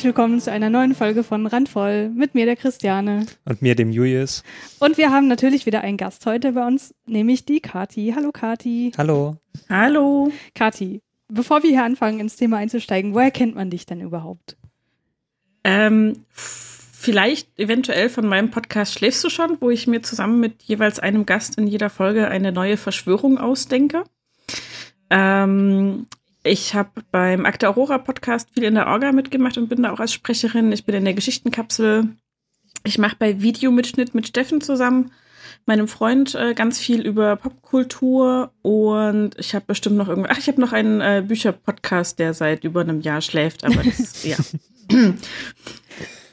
[0.00, 3.26] Herzlich willkommen zu einer neuen Folge von Randvoll mit mir, der Christiane.
[3.44, 4.42] Und mir, dem Julius.
[4.78, 8.14] Und wir haben natürlich wieder einen Gast heute bei uns, nämlich die Kati.
[8.16, 8.92] Hallo Kati.
[8.96, 9.36] Hallo.
[9.68, 10.32] Hallo.
[10.54, 14.56] Kati, bevor wir hier anfangen, ins Thema einzusteigen, woher kennt man dich denn überhaupt?
[15.64, 20.98] Ähm, vielleicht eventuell von meinem Podcast Schläfst du schon, wo ich mir zusammen mit jeweils
[20.98, 24.04] einem Gast in jeder Folge eine neue Verschwörung ausdenke.
[25.10, 26.06] Ähm,
[26.42, 30.00] ich habe beim Akte Aurora Podcast viel in der Orga mitgemacht und bin da auch
[30.00, 30.72] als Sprecherin.
[30.72, 32.08] Ich bin in der Geschichtenkapsel.
[32.84, 35.12] Ich mache bei Videomitschnitt mit Steffen zusammen,
[35.66, 40.30] meinem Freund, äh, ganz viel über Popkultur und ich habe bestimmt noch irgendwie.
[40.30, 44.24] Ach, ich habe noch einen äh, Bücherpodcast, der seit über einem Jahr schläft, aber das,
[44.24, 44.36] ja.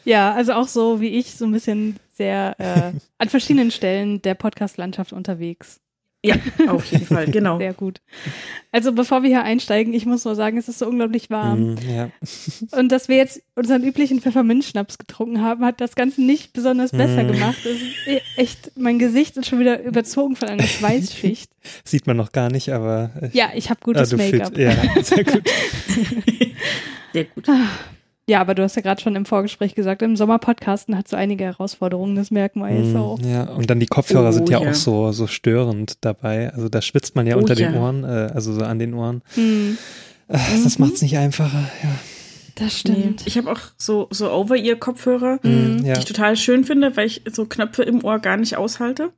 [0.05, 4.35] Ja, also auch so wie ich, so ein bisschen sehr äh, an verschiedenen Stellen der
[4.35, 5.81] Podcast-Landschaft unterwegs.
[6.27, 6.35] Ja,
[6.71, 7.57] auf jeden Fall, genau.
[7.57, 8.01] Sehr gut.
[8.71, 11.73] Also bevor wir hier einsteigen, ich muss nur sagen, es ist so unglaublich warm.
[11.73, 12.09] Mm, ja.
[12.77, 17.23] Und dass wir jetzt unseren üblichen Pfefferminzschnaps getrunken haben, hat das Ganze nicht besonders besser
[17.23, 17.31] Mm.
[17.31, 17.57] gemacht.
[17.65, 21.49] Es ist e- echt, mein Gesicht ist schon wieder überzogen von einer Schweißschicht.
[21.83, 23.11] Sieht man noch gar nicht, aber.
[23.21, 24.53] äh, Ja, ich habe ah, gutes du Make-up.
[24.55, 24.57] fühlst-
[24.95, 25.43] Ja, sehr gut.
[27.13, 27.47] Sehr gut.
[28.29, 31.45] Ja, aber du hast ja gerade schon im Vorgespräch gesagt, im Sommerpodcasten hat so einige
[31.45, 33.19] Herausforderungen, das merken wir jetzt Mm, auch.
[33.21, 34.69] Ja, und dann die Kopfhörer Oh, sind ja, ja.
[34.69, 36.51] auch so, so störend dabei.
[36.53, 37.79] Also da schwitzt man ja Oh, unter den ja.
[37.79, 39.21] Ohren, äh, also so an den Ohren.
[39.35, 39.77] Hm,
[40.27, 41.69] Äh, Das macht's nicht einfacher.
[41.83, 41.89] Ja.
[42.55, 43.25] das stimmt.
[43.25, 45.85] Ich habe auch so, so Over-Ear-Kopfhörer, Mhm.
[45.85, 45.93] Ja.
[45.93, 49.13] die ich total schön finde, weil ich so Knöpfe im Ohr gar nicht aushalte.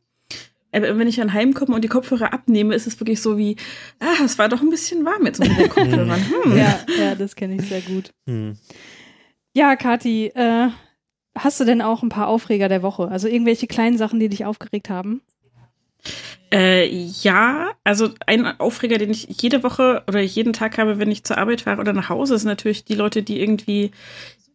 [0.72, 3.56] Aber wenn ich dann heimkomme und die Kopfhörer abnehme, ist es wirklich so wie,
[4.00, 6.22] ah, es war doch ein bisschen warm jetzt unter den Kopfhörern.
[6.44, 6.56] Hm.
[6.56, 8.12] Ja, ja, das kenne ich sehr gut.
[8.28, 8.56] Hm.
[9.54, 10.70] Ja, Kathi, äh,
[11.38, 13.08] hast du denn auch ein paar Aufreger der Woche?
[13.10, 15.22] Also irgendwelche kleinen Sachen, die dich aufgeregt haben?
[16.52, 21.24] Äh, ja, also ein Aufreger, den ich jede Woche oder jeden Tag habe, wenn ich
[21.24, 23.92] zur Arbeit fahre oder nach Hause, ist natürlich die Leute, die irgendwie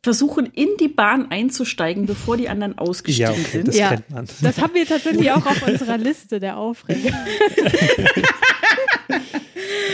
[0.04, 3.68] versuchen, in die Bahn einzusteigen, bevor die anderen ausgestiegen Ja, okay, sind.
[3.68, 3.88] das Ja.
[3.88, 4.28] kennt man.
[4.42, 7.10] Das haben wir tatsächlich auch auf unserer Liste der Aufreger.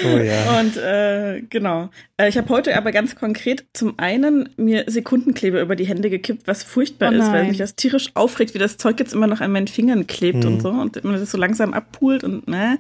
[0.02, 0.58] Oh ja.
[0.60, 1.90] Und äh, genau.
[2.16, 6.46] Äh, ich habe heute aber ganz konkret zum einen mir Sekundenkleber über die Hände gekippt,
[6.46, 9.40] was furchtbar Oh ist, weil mich das tierisch aufregt, wie das Zeug jetzt immer noch
[9.42, 10.54] an meinen Fingern klebt Hm.
[10.54, 12.78] und so und man das so langsam abpult und ne.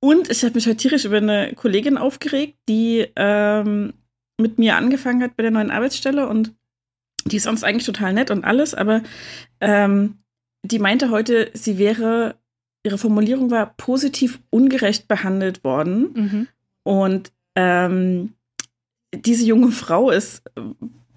[0.00, 3.94] Und ich habe mich heute tierisch über eine Kollegin aufgeregt, die ähm,
[4.38, 6.52] mit mir angefangen hat bei der neuen Arbeitsstelle und
[7.24, 9.02] die ist sonst eigentlich total nett und alles, aber
[9.60, 10.18] ähm,
[10.62, 12.36] die meinte heute, sie wäre,
[12.84, 16.12] ihre Formulierung war positiv ungerecht behandelt worden.
[16.14, 16.48] Mhm.
[16.82, 18.34] Und ähm,
[19.14, 20.42] diese junge Frau ist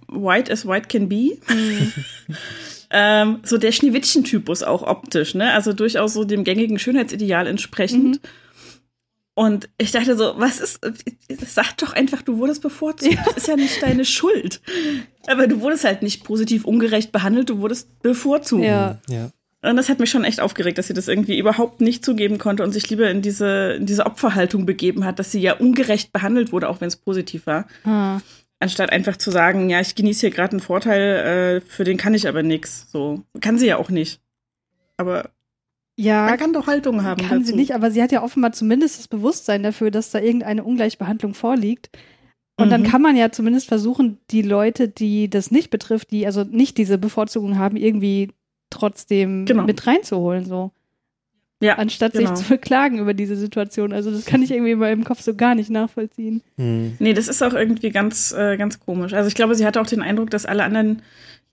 [0.08, 1.38] white as white can be.
[1.48, 1.94] Mhm.
[2.90, 5.54] ähm, so der Schneewittchen-Typus auch optisch, ne?
[5.54, 8.24] Also durchaus so dem gängigen Schönheitsideal entsprechend.
[8.24, 8.30] Mhm.
[9.40, 10.82] Und ich dachte so, was ist,
[11.48, 13.14] sag doch einfach, du wurdest bevorzugt.
[13.14, 13.24] Ja.
[13.24, 14.60] Das ist ja nicht deine Schuld.
[15.28, 18.66] Aber du wurdest halt nicht positiv ungerecht behandelt, du wurdest bevorzugt.
[18.66, 19.00] Ja.
[19.08, 19.30] Ja.
[19.62, 22.64] Und das hat mich schon echt aufgeregt, dass sie das irgendwie überhaupt nicht zugeben konnte
[22.64, 26.52] und sich lieber in diese, in diese Opferhaltung begeben hat, dass sie ja ungerecht behandelt
[26.52, 27.66] wurde, auch wenn es positiv war.
[27.86, 28.20] Ah.
[28.60, 32.14] Anstatt einfach zu sagen, ja, ich genieße hier gerade einen Vorteil, äh, für den kann
[32.14, 32.92] ich aber nix.
[32.92, 33.24] So.
[33.40, 34.20] Kann sie ja auch nicht.
[34.98, 35.30] Aber
[36.00, 37.22] Ja, man kann doch Haltung haben.
[37.22, 37.52] kann dazu.
[37.52, 41.34] sie nicht, aber sie hat ja offenbar zumindest das Bewusstsein dafür, dass da irgendeine Ungleichbehandlung
[41.34, 41.90] vorliegt.
[42.58, 42.88] Und dann Mhm.
[42.88, 46.98] kann man ja zumindest versuchen, die Leute, die das nicht betrifft, die also nicht diese
[46.98, 48.32] Bevorzugung haben, irgendwie
[48.70, 49.64] trotzdem Genau.
[49.64, 50.72] mit reinzuholen, so.
[51.62, 52.34] Ja, Anstatt genau.
[52.36, 53.92] sich zu beklagen über diese Situation.
[53.92, 56.42] Also das kann ich irgendwie in meinem Kopf so gar nicht nachvollziehen.
[56.58, 56.96] Hm.
[57.00, 59.14] Nee, das ist auch irgendwie ganz, äh, ganz komisch.
[59.14, 61.02] Also ich glaube, sie hatte auch den Eindruck, dass alle anderen,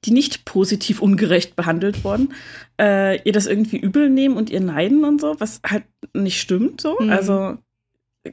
[0.07, 2.33] die nicht positiv ungerecht behandelt wurden,
[2.81, 6.81] äh, ihr das irgendwie übel nehmen und ihr neiden und so, was halt nicht stimmt
[6.81, 6.97] so.
[7.01, 7.11] Mhm.
[7.11, 7.59] Also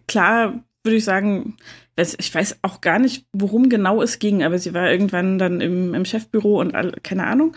[0.08, 1.58] klar würde ich sagen,
[1.96, 5.94] ich weiß auch gar nicht, worum genau es ging, aber sie war irgendwann dann im,
[5.94, 7.56] im Chefbüro und all, keine Ahnung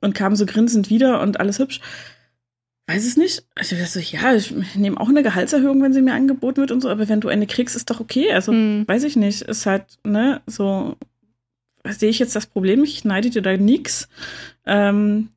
[0.00, 1.80] und kam so grinsend wieder und alles hübsch.
[2.88, 3.44] Weiß es nicht.
[3.56, 6.80] Also ich so, ja, ich nehme auch eine Gehaltserhöhung, wenn sie mir angeboten wird und
[6.80, 8.32] so, aber wenn du eine kriegst, ist doch okay.
[8.32, 8.84] Also Hm.
[8.86, 10.96] weiß ich nicht, ist halt, ne, so,
[11.92, 14.08] sehe ich jetzt das Problem, ich neide dir da nix.
[14.66, 15.28] Ähm,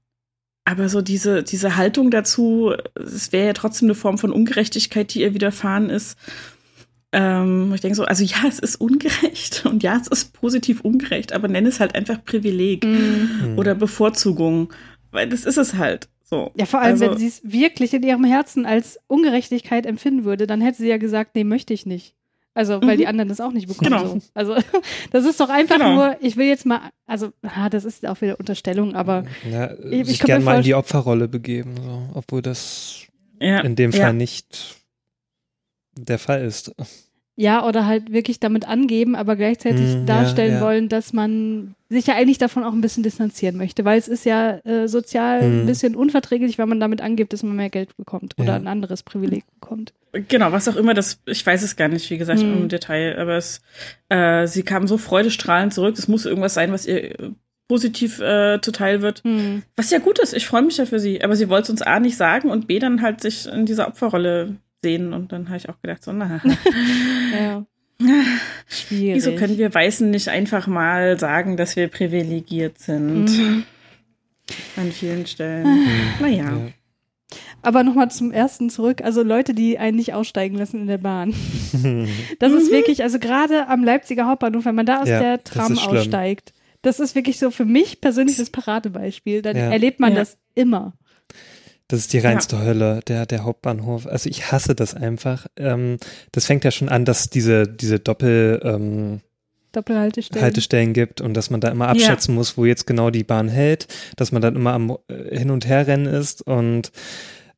[0.65, 5.21] aber so diese, diese Haltung dazu, es wäre ja trotzdem eine Form von Ungerechtigkeit, die
[5.21, 6.17] ihr widerfahren ist.
[7.11, 11.33] Ähm, ich denke so, also ja, es ist ungerecht und ja, es ist positiv ungerecht,
[11.33, 13.29] aber nenne es halt einfach Privileg Hm.
[13.41, 13.57] Hm.
[13.57, 14.71] oder Bevorzugung,
[15.11, 16.07] weil das ist es halt.
[16.23, 16.51] So.
[16.55, 20.45] Ja, vor allem, Also- wenn sie es wirklich in ihrem Herzen als Ungerechtigkeit empfinden würde,
[20.45, 22.13] dann hätte sie ja gesagt, nee, möchte ich nicht.
[22.59, 22.99] Also, weil Mhm.
[22.99, 23.89] die anderen das auch nicht bekommen.
[23.89, 24.05] Genau.
[24.05, 24.21] So.
[24.33, 24.55] Also,
[25.11, 25.93] das ist doch einfach Genau.
[25.95, 30.07] nur, ich will jetzt mal, also, ah, das ist auch wieder Unterstellung, aber Ja, ich
[30.07, 33.03] sich kann mir gern mal in die Opferrolle begeben, so, obwohl das
[33.39, 34.01] Ja, in dem ja.
[34.01, 34.75] Fall nicht
[35.97, 36.75] der Fall ist.
[37.41, 40.65] Ja, oder halt wirklich damit angeben, aber gleichzeitig Hm, darstellen ja, ja.
[40.65, 44.25] wollen, dass man sich ja eigentlich davon auch ein bisschen distanzieren möchte, weil es ist
[44.25, 45.65] ja äh, sozial ein Hm.
[45.65, 48.55] bisschen unverträglich, wenn man damit angibt, dass man mehr Geld bekommt oder Ja.
[48.55, 49.93] ein anderes Privileg bekommt.
[50.27, 52.63] Genau, was auch immer das, ich weiß es gar nicht, wie gesagt, Hm.
[52.63, 53.61] im Detail, aber es,
[54.09, 57.33] äh, sie kam so freudestrahlend zurück, es muss irgendwas sein, was ihr
[57.69, 59.23] positiv äh, zuteil wird.
[59.77, 61.81] Was ja gut ist, ich freue mich ja für sie, aber sie wollte es uns
[61.83, 65.57] A nicht sagen und B dann halt sich in dieser Opferrolle sehen und dann habe
[65.57, 66.41] ich auch gedacht, so, na,
[67.39, 67.65] Ja.
[68.67, 69.15] Schwierig.
[69.15, 73.63] wieso können wir Weißen nicht einfach mal sagen, dass wir privilegiert sind Mhm.
[74.77, 75.87] an vielen Stellen?
[76.21, 76.43] Naja.
[76.45, 76.57] Ja.
[77.61, 79.01] Aber nochmal zum ersten zurück.
[79.03, 81.33] Also Leute, die einen nicht aussteigen lassen in der Bahn.
[82.39, 85.77] Das ist wirklich, also gerade am Leipziger Hauptbahnhof, wenn man da aus Ja, der Tram
[85.77, 89.41] aussteigt, das ist wirklich so für mich persönlich das Paradebeispiel.
[89.41, 89.69] Dann Ja.
[89.69, 90.19] erlebt man Ja.
[90.19, 90.93] das immer.
[91.89, 94.05] Das ist die reinste Hölle, der, der Hauptbahnhof.
[94.05, 95.47] Also ich hasse das einfach.
[95.57, 95.97] Ähm,
[96.31, 99.21] das fängt ja schon an, dass diese, diese Doppel, ähm,
[99.71, 100.43] Doppelhaltestellen.
[100.43, 103.87] Haltestellen gibt und dass man da immer abschätzen muss, wo jetzt genau die Bahn hält,
[104.17, 106.91] dass man dann immer am äh, Hin- und Herrennen ist und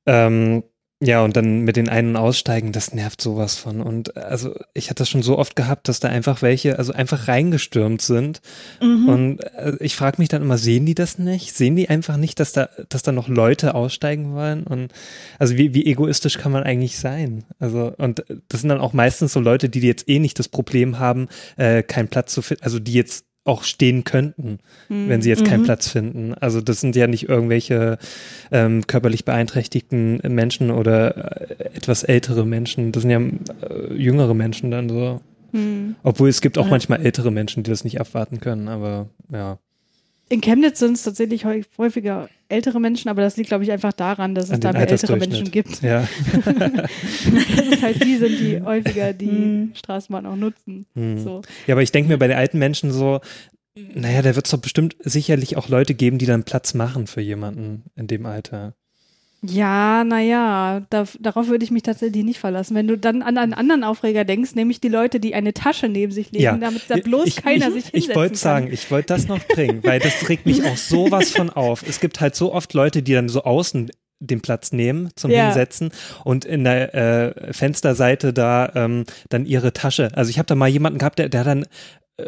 [0.06, 0.64] ähm,
[1.04, 3.82] ja, und dann mit den Ein- und Aussteigen, das nervt sowas von.
[3.82, 7.28] Und also ich hatte das schon so oft gehabt, dass da einfach welche, also einfach
[7.28, 8.40] reingestürmt sind.
[8.80, 9.10] Mhm.
[9.10, 11.56] Und äh, ich frage mich dann immer, sehen die das nicht?
[11.56, 14.64] Sehen die einfach nicht, dass da, dass da noch Leute aussteigen wollen?
[14.64, 14.92] Und
[15.40, 17.46] also wie, wie egoistisch kann man eigentlich sein?
[17.58, 21.00] Also, und das sind dann auch meistens so Leute, die jetzt eh nicht das Problem
[21.00, 25.10] haben, äh, keinen Platz zu finden, also die jetzt auch stehen könnten, Hm.
[25.10, 25.66] wenn sie jetzt keinen Mhm.
[25.66, 26.34] Platz finden.
[26.36, 27.98] Also das sind ja nicht irgendwelche
[28.52, 32.92] ähm, körperlich beeinträchtigten Menschen oder äh, etwas ältere Menschen.
[32.92, 35.22] Das sind ja äh, jüngere Menschen dann so.
[35.54, 35.96] Hm.
[36.04, 36.70] Obwohl es gibt auch Ja.
[36.72, 39.58] manchmal ältere Menschen, die das nicht abwarten können, aber ja.
[40.30, 43.94] In Chemnitz sind es tatsächlich häu- häufiger ältere Menschen, aber das liegt, glaube ich, einfach
[43.94, 45.18] daran, dass es da mehr ältere.
[45.18, 45.82] Menschen gibt.
[45.82, 46.08] Ja.
[46.46, 49.72] dass es halt die sind, die häufiger die Hm.
[49.76, 50.86] Straßenbahn auch nutzen.
[50.96, 51.20] Hm.
[51.20, 51.42] So.
[51.68, 53.20] ja, aber ich denke mir bei den alten Menschen so,
[53.76, 57.22] naja, da wird es doch bestimmt sicherlich auch Leute geben, die dann Platz machen für
[57.22, 58.74] jemanden in dem Alter.
[59.44, 62.76] Ja, naja, da, darauf würde ich mich tatsächlich nicht verlassen.
[62.76, 66.12] Wenn du dann an einen anderen Aufreger denkst, nämlich die Leute, die eine Tasche neben
[66.12, 66.58] sich legen, Ja.
[66.58, 69.40] damit da bloß ich, keiner ich, sich hinsetzen Ich wollte sagen, ich wollte das noch
[69.48, 71.84] bringen, weil das regt mich auch sowas von auf.
[71.88, 73.90] Es gibt halt so oft Leute, die dann so außen
[74.20, 75.46] den Platz nehmen zum Ja.
[75.46, 75.90] Hinsetzen
[76.24, 80.12] und in der äh, Fensterseite da ähm, dann ihre Tasche.
[80.14, 81.66] Also ich habe da mal jemanden gehabt, der, der dann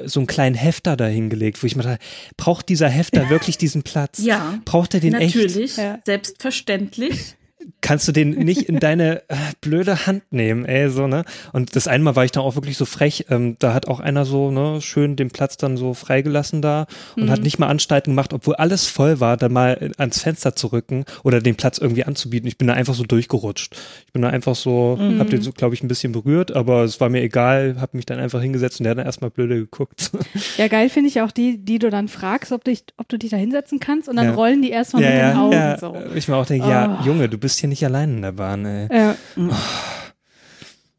[0.06, 2.04] so einen kleinen Hefter da hingelegt, wo ich mir dachte,
[2.38, 4.19] braucht dieser Hefter wirklich diesen Platz?
[4.19, 5.36] Ja, Braucht er den echt?
[5.36, 5.74] natürlich,
[6.06, 7.36] selbstverständlich.
[7.83, 11.24] kannst du den nicht in deine äh, blöde Hand nehmen, ey, so, ne?
[11.51, 14.00] Und das eine Mal war ich dann auch wirklich so frech, ähm, da hat auch
[14.00, 17.30] einer so, ne, schön den Platz dann so freigelassen da und Mhm.
[17.30, 20.68] hat nicht mal Anstalten gemacht, obwohl alles voll war, dann mal äh, ans Fenster zu
[20.68, 22.47] rücken oder den Platz irgendwie anzubieten.
[22.47, 23.75] Ich bin da einfach so durchgerutscht.
[24.07, 25.19] Ich bin da einfach so, Mhm.
[25.19, 28.06] hab den so, glaube ich, ein bisschen berührt, aber es war mir egal, hab mich
[28.06, 30.12] dann einfach hingesetzt und der hat dann erstmal blöde geguckt.
[30.57, 33.31] Ja, geil finde ich auch die, die du dann fragst, ob, dich, ob du dich
[33.31, 34.34] da hinsetzen kannst und dann Ja.
[34.36, 35.77] rollen die erstmal ja, mit den ja, Augen ja.
[35.79, 35.96] so.
[36.15, 37.05] Ich mir auch denke, ja, Oh.
[37.05, 38.88] Junge, du bist hier nicht allein in der Bahn, ey.
[38.96, 39.15] Ja.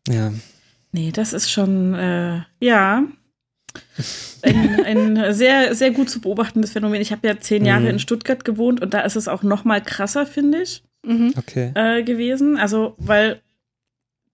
[0.09, 0.33] Ja.
[0.93, 3.05] Nee, das ist schon, äh, ja,
[4.43, 7.01] ein, ein sehr, sehr gut zu beobachtendes Phänomen.
[7.01, 7.87] Ich habe ja zehn Jahre Mhm.
[7.91, 11.33] in Stuttgart gewohnt und da ist es auch noch mal krasser, finde ich, Mhm.
[11.37, 11.71] Okay.
[11.75, 12.57] äh, gewesen.
[12.59, 13.41] Also, weil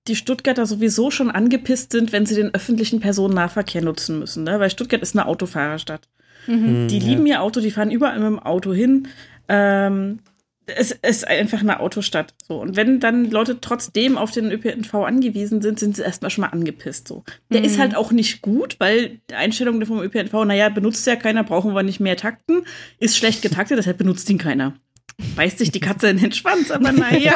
[0.08, 4.58] die Stuttgarter sowieso schon angepisst sind, wenn sie den öffentlichen Personennahverkehr nutzen müssen, ne?
[4.58, 6.08] weil Stuttgart ist eine Autofahrerstadt.
[6.46, 6.88] Mhm.
[6.88, 7.36] Die Hm, lieben ja.
[7.36, 9.08] ihr Auto, die fahren überall mit dem Auto hin.
[9.48, 10.20] Ähm,
[10.76, 12.34] es ist einfach eine Autostadt.
[12.46, 12.60] So.
[12.60, 16.48] Und wenn dann Leute trotzdem auf den ÖPNV angewiesen sind, sind sie erstmal schon mal
[16.48, 17.08] angepisst.
[17.08, 17.24] So.
[17.50, 17.66] Der Mhm.
[17.66, 21.74] ist halt auch nicht gut, weil die Einstellung vom ÖPNV, naja, benutzt ja keiner, brauchen
[21.74, 22.62] wir nicht mehr takten,
[22.98, 24.74] ist schlecht getaktet, deshalb benutzt ihn keiner.
[25.36, 27.34] Beißt sich die Katze in den Schwanz, aber naja.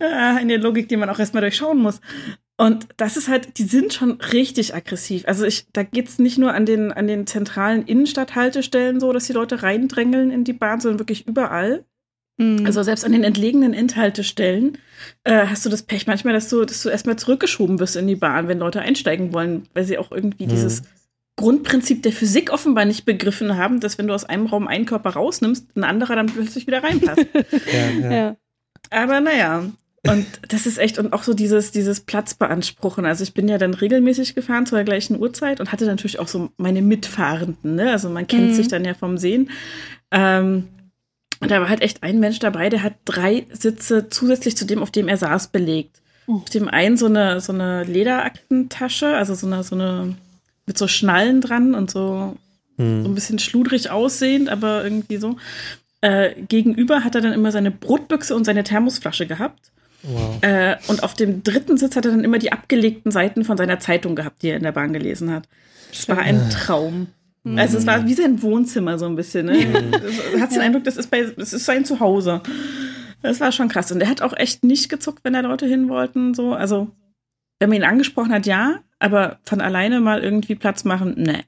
[0.00, 2.00] Ja, eine Logik, die man auch erstmal durchschauen muss.
[2.60, 5.22] Und das ist halt, die sind schon richtig aggressiv.
[5.28, 9.32] Also ich, da geht's nicht nur an den, an den zentralen Innenstadthaltestellen so, dass die
[9.32, 11.84] Leute reindrängeln in die Bahn, sondern wirklich überall.
[12.38, 12.64] Mhm.
[12.64, 14.78] Also selbst an den entlegenen Endhaltestellen
[15.24, 18.16] äh, hast du das Pech manchmal, dass du, dass du erstmal zurückgeschoben wirst in die
[18.16, 20.50] Bahn, wenn Leute einsteigen wollen, weil sie auch irgendwie Mhm.
[20.50, 20.82] dieses
[21.36, 25.10] Grundprinzip der Physik offenbar nicht begriffen haben, dass wenn du aus einem Raum einen Körper
[25.10, 27.26] rausnimmst, ein anderer dann plötzlich wieder reinpasst.
[27.72, 28.12] Ja, ja.
[28.12, 28.36] ja.
[28.90, 29.64] Aber naja.
[30.06, 33.04] Und das ist echt, und auch so dieses, dieses Platzbeanspruchen.
[33.04, 36.50] Also ich bin ja dann regelmäßig gefahren zur gleichen Uhrzeit und hatte natürlich auch so
[36.56, 37.90] meine Mitfahrenden, ne?
[37.90, 38.54] Also man kennt Mhm.
[38.54, 39.50] sich dann ja vom Sehen.
[40.12, 40.68] Ähm,
[41.40, 44.82] und da war halt echt ein Mensch dabei, der hat drei Sitze zusätzlich zu dem,
[44.82, 46.00] auf dem er saß, belegt.
[46.26, 46.36] Oh.
[46.36, 50.16] Auf dem einen so eine, so eine Lederaktentasche, also so eine, so eine,
[50.66, 52.36] mit so Schnallen dran und so
[52.78, 55.36] so ein bisschen schludrig aussehend, aber irgendwie so.
[56.00, 59.72] Äh, gegenüber hat er dann immer seine Brotbüchse und seine Thermosflasche gehabt.
[60.04, 60.38] Wow.
[60.42, 63.80] Äh, und auf dem dritten Sitz hat er dann immer die abgelegten Seiten von seiner
[63.80, 65.48] Zeitung gehabt, die er in der Bahn gelesen hat.
[65.92, 67.08] Es war ein Traum.
[67.52, 67.58] Mhm.
[67.58, 69.46] Also es war wie sein Wohnzimmer so ein bisschen.
[69.46, 69.66] Ne?
[69.66, 70.40] Mhm.
[70.40, 72.42] Hat den Eindruck, das ist, bei, das ist sein Zuhause.
[73.22, 73.90] Das war schon krass.
[73.90, 76.34] Und er hat auch echt nicht gezuckt, wenn da Leute hin wollten.
[76.34, 76.52] So.
[76.52, 76.88] Also,
[77.58, 81.40] wenn man ihn angesprochen hat, ja, aber von alleine mal irgendwie Platz machen, ne.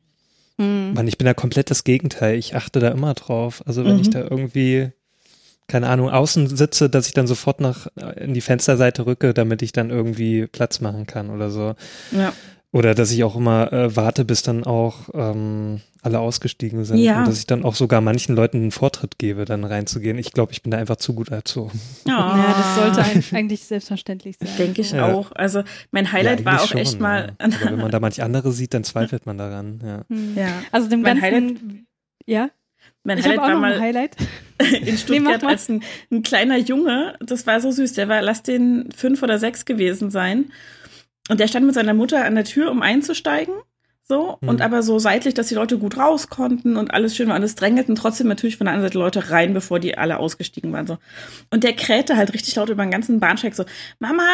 [0.59, 0.93] Mhm.
[0.95, 2.39] Mann, ich bin da komplett das Gegenteil.
[2.39, 3.63] Ich achte da immer drauf.
[3.67, 4.01] Also wenn mhm.
[4.03, 4.91] ich da irgendwie,
[5.69, 9.73] keine Ahnung, außen sitze, dass ich dann sofort nach in die Fensterseite rücke, damit ich
[9.73, 11.75] dann irgendwie Platz machen kann oder so.
[12.13, 12.33] Ja.
[12.73, 16.99] Oder dass ich auch immer äh, warte, bis dann auch ähm, alle ausgestiegen sind.
[16.99, 17.19] Ja.
[17.19, 20.19] Und dass ich dann auch sogar manchen Leuten einen Vortritt gebe, dann reinzugehen.
[20.19, 21.71] Ich glaube, ich bin da einfach zu gut dazu.
[22.07, 22.09] Oh.
[22.09, 24.49] Ja, das sollte eigentlich selbstverständlich sein.
[24.57, 25.13] Denke ich ja.
[25.13, 25.33] auch.
[25.33, 27.35] Also mein Highlight ja, war auch schon, echt mal.
[27.39, 29.81] Aber wenn man da manch andere sieht, dann zweifelt man daran.
[29.85, 30.05] Ja.
[30.09, 30.37] Hm.
[30.37, 30.63] ja.
[30.71, 31.57] Also dem mein ganzen, Highlight,
[32.27, 32.51] ja.
[33.03, 34.17] Mein ich Highlight war mal Highlight.
[34.81, 37.17] in Stuttgart nee, als ein, ein kleiner Junge.
[37.21, 37.95] Das war so süß.
[37.95, 40.53] Der war, lass den fünf oder sechs gewesen sein.
[41.29, 43.55] Und der stand mit seiner Mutter an der Tür, um einzusteigen.
[44.11, 44.49] So, mhm.
[44.49, 47.55] und aber so seitlich, dass die Leute gut raus konnten und alles schön war, alles
[47.55, 50.89] drängelten trotzdem natürlich von der anderen Seite Leute rein, bevor die alle ausgestiegen waren.
[50.89, 50.99] So.
[51.51, 53.65] Und der krähte halt richtig laut über den ganzen Bahnsteig so,
[54.01, 54.25] Mama,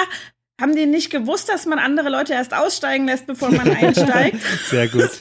[0.58, 4.40] haben die nicht gewusst, dass man andere Leute erst aussteigen lässt, bevor man einsteigt?
[4.70, 5.10] Sehr gut.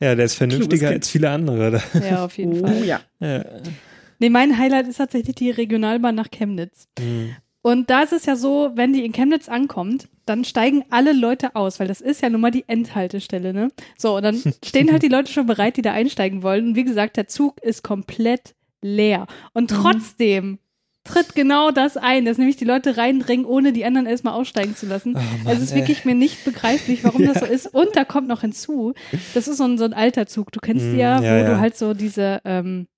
[0.00, 0.08] Ja.
[0.10, 1.80] ja, der ist vernünftiger als viele andere.
[2.08, 2.84] Ja, auf jeden oh, Fall.
[2.84, 3.00] Ja.
[3.20, 3.44] ja.
[4.18, 6.88] Nee, mein Highlight ist tatsächlich die Regionalbahn nach Chemnitz.
[6.98, 7.36] Mhm.
[7.64, 11.56] Und da ist es ja so, wenn die in Chemnitz ankommt, dann steigen alle Leute
[11.56, 13.70] aus, weil das ist ja nun mal die Endhaltestelle, ne?
[13.96, 16.68] So, und dann stehen halt die Leute schon bereit, die da einsteigen wollen.
[16.68, 19.26] Und wie gesagt, der Zug ist komplett leer.
[19.54, 19.76] Und mhm.
[19.76, 20.58] trotzdem
[21.04, 24.84] tritt genau das ein, dass nämlich die Leute reindringen, ohne die anderen erstmal aussteigen zu
[24.84, 25.16] lassen.
[25.16, 25.78] Oh Mann, es ist ey.
[25.78, 27.32] wirklich mir nicht begreiflich, warum ja.
[27.32, 27.66] das so ist.
[27.74, 28.92] Und da kommt noch hinzu,
[29.32, 30.52] das ist so ein, so ein alter Zug.
[30.52, 31.48] Du kennst mhm, ja, wo ja.
[31.48, 32.88] du halt so diese, ähm,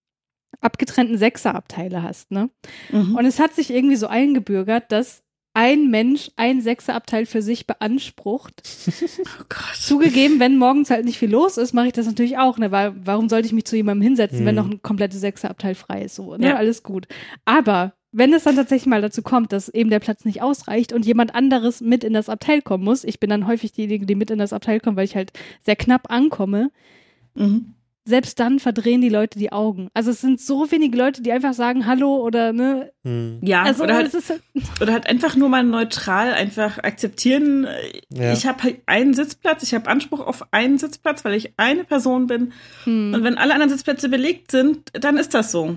[0.61, 2.51] abgetrennten Sechserabteile hast, ne?
[2.91, 3.17] Mhm.
[3.17, 5.23] Und es hat sich irgendwie so eingebürgert, dass
[5.57, 8.63] ein Mensch ein Sechserabteil für sich beansprucht.
[9.39, 9.77] Oh Gott.
[9.77, 12.71] Zugegeben, wenn morgens halt nicht viel los ist, mache ich das natürlich auch, ne?
[12.71, 14.47] Weil warum sollte ich mich zu jemandem hinsetzen, mhm.
[14.47, 16.15] wenn noch ein komplettes Sechserabteil frei ist?
[16.15, 16.49] So, ne?
[16.49, 16.57] Ja.
[16.57, 17.07] Alles gut.
[17.45, 21.07] Aber wenn es dann tatsächlich mal dazu kommt, dass eben der Platz nicht ausreicht und
[21.07, 24.31] jemand anderes mit in das Abteil kommen muss, ich bin dann häufig diejenige, die mit
[24.31, 26.71] in das Abteil kommt, weil ich halt sehr knapp ankomme,
[27.35, 27.76] mhm
[28.07, 29.89] selbst dann verdrehen die Leute die Augen.
[29.93, 32.93] Also es sind so wenige Leute, die einfach sagen Hallo oder ne.
[33.05, 33.41] Hm.
[33.43, 34.43] Ja, also, oder, halt, halt,
[34.81, 37.67] oder halt einfach nur mal neutral einfach akzeptieren.
[38.09, 38.33] Ja.
[38.33, 42.29] Ich habe halt einen Sitzplatz, ich habe Anspruch auf einen Sitzplatz, weil ich eine Person
[42.29, 42.53] bin.
[42.85, 43.13] Hm.
[43.13, 45.77] Und wenn alle anderen Sitzplätze belegt sind, dann ist das so.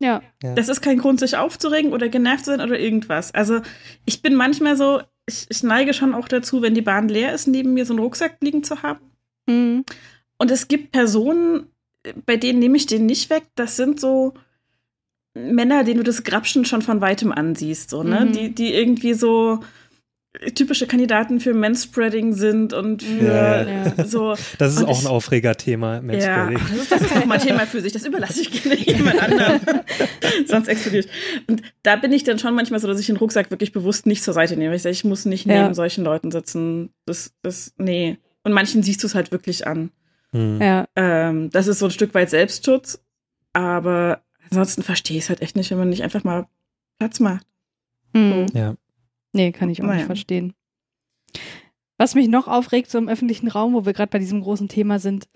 [0.00, 0.22] Ja.
[0.42, 0.54] ja.
[0.56, 3.32] Das ist kein Grund, sich aufzuregen oder genervt zu sein oder irgendwas.
[3.32, 3.60] Also
[4.04, 7.46] ich bin manchmal so, ich, ich neige schon auch dazu, wenn die Bahn leer ist,
[7.46, 9.00] neben mir so einen Rucksack liegen zu haben.
[9.48, 9.84] Hm.
[10.38, 11.66] Und es gibt Personen,
[12.26, 13.44] bei denen nehme ich den nicht weg.
[13.54, 14.34] Das sind so
[15.34, 18.24] Männer, denen du das Grapschen schon von weitem ansiehst, so, ne?
[18.24, 18.32] Mhm.
[18.32, 19.60] Die, die irgendwie so
[20.54, 24.04] typische Kandidaten für Manspreading sind und für ja, ja.
[24.04, 24.36] so.
[24.58, 26.58] Das ist auch ein Aufregerthema, Manspreading.
[26.58, 27.92] Ja, das ist, das ist nochmal Thema für sich.
[27.92, 29.60] Das überlasse ich gerne jemand anderem.
[30.46, 31.08] Sonst explodiert.
[31.48, 34.22] Und da bin ich dann schon manchmal so, dass ich den Rucksack wirklich bewusst nicht
[34.22, 34.74] zur Seite nehme.
[34.76, 36.90] Ich sage, ich muss nicht neben solchen Leuten sitzen.
[37.06, 38.18] Das, das, nee.
[38.44, 39.90] Und manchen siehst du es halt wirklich an.
[40.32, 40.60] Mhm.
[40.60, 40.88] Ja.
[40.96, 43.02] Ähm, das ist so ein Stück weit Selbstschutz,
[43.52, 46.46] aber ansonsten verstehe ich es halt echt nicht, wenn man nicht einfach mal
[46.98, 47.46] Platz macht.
[48.12, 48.46] Mhm.
[48.48, 48.58] So.
[48.58, 48.74] Ja.
[49.32, 49.98] Nee, kann ich auch naja.
[49.98, 50.54] nicht verstehen.
[51.96, 54.98] Was mich noch aufregt, so im öffentlichen Raum, wo wir gerade bei diesem großen Thema
[54.98, 55.28] sind,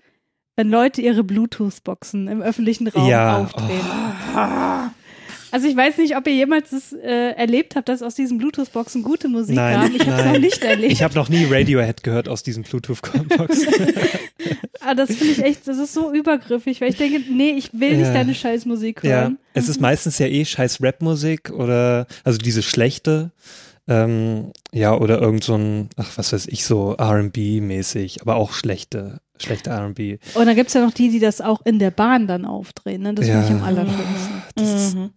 [0.55, 3.39] wenn Leute ihre Bluetooth-Boxen im öffentlichen Raum ja.
[3.39, 3.85] aufdrehen.
[4.35, 4.89] Oh.
[5.51, 9.03] Also ich weiß nicht, ob ihr jemals das äh, erlebt habt, dass aus diesen Bluetooth-Boxen
[9.03, 9.95] gute Musik nein, kam.
[9.95, 10.91] Ich habe es noch nicht erlebt.
[10.91, 13.27] Ich habe noch nie Radiohead gehört aus diesen Bluetooth-Boxen.
[14.85, 17.97] ah, das finde ich echt, das ist so übergriffig, weil ich denke, nee, ich will
[17.97, 19.37] nicht deine scheiß Musik hören.
[19.39, 23.31] Ja, es ist meistens ja eh scheiß Rap-Musik oder, also diese schlechte.
[23.85, 29.19] Ähm, ja, oder irgend so ein, ach, was weiß ich, so RB-mäßig, aber auch schlechte,
[29.41, 30.19] schlechte RB.
[30.35, 33.01] Und dann gibt es ja noch die, die das auch in der Bahn dann aufdrehen,
[33.01, 33.13] ne?
[33.13, 33.41] Das ja.
[33.41, 35.01] finde ich am allerschlimmsten.
[35.01, 35.09] Mhm.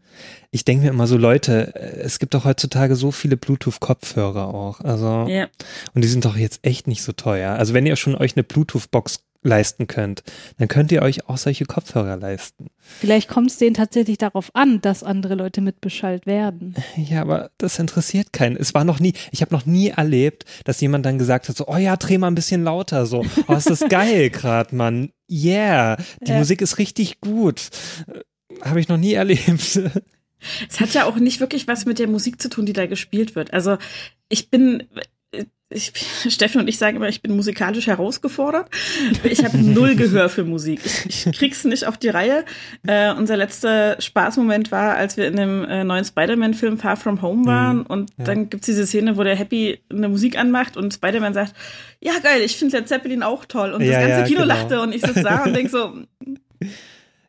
[0.51, 4.81] ich denke mir immer so, Leute, es gibt doch heutzutage so viele Bluetooth-Kopfhörer auch.
[4.81, 5.47] Also, ja.
[5.95, 7.53] und die sind doch jetzt echt nicht so teuer.
[7.53, 10.23] Also, wenn ihr schon euch eine Bluetooth-Box leisten könnt,
[10.59, 12.69] dann könnt ihr euch auch solche Kopfhörer leisten.
[12.79, 16.75] Vielleicht kommt es denen tatsächlich darauf an, dass andere Leute mitbeschallt werden.
[16.97, 18.57] Ja, aber das interessiert keinen.
[18.57, 21.67] Es war noch nie, ich habe noch nie erlebt, dass jemand dann gesagt hat, so,
[21.69, 25.11] oh ja, dreh mal ein bisschen lauter, so, oh, ist das geil gerade, Mann.
[25.31, 26.39] Yeah, die ja.
[26.39, 27.71] Musik ist richtig gut.
[28.63, 29.81] Habe ich noch nie erlebt.
[30.69, 33.35] Es hat ja auch nicht wirklich was mit der Musik zu tun, die da gespielt
[33.35, 33.53] wird.
[33.53, 33.79] Also
[34.29, 34.85] ich bin
[35.69, 35.93] ich,
[36.29, 38.71] Steffen und ich sagen immer, ich bin musikalisch herausgefordert.
[39.25, 40.81] Ich habe null Gehör für Musik.
[40.85, 42.45] Ich, ich krieg's nicht auf die Reihe.
[42.87, 47.47] Äh, unser letzter Spaßmoment war, als wir in dem äh, neuen Spider-Man-Film Far From Home
[47.47, 47.79] waren.
[47.79, 47.87] Mhm.
[47.87, 48.25] Und ja.
[48.25, 51.55] dann gibt's diese Szene, wo der Happy eine Musik anmacht und Spider-Man sagt,
[52.01, 53.73] ja geil, ich finde Led Zeppelin auch toll.
[53.73, 54.55] Und ja, das ganze ja, Kino genau.
[54.55, 55.95] lachte und ich sitze da und denk so.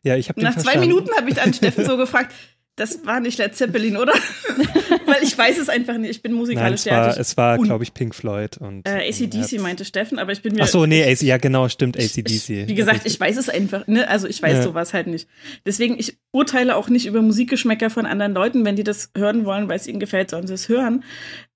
[0.04, 2.32] Ja, ich habe Nach zwei Minuten habe ich dann Steffen so gefragt,
[2.78, 4.12] das war nicht Led Zeppelin, oder?
[5.06, 6.10] Weil ich weiß es einfach nicht.
[6.10, 8.56] Ich bin musikalisch Nein, es war, es war glaube ich, Pink Floyd.
[8.58, 10.62] und äh, ACDC meinte Steffen, aber ich bin mir.
[10.62, 12.68] Ach so, nee, AC, ja, genau, stimmt, ACDC.
[12.68, 14.08] wie gesagt, ich weiß es einfach, ne?
[14.08, 14.62] Also ich weiß ja.
[14.62, 15.28] sowas halt nicht.
[15.66, 18.64] Deswegen, ich urteile auch nicht über Musikgeschmäcker von anderen Leuten.
[18.64, 21.04] Wenn die das hören wollen, weil es ihnen gefällt, sollen sie es hören.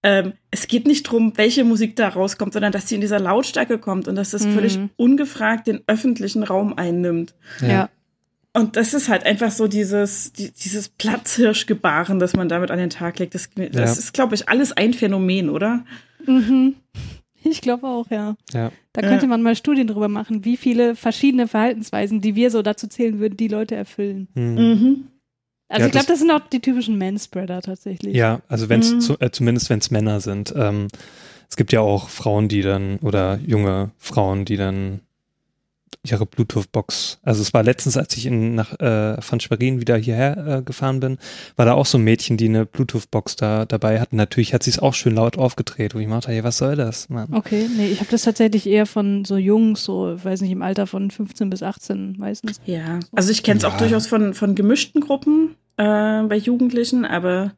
[0.02, 3.78] Ähm, es geht nicht drum, welche Musik da rauskommt, sondern dass sie in dieser Lautstärke
[3.78, 4.54] kommt und dass das mhm.
[4.54, 7.34] völlig ungefragt den öffentlichen Raum einnimmt.
[7.60, 7.68] ja.
[7.68, 7.88] ja.
[8.54, 12.90] Und das ist halt einfach so dieses, die, dieses Platzhirschgebaren, das man damit an den
[12.90, 13.34] Tag legt.
[13.34, 13.84] Das, das ja.
[13.84, 15.84] ist, glaube ich, alles ein Phänomen, oder?
[16.26, 16.74] Mhm.
[17.44, 18.36] Ich glaube auch, ja.
[18.52, 18.70] ja.
[18.92, 19.28] Da könnte ja.
[19.28, 23.36] man mal Studien drüber machen, wie viele verschiedene Verhaltensweisen, die wir so dazu zählen würden,
[23.36, 24.28] die Leute erfüllen.
[24.34, 24.54] Mhm.
[24.54, 25.04] mhm.
[25.68, 28.14] Also ja, ich glaube, das, das, sind auch die typischen Manspreader tatsächlich.
[28.14, 29.00] Ja, also wenn es mhm.
[29.00, 30.52] zu, äh, zumindest wenn es Männer sind.
[30.54, 30.88] Ähm,
[31.48, 35.00] es gibt ja auch Frauen, die dann oder junge Frauen, die dann
[36.04, 37.20] ihre Bluetooth-Box.
[37.22, 41.00] Also es war letztens, als ich in, nach äh, von Schwerin wieder hierher äh, gefahren
[41.00, 41.18] bin,
[41.56, 44.12] war da auch so ein Mädchen, die eine Bluetooth-Box da dabei hat.
[44.12, 47.08] natürlich hat sie es auch schön laut aufgedreht, wo ich machte, hey, was soll das,
[47.08, 47.32] Mann?
[47.32, 50.86] Okay, nee, ich habe das tatsächlich eher von so Jungs, so, weiß nicht, im Alter
[50.86, 52.60] von 15 bis 18 meistens.
[52.66, 53.68] Ja, also ich kenne es ja.
[53.68, 57.52] auch durchaus von, von gemischten Gruppen äh, bei Jugendlichen, aber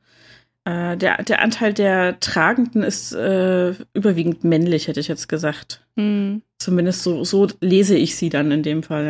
[0.64, 5.86] äh, der, der Anteil der Tragenden ist äh, überwiegend männlich, hätte ich jetzt gesagt.
[5.96, 6.42] Mhm.
[6.58, 9.04] Zumindest so, so lese ich sie dann in dem Fall,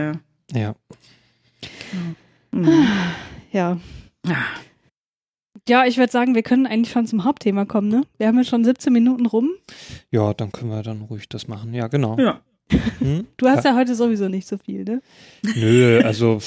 [0.52, 0.60] ja.
[0.60, 0.74] Ja.
[2.50, 2.86] Mhm.
[3.52, 3.78] Ja.
[4.26, 4.36] ja.
[5.66, 8.02] Ja, ich würde sagen, wir können eigentlich schon zum Hauptthema kommen, ne?
[8.18, 9.50] Wir haben ja schon 17 Minuten rum.
[10.10, 11.72] Ja, dann können wir dann ruhig das machen.
[11.72, 12.18] Ja, genau.
[12.18, 12.40] Ja.
[12.98, 13.26] Hm?
[13.36, 13.70] Du hast ja.
[13.70, 15.00] ja heute sowieso nicht so viel, ne?
[15.54, 16.38] Nö, also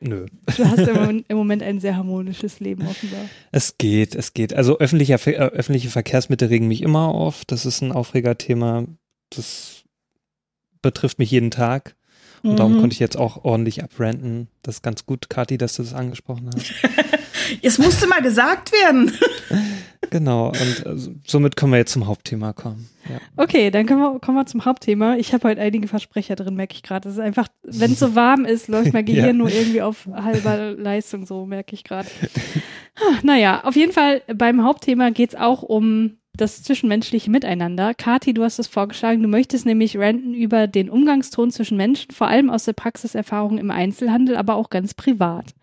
[0.00, 0.26] Nö.
[0.56, 3.26] Du hast im Moment ein sehr harmonisches Leben offenbar.
[3.52, 4.52] Es geht, es geht.
[4.52, 7.44] Also öffentliche, äh, öffentliche Verkehrsmittel regen mich immer auf.
[7.46, 8.84] Das ist ein Aufregerthema.
[9.30, 9.84] Das
[10.82, 11.96] betrifft mich jeden Tag.
[12.42, 12.56] Und mhm.
[12.56, 14.48] darum konnte ich jetzt auch ordentlich abrenten.
[14.62, 16.72] Das ist ganz gut, Kathi, dass du das angesprochen hast.
[17.62, 19.12] es musste mal gesagt werden.
[20.10, 22.88] Genau, und also, somit können wir jetzt zum Hauptthema kommen.
[23.08, 23.18] Ja.
[23.36, 25.16] Okay, dann wir, kommen wir zum Hauptthema.
[25.16, 27.08] Ich habe heute einige Versprecher drin, merke ich gerade.
[27.08, 29.32] Es ist einfach, wenn es so warm ist, läuft mein Gehirn ja.
[29.32, 32.08] nur irgendwie auf halber Leistung, so merke ich gerade.
[33.22, 37.94] naja, auf jeden Fall beim Hauptthema geht es auch um das zwischenmenschliche Miteinander.
[37.94, 42.26] Kathi, du hast es vorgeschlagen, du möchtest nämlich ranten über den Umgangston zwischen Menschen, vor
[42.26, 45.54] allem aus der Praxiserfahrung im Einzelhandel, aber auch ganz privat.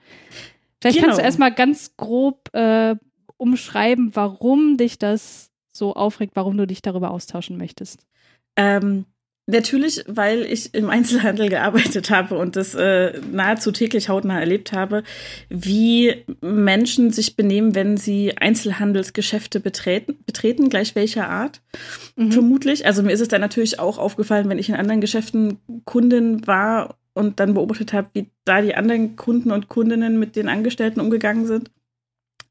[0.82, 1.08] Vielleicht genau.
[1.08, 2.96] kannst du erstmal ganz grob äh,
[3.38, 8.06] umschreiben, warum dich das so aufregt, warum du dich darüber austauschen möchtest?
[8.56, 9.06] Ähm,
[9.48, 15.04] natürlich, weil ich im Einzelhandel gearbeitet habe und das äh, nahezu täglich hautnah erlebt habe,
[15.50, 21.62] wie Menschen sich benehmen, wenn sie Einzelhandelsgeschäfte betreten, betreten gleich welcher Art,
[22.15, 22.32] mhm.
[22.32, 22.86] vermutlich.
[22.86, 26.98] Also mir ist es dann natürlich auch aufgefallen, wenn ich in anderen Geschäften Kundin war
[27.13, 31.45] und dann beobachtet habe, wie da die anderen Kunden und Kundinnen mit den Angestellten umgegangen
[31.45, 31.71] sind.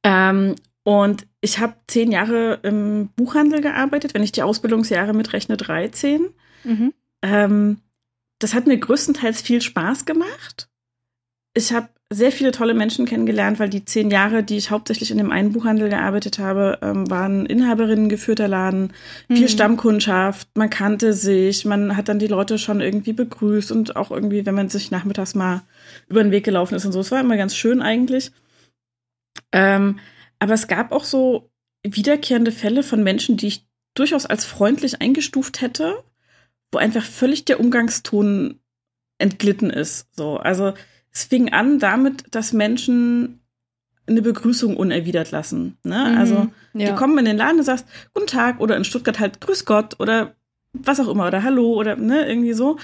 [0.03, 6.31] Ähm, und ich habe zehn Jahre im Buchhandel gearbeitet, wenn ich die Ausbildungsjahre mitrechne, 13.
[6.65, 6.93] Mhm.
[7.23, 7.81] Ähm,
[8.39, 10.69] das hat mir größtenteils viel Spaß gemacht.
[11.55, 15.19] Ich habe sehr viele tolle Menschen kennengelernt, weil die zehn Jahre, die ich hauptsächlich in
[15.19, 18.93] dem einen Buchhandel gearbeitet habe, ähm, waren Inhaberinnen geführter Laden,
[19.29, 19.49] viel mhm.
[19.49, 24.45] Stammkundschaft, man kannte sich, man hat dann die Leute schon irgendwie begrüßt und auch irgendwie,
[24.45, 25.63] wenn man sich nachmittags mal
[26.09, 26.99] über den Weg gelaufen ist und so.
[26.99, 28.33] Es war immer ganz schön eigentlich.
[29.53, 30.01] Ähm,
[30.41, 31.49] aber es gab auch so
[31.85, 36.03] wiederkehrende Fälle von Menschen, die ich durchaus als freundlich eingestuft hätte,
[36.73, 38.59] wo einfach völlig der Umgangston
[39.19, 40.09] entglitten ist.
[40.17, 40.75] So, also
[41.13, 43.41] es fing an damit, dass Menschen
[44.07, 45.77] eine Begrüßung unerwidert lassen.
[45.85, 46.11] Ne?
[46.11, 46.91] Mhm, also ja.
[46.91, 49.99] die kommen in den Laden und sagst Guten Tag oder in Stuttgart halt Grüß Gott
[50.01, 50.35] oder
[50.73, 52.79] was auch immer oder Hallo oder ne irgendwie so.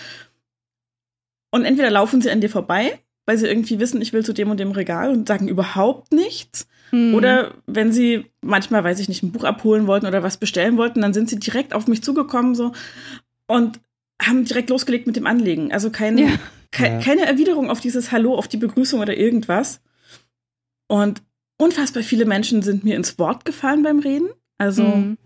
[1.51, 4.51] Und entweder laufen sie an dir vorbei, weil sie irgendwie wissen, ich will zu dem
[4.51, 6.69] und dem Regal und sagen überhaupt nichts.
[6.93, 7.15] Mhm.
[7.15, 11.01] Oder wenn sie manchmal, weiß ich nicht, ein Buch abholen wollten oder was bestellen wollten,
[11.01, 12.73] dann sind sie direkt auf mich zugekommen so
[13.47, 13.81] und
[14.21, 15.73] haben direkt losgelegt mit dem Anlegen.
[15.73, 16.29] Also kein, ja.
[16.77, 17.01] Ke ja.
[17.01, 19.81] keine Erwiderung auf dieses Hallo, auf die Begrüßung oder irgendwas.
[20.89, 21.23] Und
[21.59, 24.29] unfassbar viele Menschen sind mir ins Wort gefallen beim Reden.
[24.59, 25.19] Also mhm.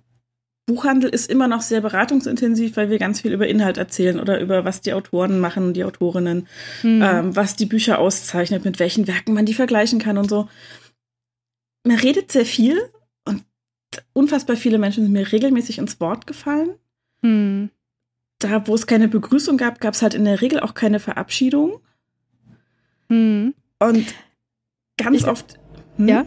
[0.67, 4.65] Buchhandel ist immer noch sehr beratungsintensiv, weil wir ganz viel über Inhalt erzählen oder über
[4.65, 6.47] was die Autoren machen, die Autorinnen,
[6.83, 7.03] mhm.
[7.03, 10.49] ähm, was die Bücher auszeichnet, mit welchen Werken man die vergleichen kann und so
[11.85, 12.81] man redet sehr viel
[13.25, 13.45] und
[14.13, 16.75] unfassbar viele Menschen sind mir regelmäßig ins Wort gefallen.
[17.23, 17.71] Hm.
[18.41, 21.81] Da, wo es keine Begrüßung gab, gab es halt in der Regel auch keine Verabschiedung.
[23.09, 23.55] Hm.
[23.79, 24.15] Und
[24.97, 25.59] ganz ich, oft.
[25.97, 26.09] Hm?
[26.09, 26.27] Ja.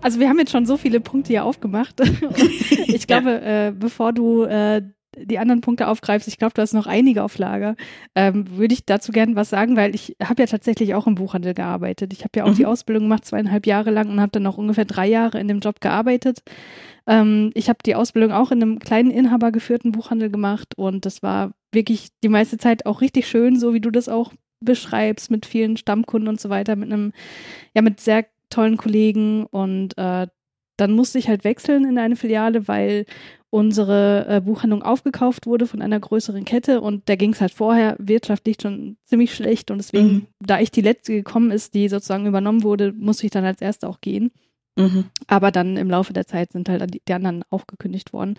[0.00, 2.00] Also wir haben jetzt schon so viele Punkte hier aufgemacht.
[2.86, 3.68] ich glaube, ja.
[3.68, 4.82] äh, bevor du äh,
[5.16, 7.74] die anderen Punkte aufgreifst, ich glaube, du hast noch einige auf Lager,
[8.14, 11.54] ähm, würde ich dazu gerne was sagen, weil ich habe ja tatsächlich auch im Buchhandel
[11.54, 12.12] gearbeitet.
[12.12, 12.56] Ich habe ja auch mhm.
[12.56, 15.60] die Ausbildung gemacht, zweieinhalb Jahre lang und habe dann noch ungefähr drei Jahre in dem
[15.60, 16.42] Job gearbeitet.
[17.08, 21.52] Ähm, ich habe die Ausbildung auch in einem kleinen inhabergeführten Buchhandel gemacht und das war
[21.72, 25.76] wirklich die meiste Zeit auch richtig schön, so wie du das auch beschreibst, mit vielen
[25.76, 27.12] Stammkunden und so weiter, mit einem,
[27.74, 30.26] ja, mit sehr tollen Kollegen und äh,
[30.76, 33.04] dann musste ich halt wechseln in eine Filiale, weil
[33.50, 37.96] unsere äh, Buchhandlung aufgekauft wurde von einer größeren Kette und da ging es halt vorher
[37.98, 40.26] wirtschaftlich schon ziemlich schlecht und deswegen, mhm.
[40.40, 43.88] da ich die letzte gekommen ist, die sozusagen übernommen wurde, musste ich dann als erste
[43.88, 44.30] auch gehen.
[44.78, 45.06] Mhm.
[45.26, 48.36] Aber dann im Laufe der Zeit sind halt die, die anderen auch gekündigt worden.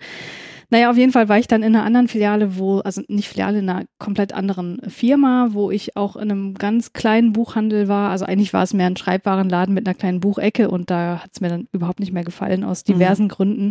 [0.70, 3.58] Naja, auf jeden Fall war ich dann in einer anderen Filiale, wo, also nicht Filiale,
[3.58, 8.10] in einer komplett anderen Firma, wo ich auch in einem ganz kleinen Buchhandel war.
[8.10, 11.40] Also eigentlich war es mehr ein Schreibwarenladen mit einer kleinen Buchecke und da hat es
[11.40, 12.92] mir dann überhaupt nicht mehr gefallen aus mhm.
[12.94, 13.28] diversen mhm.
[13.28, 13.70] Gründen.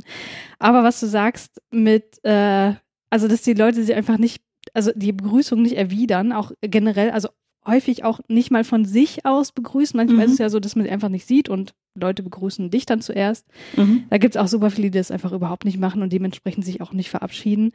[0.60, 2.74] Aber was du sagst mit, äh,
[3.10, 7.30] also dass die Leute sie einfach nicht, also die Begrüßung nicht erwidern, auch generell, also
[7.66, 9.98] häufig auch nicht mal von sich aus begrüßen.
[9.98, 10.24] Manchmal mhm.
[10.24, 13.02] ist es ja so, dass man sie einfach nicht sieht und Leute begrüßen dich dann
[13.02, 13.46] zuerst.
[13.76, 14.06] Mhm.
[14.10, 16.82] Da gibt es auch super viele, die das einfach überhaupt nicht machen und dementsprechend sich
[16.82, 17.72] auch nicht verabschieden.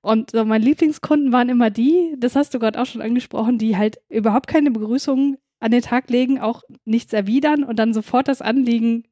[0.00, 3.76] Und so meine Lieblingskunden waren immer die, das hast du gerade auch schon angesprochen, die
[3.76, 8.42] halt überhaupt keine Begrüßung an den Tag legen, auch nichts erwidern und dann sofort das
[8.42, 9.04] Anliegen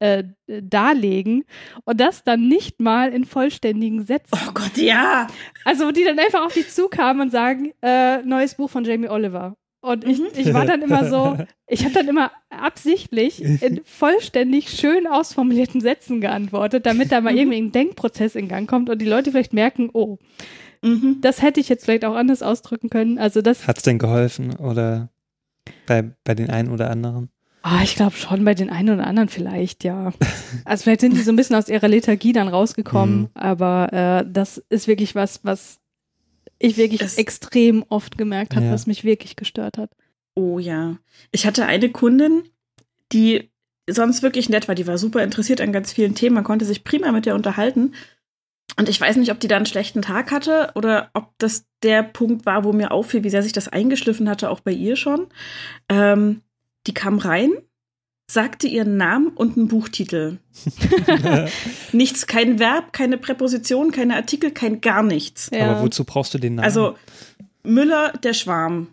[0.00, 1.44] äh, darlegen
[1.84, 4.32] und das dann nicht mal in vollständigen Sätzen.
[4.32, 5.26] Oh Gott, ja.
[5.64, 9.56] Also die dann einfach auf dich zukamen und sagen, äh, neues Buch von Jamie Oliver.
[9.82, 10.26] Und ich, mhm.
[10.36, 16.20] ich war dann immer so, ich habe dann immer absichtlich in vollständig schön ausformulierten Sätzen
[16.20, 19.88] geantwortet, damit da mal irgendwie ein Denkprozess in Gang kommt und die Leute vielleicht merken,
[19.92, 20.18] oh,
[20.82, 21.18] mhm.
[21.22, 23.18] das hätte ich jetzt vielleicht auch anders ausdrücken können.
[23.18, 23.66] Also das.
[23.66, 25.08] Hat's denn geholfen oder
[25.86, 27.30] bei, bei den einen oder anderen?
[27.62, 30.12] Ah, ich glaube schon bei den einen oder anderen vielleicht, ja.
[30.64, 33.28] Also vielleicht sind die so ein bisschen aus ihrer Lethargie dann rausgekommen, mhm.
[33.34, 35.79] aber äh, das ist wirklich was, was
[36.60, 38.72] ich wirklich das, extrem oft gemerkt habe, ja.
[38.72, 39.90] was mich wirklich gestört hat.
[40.34, 40.98] Oh ja.
[41.32, 42.44] Ich hatte eine Kundin,
[43.12, 43.50] die
[43.88, 44.74] sonst wirklich nett war.
[44.74, 46.34] Die war super interessiert an ganz vielen Themen.
[46.34, 47.94] Man konnte sich prima mit der unterhalten.
[48.78, 52.02] Und ich weiß nicht, ob die da einen schlechten Tag hatte oder ob das der
[52.02, 55.26] Punkt war, wo mir auffiel, wie sehr sich das eingeschliffen hatte, auch bei ihr schon.
[55.88, 56.42] Ähm,
[56.86, 57.52] die kam rein
[58.32, 60.38] sagte ihren Namen und einen Buchtitel.
[61.92, 65.50] nichts, kein Verb, keine Präposition, keine Artikel, kein gar nichts.
[65.52, 65.72] Ja.
[65.72, 66.64] Aber wozu brauchst du den Namen?
[66.64, 66.96] Also
[67.64, 68.88] Müller, der Schwarm.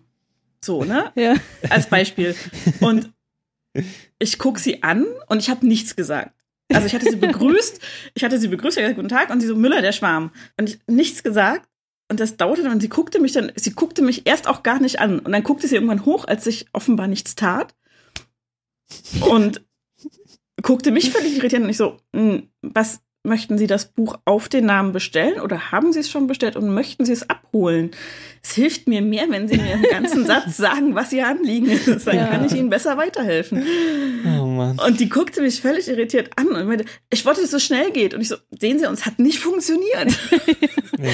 [0.63, 1.11] So, ne?
[1.15, 1.35] Ja.
[1.69, 2.35] Als Beispiel.
[2.79, 3.11] Und
[4.17, 6.33] ich gucke sie an und ich habe nichts gesagt.
[6.73, 7.79] Also ich hatte sie begrüßt,
[8.15, 10.31] ich hatte sie begrüßt, ich gesagt, guten Tag, und sie so, Müller, der Schwarm.
[10.59, 11.69] Und ich nichts gesagt.
[12.09, 14.81] Und das dauerte dann und sie guckte mich dann, sie guckte mich erst auch gar
[14.81, 15.19] nicht an.
[15.19, 17.75] Und dann guckte sie irgendwann hoch, als ich offenbar nichts tat
[19.21, 19.65] und
[20.61, 24.65] guckte mich völlig irritiert und ich so, hm, was möchten Sie das Buch auf den
[24.65, 27.91] Namen bestellen oder haben Sie es schon bestellt und möchten Sie es abholen?
[28.43, 32.07] Es hilft mir mehr, wenn Sie mir einen ganzen Satz sagen, was Ihr Anliegen ist.
[32.07, 32.27] Dann ja.
[32.27, 33.63] kann ich Ihnen besser weiterhelfen.
[34.25, 34.79] Oh Mann.
[34.79, 37.91] Und die guckte mich völlig irritiert an und meinte, ich wollte, dass es so schnell
[37.91, 38.13] geht.
[38.13, 40.17] Und ich so, sehen Sie, uns hat nicht funktioniert.
[40.97, 41.09] Ja.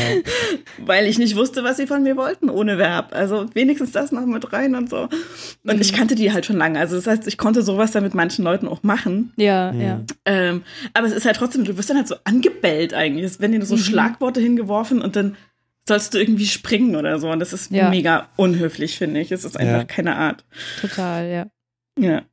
[0.85, 3.09] Weil ich nicht wusste, was sie von mir wollten ohne Verb.
[3.13, 5.03] Also wenigstens das noch mit rein und so.
[5.03, 5.81] Und mhm.
[5.81, 6.79] ich kannte die halt schon lange.
[6.79, 9.33] Also das heißt, ich konnte sowas dann mit manchen Leuten auch machen.
[9.35, 9.81] Ja, mhm.
[9.81, 10.01] ja.
[10.25, 13.25] Ähm, aber es ist halt trotzdem, du wirst dann halt so angebellt eigentlich.
[13.25, 13.79] Es werden dir so mhm.
[13.79, 15.35] Schlagworte hingeworfen und dann
[15.87, 17.29] sollst du irgendwie springen oder so.
[17.29, 17.89] Und das ist ja.
[17.89, 19.31] mega unhöflich, finde ich.
[19.31, 19.83] Es ist einfach ja.
[19.83, 20.45] keine Art.
[20.79, 21.47] Total, ja.
[21.99, 22.23] Ja.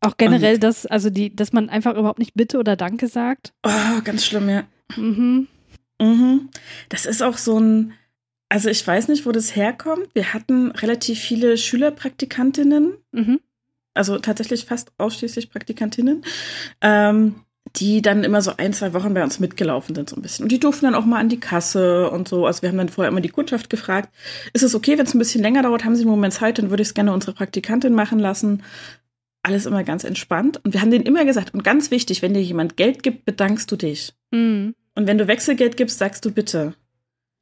[0.00, 3.54] Auch generell, dass, also die, dass man einfach überhaupt nicht Bitte oder Danke sagt.
[3.64, 4.64] Oh, ganz schlimm, ja.
[4.96, 5.48] Mhm.
[6.00, 6.50] Mhm.
[6.88, 7.94] Das ist auch so ein,
[8.48, 10.08] also ich weiß nicht, wo das herkommt.
[10.14, 12.94] Wir hatten relativ viele Schülerpraktikantinnen.
[13.12, 13.40] Mhm.
[13.94, 16.24] Also tatsächlich fast ausschließlich Praktikantinnen.
[16.80, 17.36] Ähm,
[17.76, 20.44] die dann immer so ein, zwei Wochen bei uns mitgelaufen sind, so ein bisschen.
[20.44, 22.46] Und die durften dann auch mal an die Kasse und so.
[22.46, 24.14] Also wir haben dann vorher immer die Kundschaft gefragt,
[24.52, 26.70] ist es okay, wenn es ein bisschen länger dauert, haben Sie einen Moment Zeit, dann
[26.70, 28.62] würde ich es gerne unsere Praktikantin machen lassen.
[29.42, 30.60] Alles immer ganz entspannt.
[30.64, 33.70] Und wir haben denen immer gesagt, und ganz wichtig, wenn dir jemand Geld gibt, bedankst
[33.70, 34.14] du dich.
[34.30, 34.74] Mhm.
[34.94, 36.74] Und wenn du Wechselgeld gibst, sagst du bitte.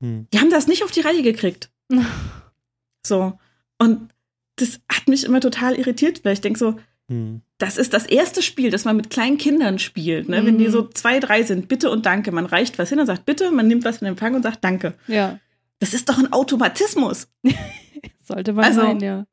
[0.01, 0.29] Mhm.
[0.33, 1.71] Die haben das nicht auf die Reihe gekriegt.
[3.07, 3.39] so.
[3.79, 4.09] Und
[4.57, 6.77] das hat mich immer total irritiert, weil ich denke so,
[7.13, 10.29] mhm das ist das erste Spiel, das man mit kleinen Kindern spielt.
[10.29, 10.43] Ne?
[10.43, 10.47] Mhm.
[10.47, 10.73] Wenn die mhm.
[10.73, 12.33] so zwei, drei sind, bitte und danke.
[12.33, 14.95] Man reicht was hin und sagt bitte, man nimmt was in Empfang und sagt danke.
[15.07, 15.39] Ja.
[15.79, 17.29] Das ist doch ein Automatismus.
[18.23, 19.27] Sollte man also, sein, ja.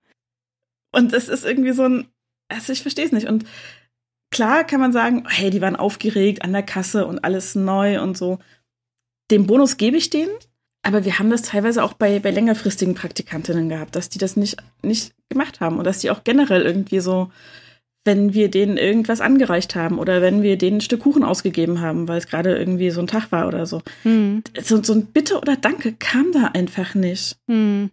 [0.92, 2.08] Und das ist irgendwie so ein,
[2.50, 3.28] also ich verstehe es nicht.
[3.28, 3.46] Und
[4.30, 8.16] klar kann man sagen, hey, die waren aufgeregt an der Kasse und alles neu und
[8.16, 8.38] so.
[9.32, 10.36] Den Bonus gebe ich denen,
[10.84, 14.58] aber wir haben das teilweise auch bei, bei längerfristigen Praktikantinnen gehabt, dass die das nicht,
[14.84, 17.32] nicht gemacht haben und dass die auch generell irgendwie so,
[18.06, 22.08] wenn wir denen irgendwas angereicht haben oder wenn wir denen ein Stück Kuchen ausgegeben haben,
[22.08, 23.82] weil es gerade irgendwie so ein Tag war oder so.
[24.04, 24.44] Mhm.
[24.62, 27.38] So, so ein Bitte oder Danke kam da einfach nicht.
[27.48, 27.92] Mhm.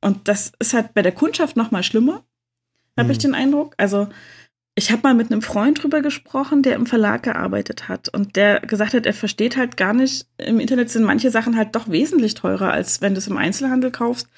[0.00, 2.24] Und das ist halt bei der Kundschaft noch mal schlimmer,
[2.96, 3.10] habe mhm.
[3.10, 3.74] ich den Eindruck.
[3.78, 4.08] Also
[4.74, 8.60] ich habe mal mit einem Freund drüber gesprochen, der im Verlag gearbeitet hat und der
[8.60, 12.34] gesagt hat, er versteht halt gar nicht, im Internet sind manche Sachen halt doch wesentlich
[12.34, 14.28] teurer, als wenn du es im Einzelhandel kaufst.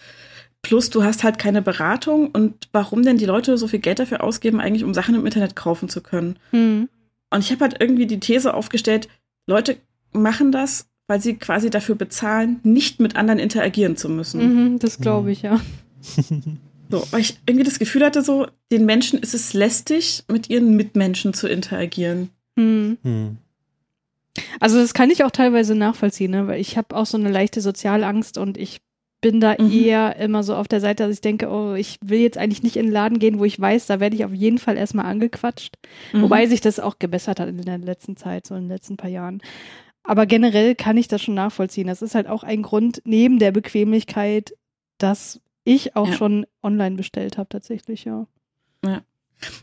[0.63, 4.25] Plus du hast halt keine Beratung und warum denn die Leute so viel Geld dafür
[4.25, 6.39] ausgeben, eigentlich um Sachen im Internet kaufen zu können.
[6.53, 6.89] Mhm.
[7.31, 9.09] Und ich habe halt irgendwie die These aufgestellt,
[9.47, 9.77] Leute
[10.13, 14.73] machen das, weil sie quasi dafür bezahlen, nicht mit anderen interagieren zu müssen.
[14.73, 15.61] Mhm, das glaube ich, ja.
[16.89, 20.77] So, weil ich irgendwie das Gefühl hatte, so, den Menschen ist es lästig, mit ihren
[20.77, 22.31] Mitmenschen zu interagieren.
[22.57, 22.99] Hm.
[23.03, 23.39] Hm.
[24.61, 26.47] Also das kann ich auch teilweise nachvollziehen, ne?
[26.47, 28.81] weil ich habe auch so eine leichte Sozialangst und ich
[29.27, 29.73] bin da mhm.
[29.73, 32.77] eher immer so auf der Seite, dass ich denke, oh, ich will jetzt eigentlich nicht
[32.77, 35.75] in den Laden gehen, wo ich weiß, da werde ich auf jeden Fall erstmal angequatscht.
[36.13, 36.23] Mhm.
[36.23, 39.11] Wobei sich das auch gebessert hat in der letzten Zeit, so in den letzten paar
[39.11, 39.43] Jahren.
[40.05, 41.89] Aber generell kann ich das schon nachvollziehen.
[41.89, 44.55] Das ist halt auch ein Grund neben der Bequemlichkeit,
[44.99, 46.15] dass ich auch ja.
[46.15, 48.29] schon online bestellt habe, tatsächlich, ja.
[48.85, 49.03] Ja.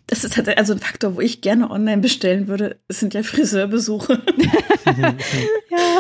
[0.08, 2.82] Das ist halt also ein Faktor, wo ich gerne online bestellen würde.
[2.90, 4.22] Es sind ja Friseurbesuche.
[5.70, 6.00] ja.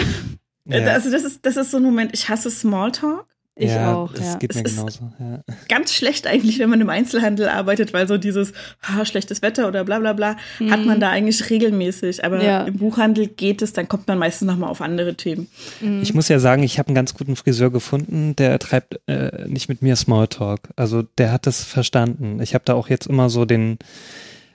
[0.65, 3.32] Also das ist, das ist so ein Moment, ich hasse Smalltalk.
[3.55, 4.11] Ich ja, auch.
[4.11, 4.37] Das ja.
[4.39, 5.11] geht mir genauso.
[5.19, 5.41] Ja.
[5.69, 9.83] Ganz schlecht eigentlich, wenn man im Einzelhandel arbeitet, weil so dieses ah, schlechtes Wetter oder
[9.83, 10.71] bla bla bla mhm.
[10.71, 12.25] hat man da eigentlich regelmäßig.
[12.25, 12.63] Aber ja.
[12.63, 15.47] im Buchhandel geht es, dann kommt man meistens nochmal auf andere Themen.
[15.81, 16.01] Mhm.
[16.01, 19.69] Ich muss ja sagen, ich habe einen ganz guten Friseur gefunden, der treibt äh, nicht
[19.69, 20.69] mit mir Smalltalk.
[20.75, 22.41] Also der hat das verstanden.
[22.41, 23.77] Ich habe da auch jetzt immer so den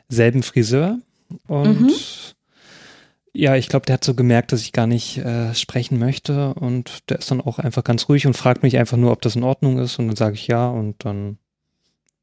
[0.08, 0.98] selben Friseur
[1.46, 1.90] und mhm
[3.38, 7.09] ja, ich glaube, der hat so gemerkt, dass ich gar nicht äh, sprechen möchte und
[7.09, 9.44] der ist dann auch einfach ganz ruhig und fragt mich einfach nur, ob das in
[9.44, 11.38] Ordnung ist und dann sage ich ja und dann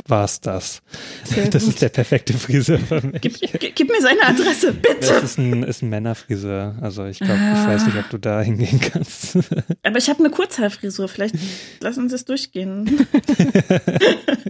[0.08, 0.82] war es das.
[1.24, 1.74] Sehr das gut.
[1.74, 3.22] ist der perfekte Friseur für mich.
[3.22, 5.08] Gib, gib, gib, mir seine Adresse, bitte.
[5.08, 6.76] Das ist ein, ist ein Männerfriseur.
[6.82, 7.62] Also ich glaube, ah.
[7.62, 9.38] ich weiß nicht, ob du da hingehen kannst.
[9.84, 11.08] Aber ich habe eine Kurzhaarfrisur.
[11.08, 11.36] Vielleicht
[11.80, 13.08] lassen Sie es durchgehen.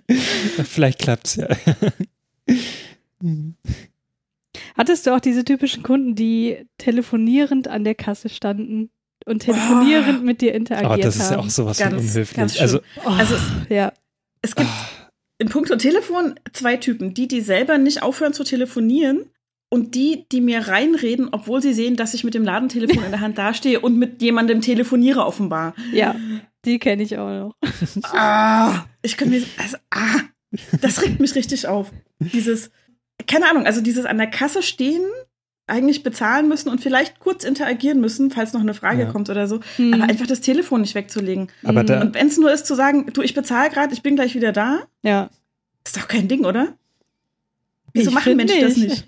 [0.64, 1.48] Vielleicht klappt's ja.
[4.78, 8.90] Hattest du auch diese typischen Kunden, die telefonierend an der Kasse standen
[9.26, 10.26] und telefonierend oh.
[10.26, 11.00] mit dir interagiert haben?
[11.00, 12.62] Oh, das ist ja auch sowas ganz, von unhöflich.
[12.62, 13.36] Also, oh, also
[13.70, 13.94] ja.
[14.42, 15.08] es gibt oh.
[15.38, 17.14] in puncto Telefon zwei Typen.
[17.14, 19.30] Die, die selber nicht aufhören zu telefonieren
[19.70, 23.22] und die, die mir reinreden, obwohl sie sehen, dass ich mit dem Ladentelefon in der
[23.22, 25.74] Hand dastehe und mit jemandem telefoniere offenbar.
[25.94, 26.16] Ja,
[26.66, 27.56] die kenne ich auch noch.
[28.14, 30.20] ah, ich kann mir, also, ah,
[30.82, 31.92] das regt mich richtig auf.
[32.20, 32.72] Dieses,
[33.28, 35.04] keine Ahnung, also dieses an der Kasse stehen,
[35.68, 39.12] eigentlich bezahlen müssen und vielleicht kurz interagieren müssen, falls noch eine Frage ja.
[39.12, 39.94] kommt oder so, hm.
[39.94, 41.50] aber einfach das Telefon nicht wegzulegen.
[41.64, 44.16] Aber da und wenn es nur ist zu sagen, du, ich bezahle gerade, ich bin
[44.16, 45.30] gleich wieder da, ja.
[45.84, 46.74] ist doch kein Ding, oder?
[47.94, 48.70] Wieso ich machen Menschen nicht.
[48.70, 49.08] das nicht?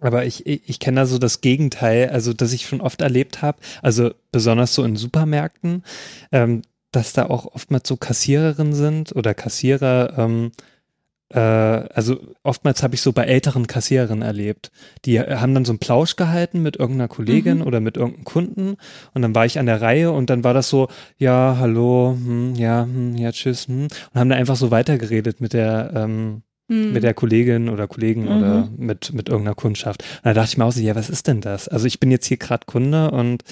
[0.00, 3.42] Aber ich, ich, ich kenne da so das Gegenteil, also dass ich schon oft erlebt
[3.42, 5.84] habe, also besonders so in Supermärkten,
[6.32, 10.71] ähm, dass da auch oftmals so Kassiererinnen sind oder Kassierer, ähm, äh,
[11.38, 14.70] also oftmals habe ich so bei älteren Kassiererinnen erlebt.
[15.04, 17.66] Die haben dann so einen Plausch gehalten mit irgendeiner Kollegin mhm.
[17.66, 18.76] oder mit irgendeinem Kunden
[19.14, 22.54] und dann war ich an der Reihe und dann war das so, ja, hallo, hm,
[22.54, 26.92] ja, hm, ja, tschüss, hm, und haben dann einfach so weitergeredet mit der, ähm, mhm.
[26.92, 28.36] mit der Kollegin oder Kollegen mhm.
[28.36, 30.02] oder mit, mit irgendeiner Kundschaft.
[30.02, 31.68] Und da dachte ich mir auch so, ja, was ist denn das?
[31.68, 33.42] Also ich bin jetzt hier gerade Kunde und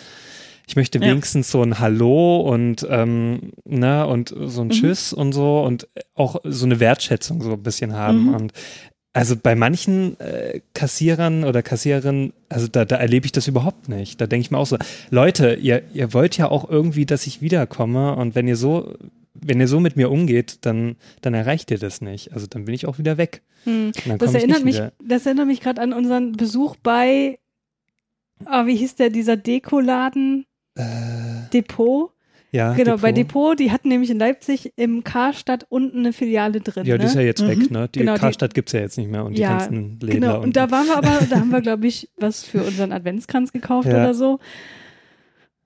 [0.70, 4.70] ich möchte wenigstens so ein Hallo und ähm, ne und so ein mhm.
[4.70, 8.34] Tschüss und so und auch so eine Wertschätzung so ein bisschen haben mhm.
[8.34, 8.52] und
[9.12, 14.20] also bei manchen äh, Kassierern oder Kassiererinnen, also da, da erlebe ich das überhaupt nicht.
[14.20, 14.76] Da denke ich mir auch so,
[15.10, 18.94] Leute, ihr, ihr wollt ja auch irgendwie, dass ich wiederkomme und wenn ihr so,
[19.34, 22.32] wenn ihr so mit mir umgeht, dann, dann erreicht ihr das nicht.
[22.32, 23.42] Also dann bin ich auch wieder weg.
[23.64, 23.90] Hm.
[24.18, 27.40] Das, erinnert mich, das erinnert mich gerade an unseren Besuch bei,
[28.46, 30.46] oh, wie hieß der, dieser Dekoladen?
[30.74, 30.84] Äh,
[31.52, 32.10] Depot.
[32.52, 33.02] Ja, genau, Depot.
[33.02, 36.84] bei Depot, die hatten nämlich in Leipzig im Karstadt unten eine Filiale drin.
[36.84, 37.26] Ja, die ist ja ne?
[37.26, 37.48] jetzt mhm.
[37.48, 37.88] weg, ne?
[37.88, 40.20] Die genau, Karstadt gibt es ja jetzt nicht mehr und ja, die ganzen Läden.
[40.20, 43.52] Genau, und da waren wir aber, da haben wir, glaube ich, was für unseren Adventskranz
[43.52, 43.94] gekauft ja.
[43.94, 44.40] oder so.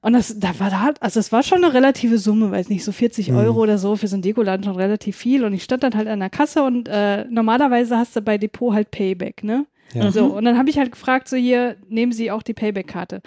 [0.02, 2.92] Und das, da war da, also es war schon eine relative Summe, weiß nicht, so
[2.92, 3.38] 40 mhm.
[3.38, 5.46] Euro oder so für so einen Dekoladen schon relativ viel.
[5.46, 8.74] Und ich stand dann halt an der Kasse und äh, normalerweise hast du bei Depot
[8.74, 9.64] halt Payback, ne?
[9.94, 10.10] Ja.
[10.10, 10.30] So, mhm.
[10.32, 13.22] und dann habe ich halt gefragt, so hier, nehmen Sie auch die Payback-Karte.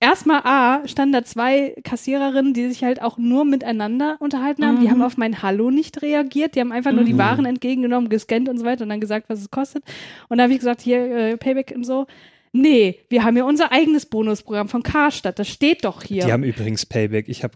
[0.00, 4.76] Erstmal A, standen da zwei Kassiererinnen, die sich halt auch nur miteinander unterhalten haben.
[4.76, 4.80] Mhm.
[4.80, 6.54] Die haben auf mein Hallo nicht reagiert.
[6.54, 7.18] Die haben einfach nur die mhm.
[7.18, 9.84] Waren entgegengenommen, gescannt und so weiter und dann gesagt, was es kostet.
[10.28, 12.06] Und da habe ich gesagt, hier, äh, Payback und so.
[12.52, 15.38] Nee, wir haben ja unser eigenes Bonusprogramm von Karstadt.
[15.38, 16.24] Das steht doch hier.
[16.24, 17.28] Die haben übrigens Payback.
[17.28, 17.54] Ich habe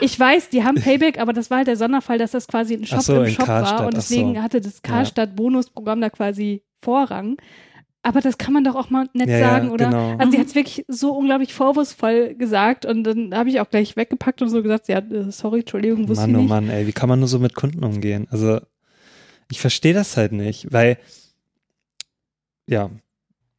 [0.00, 2.86] Ich weiß, die haben Payback, aber das war halt der Sonderfall, dass das quasi ein
[2.86, 4.42] Shop so, im Shop Karstadt, war und deswegen so.
[4.42, 7.36] hatte das Karstadt Bonusprogramm da quasi Vorrang.
[8.02, 9.86] Aber das kann man doch auch mal nett ja, sagen, oder?
[9.86, 10.16] Genau.
[10.16, 13.94] Also sie hat es wirklich so unglaublich vorwurfsvoll gesagt und dann habe ich auch gleich
[13.94, 16.48] weggepackt und so gesagt, ja, äh, sorry, Entschuldigung, wusste Mann, ich oh nicht.
[16.48, 18.26] Mann, oh Mann, ey, wie kann man nur so mit Kunden umgehen?
[18.30, 18.60] Also
[19.50, 20.96] ich verstehe das halt nicht, weil
[22.66, 22.90] ja,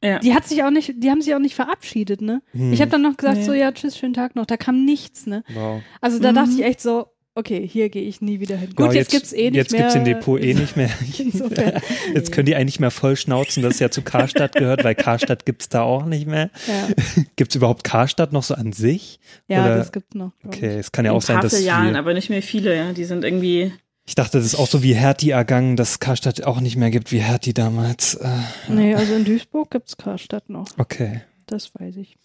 [0.02, 0.18] ja.
[0.18, 2.42] Die hat sich auch nicht, die haben sich auch nicht verabschiedet, ne?
[2.52, 2.72] Hm.
[2.72, 3.44] Ich habe dann noch gesagt, nee.
[3.44, 4.46] so ja, tschüss, schönen Tag noch.
[4.46, 5.44] Da kam nichts, ne?
[5.54, 5.80] Wow.
[6.00, 6.36] Also da mhm.
[6.36, 8.70] dachte ich echt so, okay, hier gehe ich nie wieder hin.
[8.74, 9.80] Gut, wow, jetzt, jetzt gibt's eh nicht jetzt mehr.
[9.82, 10.90] Jetzt gibt's den Depot eh nicht mehr.
[12.14, 15.46] jetzt können die eigentlich mehr voll schnauzen, dass es ja zu Karstadt gehört, weil Karstadt
[15.46, 16.50] gibt's da auch nicht mehr.
[16.66, 16.88] Ja.
[17.36, 19.20] gibt's überhaupt Karstadt noch so an sich?
[19.48, 19.76] Ja, Oder?
[19.76, 20.32] das gibt's noch.
[20.44, 22.92] Okay, es kann ja auch sein, dass Jahren, aber nicht mehr viele, ja.
[22.92, 23.72] Die sind irgendwie
[24.04, 27.12] ich dachte, das ist auch so wie Hertie ergangen, dass Karstadt auch nicht mehr gibt
[27.12, 28.16] wie Hertie damals.
[28.16, 28.28] Äh,
[28.68, 30.66] nee, also in Duisburg gibt es Karstadt noch.
[30.76, 31.22] Okay.
[31.46, 32.16] Das weiß ich.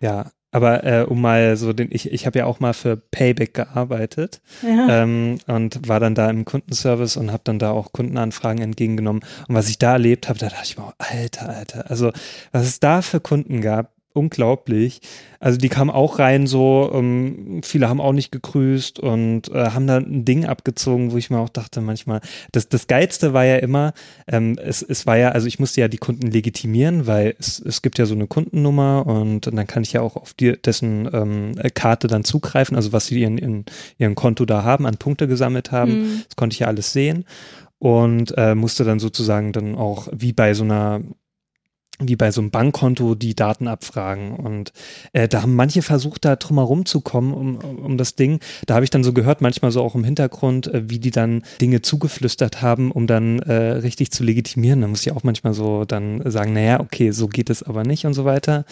[0.00, 3.54] Ja, aber äh, um mal so den, ich, ich habe ja auch mal für Payback
[3.54, 5.02] gearbeitet ja.
[5.02, 9.22] ähm, und war dann da im Kundenservice und habe dann da auch Kundenanfragen entgegengenommen.
[9.48, 12.12] Und was ich da erlebt habe, da dachte ich mir, Alter, Alter, also
[12.52, 15.00] was es da für Kunden gab, unglaublich.
[15.38, 19.86] Also die kamen auch rein so, ähm, viele haben auch nicht gegrüßt und äh, haben
[19.86, 22.20] da ein Ding abgezogen, wo ich mir auch dachte manchmal,
[22.52, 23.94] das, das Geilste war ja immer,
[24.26, 27.82] ähm, es, es war ja, also ich musste ja die Kunden legitimieren, weil es, es
[27.82, 31.08] gibt ja so eine Kundennummer und, und dann kann ich ja auch auf die, dessen
[31.12, 33.64] ähm, Karte dann zugreifen, also was sie in, in
[33.98, 36.22] ihrem Konto da haben, an Punkte gesammelt haben, mhm.
[36.26, 37.24] das konnte ich ja alles sehen
[37.80, 41.00] und äh, musste dann sozusagen dann auch wie bei so einer
[42.00, 44.34] wie bei so einem Bankkonto die Daten abfragen.
[44.36, 44.72] Und
[45.12, 48.40] äh, da haben manche versucht, da drumherum zu kommen, um, um das Ding.
[48.66, 51.42] Da habe ich dann so gehört, manchmal so auch im Hintergrund, äh, wie die dann
[51.60, 54.80] Dinge zugeflüstert haben, um dann äh, richtig zu legitimieren.
[54.80, 58.06] Da muss ich auch manchmal so dann sagen, naja, okay, so geht es aber nicht
[58.06, 58.64] und so weiter.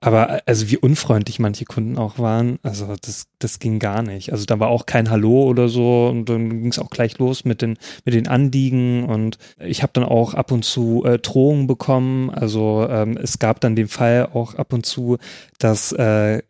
[0.00, 4.30] Aber also wie unfreundlich manche Kunden auch waren, also das, das ging gar nicht.
[4.30, 7.44] Also da war auch kein Hallo oder so und dann ging es auch gleich los
[7.44, 11.66] mit den, mit den Anliegen und ich habe dann auch ab und zu äh, Drohungen
[11.66, 12.30] bekommen.
[12.30, 15.18] Also ähm, es gab dann den Fall auch ab und zu,
[15.58, 16.42] dass äh,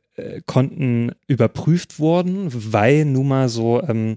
[0.46, 4.16] Konten überprüft wurden, weil nun mal so ähm,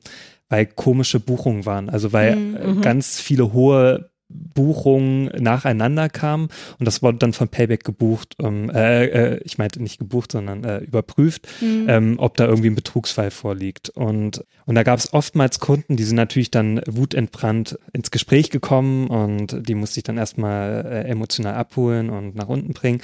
[0.52, 1.90] weil komische Buchungen waren.
[1.90, 2.58] Also weil mhm.
[2.58, 2.82] Äh, mhm.
[2.82, 4.11] ganz viele hohe
[4.54, 9.82] Buchungen nacheinander kamen und das wurde dann von Payback gebucht, ähm, äh, äh, ich meinte
[9.82, 11.86] nicht gebucht, sondern äh, überprüft, mhm.
[11.88, 13.90] ähm, ob da irgendwie ein Betrugsfall vorliegt.
[13.90, 19.08] Und, und da gab es oftmals Kunden, die sind natürlich dann wutentbrannt ins Gespräch gekommen
[19.08, 23.02] und die musste ich dann erstmal äh, emotional abholen und nach unten bringen.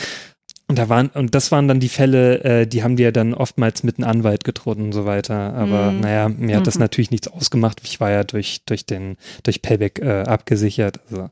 [0.70, 3.34] Und da waren, und das waren dann die Fälle, äh, die haben die ja dann
[3.34, 5.54] oftmals mit einem Anwalt gedroht und so weiter.
[5.54, 6.02] Aber mhm.
[6.02, 6.82] naja, mir hat das mhm.
[6.82, 7.80] natürlich nichts ausgemacht.
[7.84, 11.00] Ich war ja durch, durch den, durch Payback äh, abgesichert.
[11.10, 11.30] Also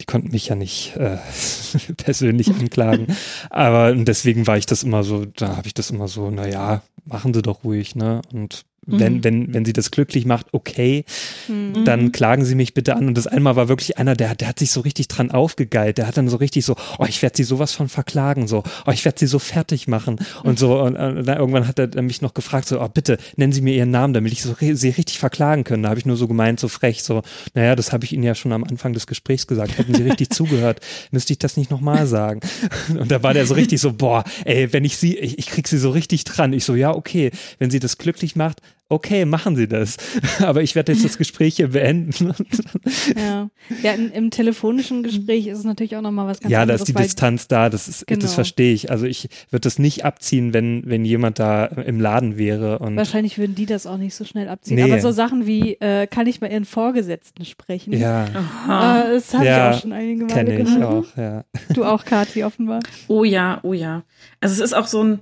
[0.00, 1.18] die konnten mich ja nicht äh,
[1.98, 3.08] persönlich anklagen.
[3.50, 7.34] Aber deswegen war ich das immer so, da habe ich das immer so, naja, machen
[7.34, 8.22] sie doch ruhig, ne?
[8.32, 9.24] Und wenn, mhm.
[9.24, 11.04] wenn, wenn sie das glücklich macht, okay,
[11.48, 11.84] mhm.
[11.84, 13.08] dann klagen sie mich bitte an.
[13.08, 15.98] Und das einmal war wirklich einer, der, der hat sich so richtig dran aufgegeilt.
[15.98, 18.90] Der hat dann so richtig so, oh, ich werde sie sowas von verklagen, so, oh,
[18.90, 20.18] ich werde sie so fertig machen.
[20.42, 23.52] Und so, und, und dann irgendwann hat er mich noch gefragt, so, oh, bitte, nennen
[23.52, 25.82] Sie mir Ihren Namen, damit ich so, sie richtig verklagen können.
[25.82, 27.22] Da habe ich nur so gemeint, so frech, so,
[27.54, 29.78] naja, das habe ich Ihnen ja schon am Anfang des Gesprächs gesagt.
[29.78, 32.40] Hätten Sie richtig zugehört, müsste ich das nicht nochmal sagen.
[32.88, 35.68] Und da war der so richtig so, boah, ey, wenn ich sie, ich, ich krieg
[35.68, 36.52] sie so richtig dran.
[36.52, 38.60] Ich so, ja, okay, wenn sie das glücklich macht,
[38.94, 39.96] okay, machen Sie das.
[40.40, 42.32] Aber ich werde jetzt das Gespräch hier beenden.
[43.16, 43.50] ja,
[43.82, 46.80] ja in, im telefonischen Gespräch ist es natürlich auch nochmal was ganz ja, anderes.
[46.80, 48.22] Ja, da ist die Distanz da, das, ist, genau.
[48.22, 48.90] das verstehe ich.
[48.90, 52.78] Also ich würde das nicht abziehen, wenn, wenn jemand da im Laden wäre.
[52.78, 54.76] Und Wahrscheinlich würden die das auch nicht so schnell abziehen.
[54.76, 54.84] Nee.
[54.84, 57.92] Aber so Sachen wie, äh, kann ich mal Ihren Vorgesetzten sprechen?
[57.92, 58.24] Ja.
[58.24, 61.44] Äh, das habe ja, ich auch schon einige Male Kenne ich auch, ja.
[61.74, 62.80] Du auch, Kathi, offenbar.
[63.08, 64.04] Oh ja, oh ja.
[64.40, 65.20] Also es ist auch so ein,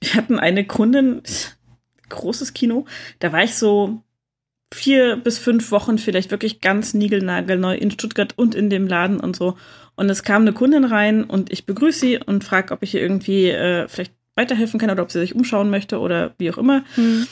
[0.00, 1.22] wir hatten eine Kundin,
[2.12, 2.86] großes Kino.
[3.18, 4.02] Da war ich so
[4.72, 9.36] vier bis fünf Wochen vielleicht wirklich ganz niegelnagelneu in Stuttgart und in dem Laden und
[9.36, 9.56] so.
[9.94, 13.02] Und es kam eine Kundin rein und ich begrüße sie und frage, ob ich ihr
[13.02, 16.84] irgendwie äh, vielleicht weiterhelfen kann oder ob sie sich umschauen möchte oder wie auch immer.
[16.94, 17.26] Hm.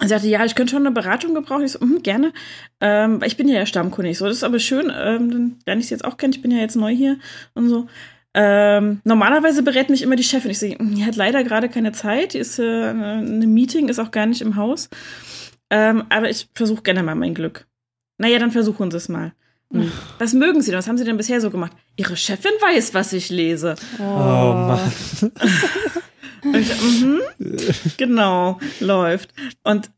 [0.00, 1.64] Sie sagte, ja, ich könnte schon eine Beratung gebrauchen.
[1.64, 2.32] Ich so, mh, gerne.
[2.80, 4.10] Ähm, ich bin ja Stammkunde.
[4.10, 6.32] Ich so, das ist aber schön, ähm, dann lerne ich sie jetzt auch kennen.
[6.32, 7.18] Ich bin ja jetzt neu hier
[7.54, 7.86] und so.
[8.32, 10.50] Ähm, normalerweise berät mich immer die Chefin.
[10.50, 12.34] Ich sage, die hat leider gerade keine Zeit.
[12.34, 14.88] Die ist äh, eine Meeting, ist auch gar nicht im Haus.
[15.70, 17.66] Ähm, aber ich versuche gerne mal mein Glück.
[18.18, 19.32] Naja, dann versuchen Sie es mal.
[19.72, 19.90] Hm.
[20.18, 20.78] Was mögen Sie denn?
[20.78, 21.72] Was haben Sie denn bisher so gemacht?
[21.96, 23.76] Ihre Chefin weiß, was ich lese.
[23.98, 24.92] Oh, oh Mann.
[26.54, 27.20] ich, mhm,
[27.96, 29.32] genau, läuft.
[29.62, 29.90] Und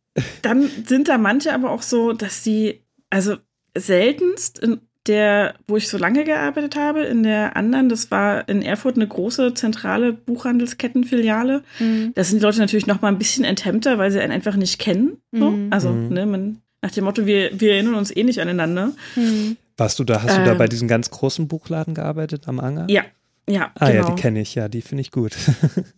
[0.42, 3.36] dann sind da manche aber auch so, dass sie, also
[3.76, 8.62] seltenst in der, wo ich so lange gearbeitet habe, in der anderen, das war in
[8.62, 11.62] Erfurt eine große zentrale Buchhandelskettenfiliale.
[11.80, 12.12] Mhm.
[12.14, 14.78] Da sind die Leute natürlich noch mal ein bisschen enthemmter, weil sie einen einfach nicht
[14.78, 15.18] kennen.
[15.32, 15.50] So.
[15.50, 15.68] Mhm.
[15.70, 16.08] Also, mhm.
[16.08, 18.92] ne, man, nach dem Motto, wir, wir erinnern uns eh nicht aneinander.
[19.16, 19.56] Mhm.
[19.76, 20.70] Warst du da, hast du da bei ähm.
[20.70, 22.86] diesem ganz großen Buchladen gearbeitet am Anger?
[22.88, 23.02] Ja,
[23.48, 24.08] ja, ah, genau.
[24.08, 25.36] ja, die kenne ich, ja, die finde ich gut.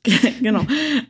[0.42, 0.66] genau.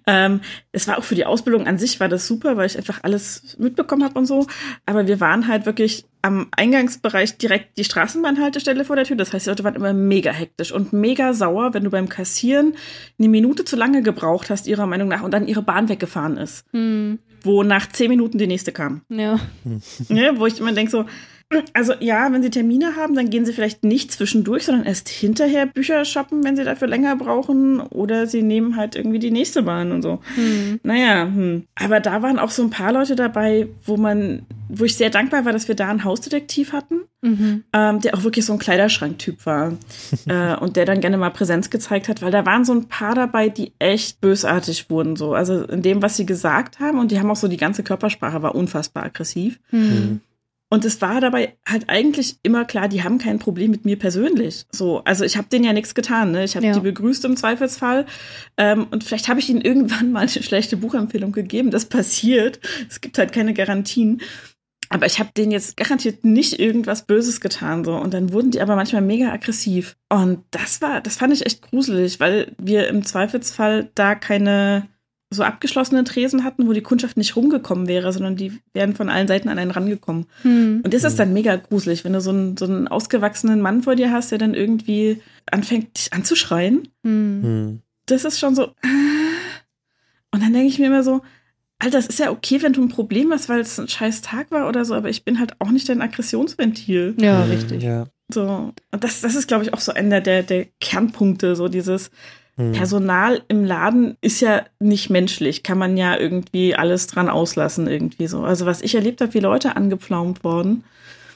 [0.06, 0.40] Ähm,
[0.72, 3.56] es war auch für die Ausbildung an sich war das super, weil ich einfach alles
[3.58, 4.46] mitbekommen habe und so.
[4.84, 9.16] Aber wir waren halt wirklich am Eingangsbereich direkt die Straßenbahnhaltestelle vor der Tür.
[9.16, 12.74] Das heißt, die Leute waren immer mega hektisch und mega sauer, wenn du beim Kassieren
[13.18, 16.64] eine Minute zu lange gebraucht hast, ihrer Meinung nach, und dann ihre Bahn weggefahren ist.
[16.72, 17.20] Hm.
[17.42, 19.02] Wo nach zehn Minuten die nächste kam.
[19.08, 19.38] Ja.
[20.08, 21.04] ja wo ich immer denke so,
[21.72, 25.66] also ja, wenn Sie Termine haben, dann gehen Sie vielleicht nicht zwischendurch, sondern erst hinterher
[25.66, 27.80] Bücher shoppen, wenn Sie dafür länger brauchen.
[27.80, 30.20] Oder Sie nehmen halt irgendwie die nächste Bahn und so.
[30.34, 30.80] Hm.
[30.82, 31.64] Naja, hm.
[31.74, 35.44] aber da waren auch so ein paar Leute dabei, wo man, wo ich sehr dankbar
[35.44, 37.64] war, dass wir da einen Hausdetektiv hatten, mhm.
[37.72, 39.72] ähm, der auch wirklich so ein Kleiderschranktyp war.
[40.26, 43.14] äh, und der dann gerne mal Präsenz gezeigt hat, weil da waren so ein paar
[43.14, 45.16] dabei, die echt bösartig wurden.
[45.16, 45.34] So.
[45.34, 46.98] Also in dem, was sie gesagt haben.
[46.98, 49.58] Und die haben auch so die ganze Körpersprache war unfassbar aggressiv.
[49.70, 50.20] Mhm.
[50.70, 54.64] Und es war dabei halt eigentlich immer klar, die haben kein Problem mit mir persönlich.
[54.72, 56.32] So, also ich habe denen ja nichts getan.
[56.32, 56.44] Ne?
[56.44, 56.72] Ich habe ja.
[56.72, 58.06] die begrüßt im Zweifelsfall.
[58.56, 61.70] Ähm, und vielleicht habe ich ihnen irgendwann mal eine schlechte Buchempfehlung gegeben.
[61.70, 62.60] Das passiert.
[62.88, 64.20] Es gibt halt keine Garantien.
[64.88, 67.84] Aber ich habe denen jetzt garantiert nicht irgendwas Böses getan.
[67.84, 67.94] So.
[67.94, 69.96] Und dann wurden die aber manchmal mega aggressiv.
[70.08, 74.88] Und das war, das fand ich echt gruselig, weil wir im Zweifelsfall da keine
[75.34, 79.28] so abgeschlossene Tresen hatten, wo die Kundschaft nicht rumgekommen wäre, sondern die wären von allen
[79.28, 80.26] Seiten an einen rangekommen.
[80.42, 80.80] Hm.
[80.84, 83.96] Und das ist dann mega gruselig, wenn du so einen, so einen ausgewachsenen Mann vor
[83.96, 85.20] dir hast, der dann irgendwie
[85.50, 86.88] anfängt, dich anzuschreien.
[87.02, 87.40] Hm.
[87.42, 87.80] hm.
[88.06, 88.66] Das ist schon so.
[90.30, 91.22] Und dann denke ich mir immer so,
[91.78, 94.50] Alter, das ist ja okay, wenn du ein Problem hast, weil es ein scheiß Tag
[94.50, 97.14] war oder so, aber ich bin halt auch nicht dein Aggressionsventil.
[97.18, 97.82] Ja, richtig.
[97.82, 98.06] Ja.
[98.32, 98.72] So.
[98.90, 102.10] Und das, das ist, glaube ich, auch so einer der, der Kernpunkte, so dieses,
[102.56, 102.72] hm.
[102.72, 108.28] Personal im Laden ist ja nicht menschlich, kann man ja irgendwie alles dran auslassen, irgendwie
[108.28, 108.42] so.
[108.42, 110.84] Also was ich erlebt habe, wie Leute angepflaumt worden,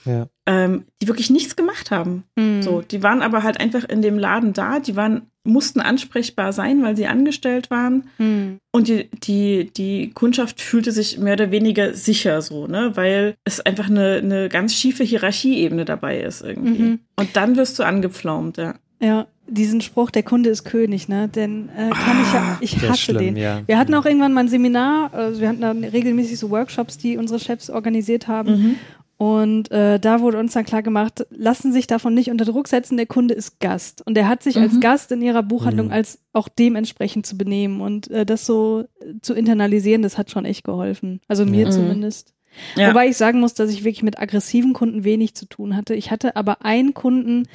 [0.04, 0.28] ja.
[0.46, 2.22] ähm, die wirklich nichts gemacht haben.
[2.36, 2.62] Mhm.
[2.62, 6.82] So, die waren aber halt einfach in dem Laden da, die waren, mussten ansprechbar sein,
[6.82, 8.04] weil sie angestellt waren.
[8.18, 8.58] Mhm.
[8.70, 12.92] Und die, die, die Kundschaft fühlte sich mehr oder weniger sicher so, ne?
[12.94, 16.82] Weil es einfach eine, eine ganz schiefe Hierarchieebene dabei ist irgendwie.
[16.82, 17.00] Mhm.
[17.16, 18.74] Und dann wirst du angepflaumt, ja.
[19.00, 21.28] Ja, diesen Spruch, der Kunde ist König, ne?
[21.28, 23.36] Den äh, kann ich ja, ah, ich hasse schlimm, den.
[23.36, 23.62] Ja.
[23.66, 27.16] Wir hatten auch irgendwann mal ein Seminar, also wir hatten dann regelmäßig so Workshops, die
[27.16, 28.51] unsere Chefs organisiert haben.
[28.51, 28.74] Mhm.
[29.18, 32.96] Und äh, da wurde uns dann klar gemacht, lassen sich davon nicht unter Druck setzen,
[32.96, 34.07] der Kunde ist Gast.
[34.07, 34.62] Und er hat sich mhm.
[34.62, 35.92] als Gast in ihrer Buchhandlung mhm.
[35.92, 37.80] als auch dementsprechend zu benehmen.
[37.80, 38.84] Und äh, das so
[39.20, 41.20] zu internalisieren, das hat schon echt geholfen.
[41.26, 41.72] Also mir mhm.
[41.72, 42.32] zumindest.
[42.76, 42.90] Ja.
[42.90, 45.94] Wobei ich sagen muss, dass ich wirklich mit aggressiven Kunden wenig zu tun hatte.
[45.94, 47.49] Ich hatte aber einen Kunden,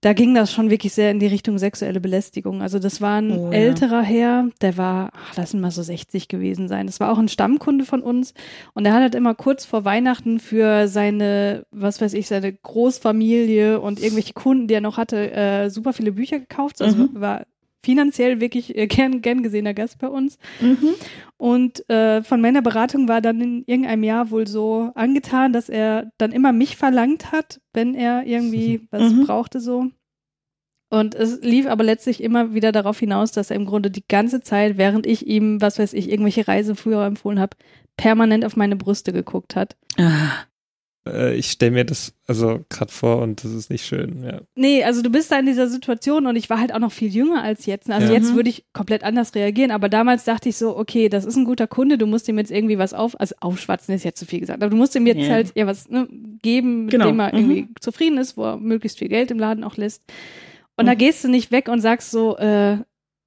[0.00, 2.62] da ging das schon wirklich sehr in die Richtung sexuelle Belästigung.
[2.62, 4.02] Also das war ein oh, älterer ja.
[4.02, 6.86] Herr, der war, ach, lass ihn mal so 60 gewesen sein.
[6.86, 8.32] Das war auch ein Stammkunde von uns
[8.72, 13.78] und er hat halt immer kurz vor Weihnachten für seine, was weiß ich, seine Großfamilie
[13.78, 16.80] und irgendwelche Kunden, die er noch hatte, äh, super viele Bücher gekauft.
[16.80, 17.10] Also mhm.
[17.12, 17.42] war
[17.82, 20.38] finanziell wirklich äh, gern, gern gesehener Gast bei uns.
[20.60, 20.94] Mhm.
[21.36, 26.10] Und äh, von meiner Beratung war dann in irgendeinem Jahr wohl so angetan, dass er
[26.18, 29.26] dann immer mich verlangt hat, wenn er irgendwie was mhm.
[29.26, 29.86] brauchte so.
[30.92, 34.40] Und es lief aber letztlich immer wieder darauf hinaus, dass er im Grunde die ganze
[34.40, 37.56] Zeit, während ich ihm, was weiß ich, irgendwelche Reiseführer empfohlen habe,
[37.96, 39.76] permanent auf meine Brüste geguckt hat.
[39.98, 40.49] Ah.
[41.06, 44.40] Äh, ich stelle mir das also gerade vor und das ist nicht schön, ja.
[44.54, 47.08] Nee, also du bist da in dieser Situation und ich war halt auch noch viel
[47.08, 47.90] jünger als jetzt.
[47.90, 48.12] Also ja.
[48.12, 48.36] jetzt mhm.
[48.36, 51.66] würde ich komplett anders reagieren, aber damals dachte ich so, okay, das ist ein guter
[51.66, 54.62] Kunde, du musst ihm jetzt irgendwie was auf, also aufschwatzen ist jetzt zu viel gesagt,
[54.62, 55.32] aber du musst ihm jetzt yeah.
[55.32, 56.06] halt ja was ne,
[56.42, 57.06] geben, mit genau.
[57.06, 57.74] dem er irgendwie mhm.
[57.80, 60.02] zufrieden ist, wo er möglichst viel Geld im Laden auch lässt.
[60.76, 60.88] Und mhm.
[60.88, 62.78] da gehst du nicht weg und sagst so, äh,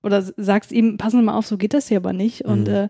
[0.04, 2.46] oder sagst ihm, passen mal auf, so geht das hier aber nicht.
[2.46, 2.74] Und mhm.
[2.74, 2.90] äh,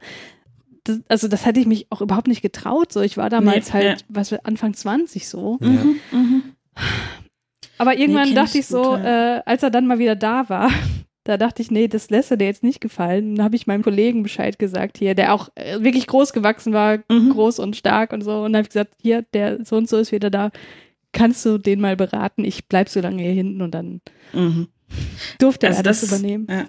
[0.84, 2.92] das, also das hätte ich mich auch überhaupt nicht getraut.
[2.92, 4.06] So, ich war damals nee, halt, ja.
[4.10, 5.58] was wir Anfang 20 so.
[5.62, 6.44] Mhm, mhm.
[7.78, 9.38] Aber irgendwann nee, dachte ich so, gut, ja.
[9.38, 10.70] äh, als er dann mal wieder da war,
[11.24, 13.36] da dachte ich, nee, das lässt er dir jetzt nicht gefallen.
[13.36, 17.00] Dann habe ich meinem Kollegen Bescheid gesagt hier, der auch äh, wirklich groß gewachsen war,
[17.10, 17.30] mhm.
[17.30, 18.44] groß und stark und so.
[18.44, 20.52] Und dann habe ich gesagt, hier, der so und so ist wieder da.
[21.14, 22.44] Kannst du den mal beraten?
[22.44, 24.02] Ich bleib so lange hier hinten und dann
[24.34, 24.68] mhm.
[25.40, 26.48] durfte also er das, das übernehmen.
[26.50, 26.66] Ja.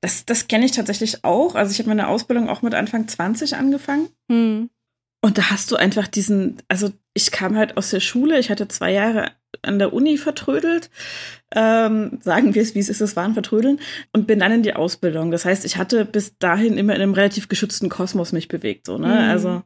[0.00, 1.54] Das, das kenne ich tatsächlich auch.
[1.54, 4.08] Also ich habe meine Ausbildung auch mit Anfang 20 angefangen.
[4.30, 4.70] Hm.
[5.22, 8.68] Und da hast du einfach diesen, also ich kam halt aus der Schule, ich hatte
[8.68, 9.32] zwei Jahre
[9.62, 10.90] an der Uni vertrödelt.
[11.54, 13.80] Ähm, sagen wir es, wie es ist, es waren vertrödeln.
[14.12, 15.30] Und bin dann in die Ausbildung.
[15.30, 18.86] Das heißt, ich hatte bis dahin immer in einem relativ geschützten Kosmos mich bewegt.
[18.86, 19.08] So, ne?
[19.08, 19.30] Mhm.
[19.30, 19.62] Also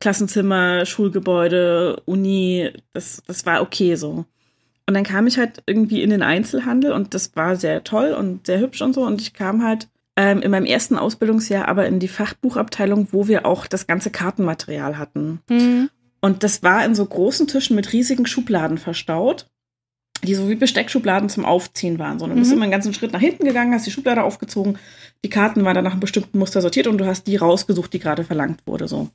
[0.00, 4.26] Klassenzimmer, Schulgebäude, Uni, das, das war okay so.
[4.90, 8.48] Und dann kam ich halt irgendwie in den Einzelhandel und das war sehr toll und
[8.48, 9.02] sehr hübsch und so.
[9.02, 9.86] Und ich kam halt
[10.16, 14.98] ähm, in meinem ersten Ausbildungsjahr aber in die Fachbuchabteilung, wo wir auch das ganze Kartenmaterial
[14.98, 15.42] hatten.
[15.48, 15.90] Mhm.
[16.20, 19.48] Und das war in so großen Tischen mit riesigen Schubladen verstaut,
[20.24, 22.18] die so wie Besteckschubladen zum Aufziehen waren.
[22.18, 22.58] So, dann bist du mhm.
[22.58, 24.76] immer einen ganzen Schritt nach hinten gegangen, hast die Schublade aufgezogen,
[25.24, 28.00] die Karten waren dann nach einem bestimmten Muster sortiert und du hast die rausgesucht, die
[28.00, 29.08] gerade verlangt wurde, so,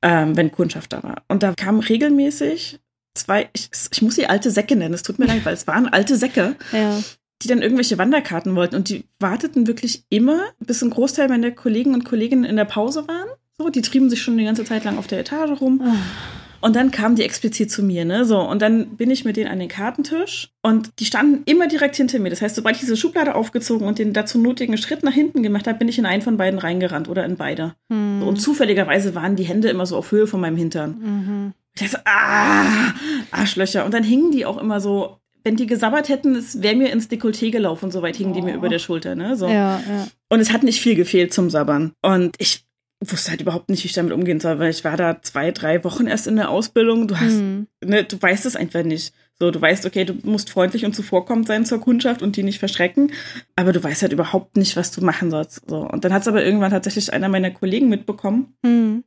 [0.00, 1.24] ähm, wenn Kundschaft da war.
[1.28, 2.80] Und da kam regelmäßig
[3.14, 5.88] zwei, ich, ich muss sie alte Säcke nennen, es tut mir leid, weil es waren
[5.88, 6.56] alte Säcke.
[6.72, 6.98] Ja
[7.42, 11.92] die dann irgendwelche Wanderkarten wollten und die warteten wirklich immer, bis ein Großteil meiner Kollegen
[11.92, 14.98] und Kolleginnen in der Pause waren so, die trieben sich schon die ganze Zeit lang
[14.98, 15.80] auf der Etage rum.
[15.84, 16.66] Oh.
[16.66, 18.24] Und dann kamen die explizit zu mir, ne?
[18.24, 21.94] So, und dann bin ich mit denen an den Kartentisch und die standen immer direkt
[21.94, 22.30] hinter mir.
[22.30, 25.66] Das heißt, sobald ich diese Schublade aufgezogen und den dazu nötigen Schritt nach hinten gemacht
[25.66, 27.74] habe, bin ich in einen von beiden reingerannt oder in beide.
[27.90, 30.96] So, und zufälligerweise waren die Hände immer so auf Höhe von meinem Hintern.
[30.98, 31.52] Mhm.
[31.74, 32.94] Ich dachte, so, ah,
[33.30, 33.84] Arschlöcher.
[33.84, 37.10] Und dann hingen die auch immer so wenn die gesabbert hätten, es wäre mir ins
[37.10, 38.34] Dekolleté gelaufen, so weit hingen oh.
[38.34, 39.36] die mir über der Schulter, ne?
[39.36, 39.46] So.
[39.46, 40.08] Ja, ja.
[40.30, 41.92] Und es hat nicht viel gefehlt zum Sabbern.
[42.00, 42.64] Und ich
[43.00, 45.84] wusste halt überhaupt nicht, wie ich damit umgehen soll, weil ich war da zwei, drei
[45.84, 47.06] Wochen erst in der Ausbildung.
[47.08, 47.66] Du hast, mhm.
[47.84, 49.12] ne, du weißt es einfach nicht.
[49.38, 52.60] So, du weißt, okay, du musst freundlich und zuvorkommend sein zur Kundschaft und die nicht
[52.60, 53.12] verschrecken,
[53.56, 55.68] aber du weißt halt überhaupt nicht, was du machen sollst.
[55.68, 55.78] So.
[55.78, 58.54] Und dann hat es aber irgendwann tatsächlich einer meiner Kollegen mitbekommen.
[58.62, 59.04] Mhm.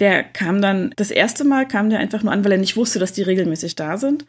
[0.00, 2.98] Der kam dann, das erste Mal kam der einfach nur an, weil er nicht wusste,
[2.98, 4.26] dass die regelmäßig da sind.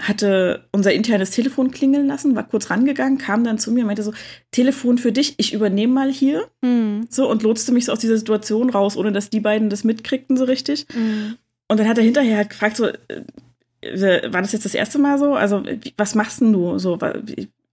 [0.00, 4.02] Hatte unser internes Telefon klingeln lassen, war kurz rangegangen, kam dann zu mir und meinte
[4.02, 4.14] so,
[4.50, 6.48] Telefon für dich, ich übernehme mal hier.
[6.62, 7.06] Mhm.
[7.10, 10.36] So, und lotste mich so aus dieser Situation raus, ohne dass die beiden das mitkriegten
[10.36, 10.86] so richtig.
[10.94, 11.36] Mhm.
[11.68, 15.18] Und dann hat er hinterher halt gefragt, so, äh, war das jetzt das erste Mal
[15.18, 15.34] so?
[15.34, 15.62] Also,
[15.96, 16.78] was machst denn du?
[16.78, 16.98] So,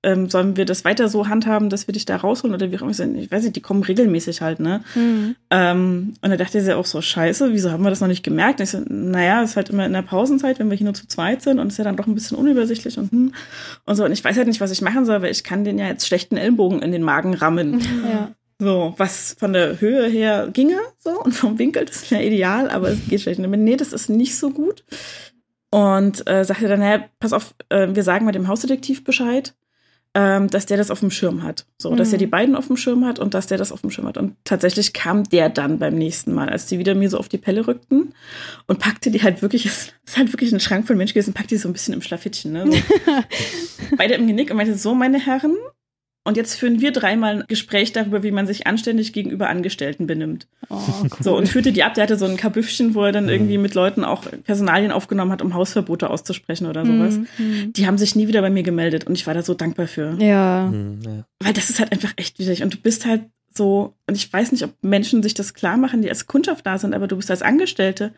[0.04, 2.82] ähm, sollen wir das weiter so handhaben, dass wir dich da rausholen oder wie auch
[2.82, 2.92] immer?
[2.92, 4.84] Ich weiß nicht, die kommen regelmäßig halt, ne?
[4.96, 5.36] Mhm.
[5.52, 8.60] Ähm, und da dachte er auch so, scheiße, wieso haben wir das noch nicht gemerkt?
[8.60, 10.96] Und ich so, naja, es ist halt immer in der Pausenzeit, wenn wir hier nur
[10.96, 13.34] zu zweit sind und es ist ja dann doch ein bisschen unübersichtlich und hm,
[13.86, 14.04] und so.
[14.04, 16.08] Und ich weiß halt nicht, was ich machen soll, weil ich kann den ja jetzt
[16.08, 17.82] schlechten Ellenbogen in den Magen rammen.
[18.12, 18.32] Ja.
[18.58, 22.70] So, was von der Höhe her ginge, so, und vom Winkel, das ist ja ideal,
[22.70, 23.40] aber es geht schlecht.
[23.40, 24.84] Nee, das ist nicht so gut.
[25.72, 29.56] Und äh, sagte dann, naja, pass auf, äh, wir sagen mal dem Hausdetektiv Bescheid
[30.14, 31.66] ähm, dass der das auf dem Schirm hat.
[31.78, 31.98] So, mhm.
[31.98, 34.08] dass er die beiden auf dem Schirm hat und dass der das auf dem Schirm
[34.08, 34.18] hat.
[34.18, 37.38] Und tatsächlich kam der dann beim nächsten Mal, als die wieder mir so auf die
[37.38, 38.14] Pelle rückten
[38.68, 41.56] und packte die halt wirklich, es ist halt wirklich ein Schrank von Mensch gewesen, packte
[41.56, 42.70] die so ein bisschen im Schlafittchen, ne?
[42.70, 42.78] So.
[43.98, 45.56] Beide im Genick und meinte, so, meine Herren,
[46.24, 50.48] und jetzt führen wir dreimal ein Gespräch darüber, wie man sich anständig gegenüber Angestellten benimmt.
[50.70, 51.10] Oh, cool.
[51.20, 51.96] So, und führte die ab.
[51.96, 55.42] Der hatte so ein Kabüffchen, wo er dann irgendwie mit Leuten auch Personalien aufgenommen hat,
[55.42, 57.18] um Hausverbote auszusprechen oder sowas.
[57.38, 57.74] Mhm.
[57.74, 60.16] Die haben sich nie wieder bei mir gemeldet und ich war da so dankbar für.
[60.20, 60.70] Ja.
[60.72, 61.26] Mhm, ja.
[61.40, 62.62] Weil das ist halt einfach echt wichtig.
[62.62, 66.04] Und du bist halt so, und ich weiß nicht, ob Menschen sich das klar machen,
[66.04, 68.14] die als Kundschaft da sind, aber du bist als Angestellte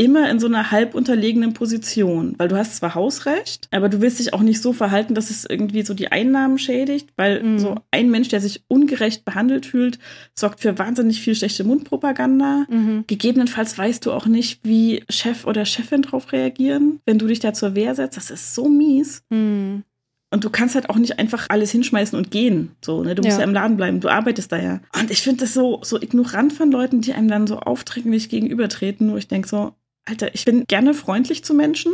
[0.00, 4.18] immer in so einer halb unterlegenen Position, weil du hast zwar Hausrecht, aber du willst
[4.18, 7.58] dich auch nicht so verhalten, dass es irgendwie so die Einnahmen schädigt, weil mhm.
[7.58, 9.98] so ein Mensch, der sich ungerecht behandelt fühlt,
[10.34, 12.64] sorgt für wahnsinnig viel schlechte Mundpropaganda.
[12.70, 13.04] Mhm.
[13.08, 17.52] Gegebenenfalls weißt du auch nicht, wie Chef oder Chefin drauf reagieren, wenn du dich da
[17.52, 18.16] zur Wehr setzt.
[18.16, 19.22] Das ist so mies.
[19.28, 19.84] Mhm.
[20.32, 22.70] Und du kannst halt auch nicht einfach alles hinschmeißen und gehen.
[22.82, 23.14] So, ne?
[23.14, 23.40] Du musst ja.
[23.40, 24.80] ja im Laden bleiben, du arbeitest da ja.
[24.98, 29.08] Und ich finde das so, so ignorant von Leuten, die einem dann so aufdringlich gegenübertreten,
[29.08, 29.74] nur ich denke so,
[30.04, 31.92] Alter, ich bin gerne freundlich zu Menschen.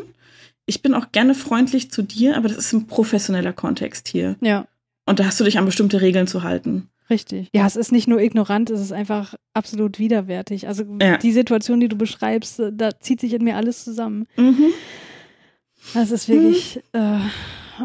[0.67, 4.37] Ich bin auch gerne freundlich zu dir, aber das ist ein professioneller Kontext hier.
[4.41, 4.67] Ja.
[5.07, 6.89] Und da hast du dich an bestimmte Regeln zu halten.
[7.09, 7.49] Richtig.
[7.55, 10.67] Ja, es ist nicht nur ignorant, es ist einfach absolut widerwärtig.
[10.67, 11.19] Also ja.
[11.19, 14.27] die Situation, die du beschreibst, da zieht sich in mir alles zusammen.
[14.37, 14.73] Mhm.
[15.95, 16.81] Das ist wirklich.
[16.93, 17.01] Mhm.
[17.01, 17.19] Äh,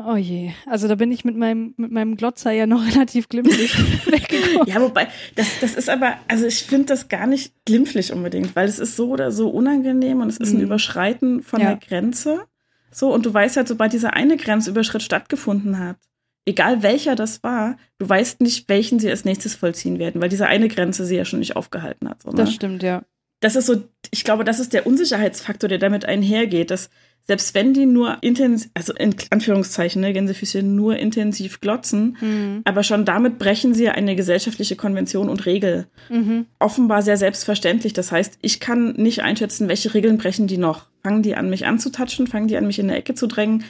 [0.07, 0.51] Oh je.
[0.65, 4.67] Also da bin ich mit meinem, mit meinem Glotzer ja noch relativ glimpflich weggekommen.
[4.67, 8.67] Ja, wobei, das, das ist aber, also ich finde das gar nicht glimpflich unbedingt, weil
[8.67, 10.63] es ist so oder so unangenehm und es ist ein mhm.
[10.63, 11.67] Überschreiten von ja.
[11.67, 12.45] der Grenze.
[12.91, 15.97] So, und du weißt halt, sobald dieser eine Grenzüberschritt stattgefunden hat,
[16.45, 20.47] egal welcher das war, du weißt nicht, welchen sie als nächstes vollziehen werden, weil diese
[20.47, 22.23] eine Grenze sie ja schon nicht aufgehalten hat.
[22.23, 22.35] So, ne?
[22.35, 23.03] Das stimmt, ja.
[23.39, 26.89] Das ist so, ich glaube, das ist der Unsicherheitsfaktor, der damit einhergeht, dass
[27.23, 32.61] selbst wenn die nur intensiv, also in Anführungszeichen, ne, Gänsefüßchen nur intensiv glotzen, mhm.
[32.65, 35.87] aber schon damit brechen sie eine gesellschaftliche Konvention und Regel.
[36.09, 36.45] Mhm.
[36.59, 37.93] Offenbar sehr selbstverständlich.
[37.93, 40.87] Das heißt, ich kann nicht einschätzen, welche Regeln brechen die noch.
[41.03, 42.27] Fangen die an, mich anzutatschen?
[42.27, 43.63] Fangen die an, mich in der Ecke zu drängen?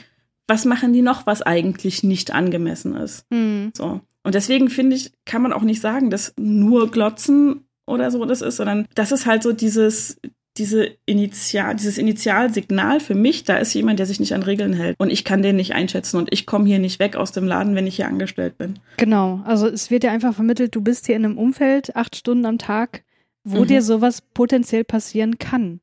[0.48, 3.26] Was machen die noch, was eigentlich nicht angemessen ist?
[3.30, 3.72] Mhm.
[3.76, 4.00] So.
[4.24, 8.42] Und deswegen finde ich, kann man auch nicht sagen, dass nur Glotzen oder so das
[8.42, 10.20] ist, sondern das ist halt so dieses,
[10.58, 14.98] diese Initial, dieses Initialsignal für mich, da ist jemand, der sich nicht an Regeln hält
[14.98, 17.74] und ich kann den nicht einschätzen und ich komme hier nicht weg aus dem Laden,
[17.74, 18.78] wenn ich hier angestellt bin.
[18.98, 22.44] Genau, also es wird dir einfach vermittelt, du bist hier in einem Umfeld acht Stunden
[22.44, 23.02] am Tag,
[23.44, 23.66] wo mhm.
[23.66, 25.80] dir sowas potenziell passieren kann.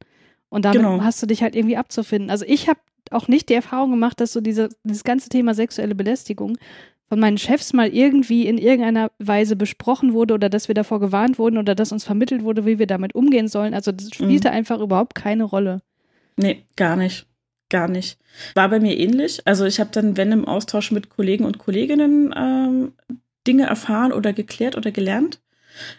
[0.50, 1.02] Und damit genau.
[1.02, 2.30] hast du dich halt irgendwie abzufinden.
[2.30, 2.80] Also ich habe
[3.12, 6.58] auch nicht die Erfahrung gemacht, dass so diese, dieses ganze Thema sexuelle Belästigung
[7.10, 11.40] von meinen Chefs mal irgendwie in irgendeiner Weise besprochen wurde oder dass wir davor gewarnt
[11.40, 13.74] wurden oder dass uns vermittelt wurde, wie wir damit umgehen sollen.
[13.74, 14.54] Also das spielte mhm.
[14.54, 15.82] einfach überhaupt keine Rolle.
[16.38, 17.26] Nee, gar nicht.
[17.70, 18.18] Gar nicht.
[18.56, 19.42] War bei mir ähnlich.
[19.46, 22.94] Also ich habe dann, wenn im Austausch mit Kollegen und Kolleginnen ähm,
[23.46, 25.40] Dinge erfahren oder geklärt oder gelernt.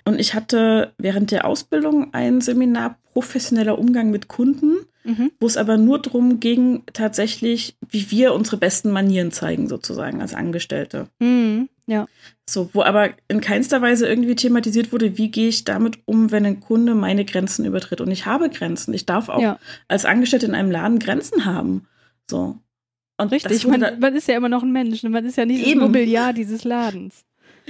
[0.04, 5.30] Und ich hatte während der Ausbildung ein Seminar professioneller Umgang mit Kunden, mhm.
[5.40, 10.34] wo es aber nur darum ging, tatsächlich, wie wir unsere besten Manieren zeigen, sozusagen als
[10.34, 11.08] Angestellte.
[11.18, 11.68] Mhm.
[11.86, 12.06] Ja.
[12.48, 16.46] So, wo aber in keinster Weise irgendwie thematisiert wurde, wie gehe ich damit um, wenn
[16.46, 18.00] ein Kunde meine Grenzen übertritt.
[18.00, 18.94] Und ich habe Grenzen.
[18.94, 19.58] Ich darf auch ja.
[19.88, 21.86] als Angestellte in einem Laden Grenzen haben.
[22.28, 22.58] So.
[23.18, 25.02] Und Richtig, man, man, ist ja immer noch ein Mensch.
[25.02, 25.10] Ne?
[25.10, 27.24] Man ist ja nicht das Mobiliar dieses Ladens.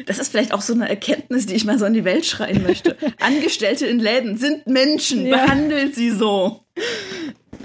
[0.06, 2.62] Das ist vielleicht auch so eine Erkenntnis, die ich mal so in die Welt schreien
[2.62, 2.96] möchte.
[3.20, 5.36] Angestellte in Läden sind Menschen, ja.
[5.36, 6.64] behandelt sie so.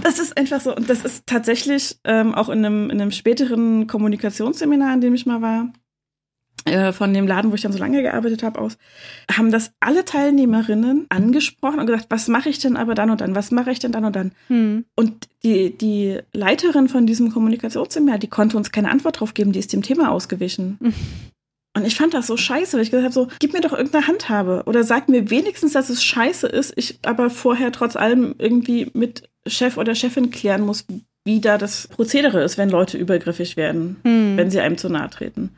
[0.01, 0.75] Das ist einfach so.
[0.75, 5.25] Und das ist tatsächlich ähm, auch in einem, in einem späteren Kommunikationsseminar, in dem ich
[5.25, 5.71] mal war,
[6.65, 8.77] äh, von dem Laden, wo ich dann so lange gearbeitet habe, aus,
[9.31, 13.35] haben das alle Teilnehmerinnen angesprochen und gesagt, was mache ich denn aber dann und dann?
[13.35, 14.31] Was mache ich denn dann und dann?
[14.47, 14.85] Hm.
[14.95, 19.59] Und die, die Leiterin von diesem Kommunikationsseminar, die konnte uns keine Antwort drauf geben, die
[19.59, 20.79] ist dem Thema ausgewichen.
[21.75, 24.07] Und ich fand das so scheiße, weil ich gesagt habe, so, gib mir doch irgendeine
[24.07, 24.63] Handhabe.
[24.65, 29.29] Oder sag mir wenigstens, dass es scheiße ist, ich aber vorher trotz allem irgendwie mit
[29.45, 30.85] Chef oder Chefin klären muss,
[31.25, 34.37] wie da das Prozedere ist, wenn Leute übergriffig werden, hm.
[34.37, 35.51] wenn sie einem zu nahe treten.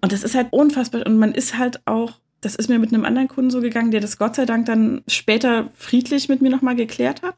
[0.00, 1.04] Und das ist halt unfassbar.
[1.04, 4.00] Und man ist halt auch, das ist mir mit einem anderen Kunden so gegangen, der
[4.00, 7.34] das Gott sei Dank dann später friedlich mit mir nochmal geklärt hat.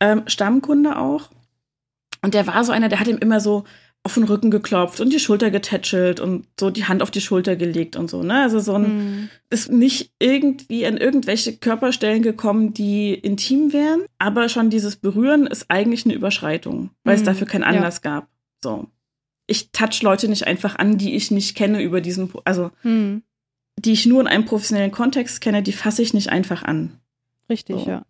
[0.00, 1.30] Ähm, Stammkunde auch.
[2.20, 3.62] Und der war so einer, der hat ihm immer so,
[4.04, 7.56] auf den Rücken geklopft und die Schulter getätschelt und so die Hand auf die Schulter
[7.56, 8.42] gelegt und so, ne?
[8.42, 9.28] Also so ein, mhm.
[9.50, 15.66] ist nicht irgendwie an irgendwelche Körperstellen gekommen, die intim wären, aber schon dieses Berühren ist
[15.68, 17.20] eigentlich eine Überschreitung, weil mhm.
[17.20, 18.12] es dafür keinen Anlass ja.
[18.12, 18.28] gab.
[18.62, 18.86] So.
[19.46, 23.22] Ich touch Leute nicht einfach an, die ich nicht kenne über diesen, also, mhm.
[23.76, 26.98] die ich nur in einem professionellen Kontext kenne, die fasse ich nicht einfach an.
[27.50, 27.90] Richtig, so.
[27.90, 28.06] ja.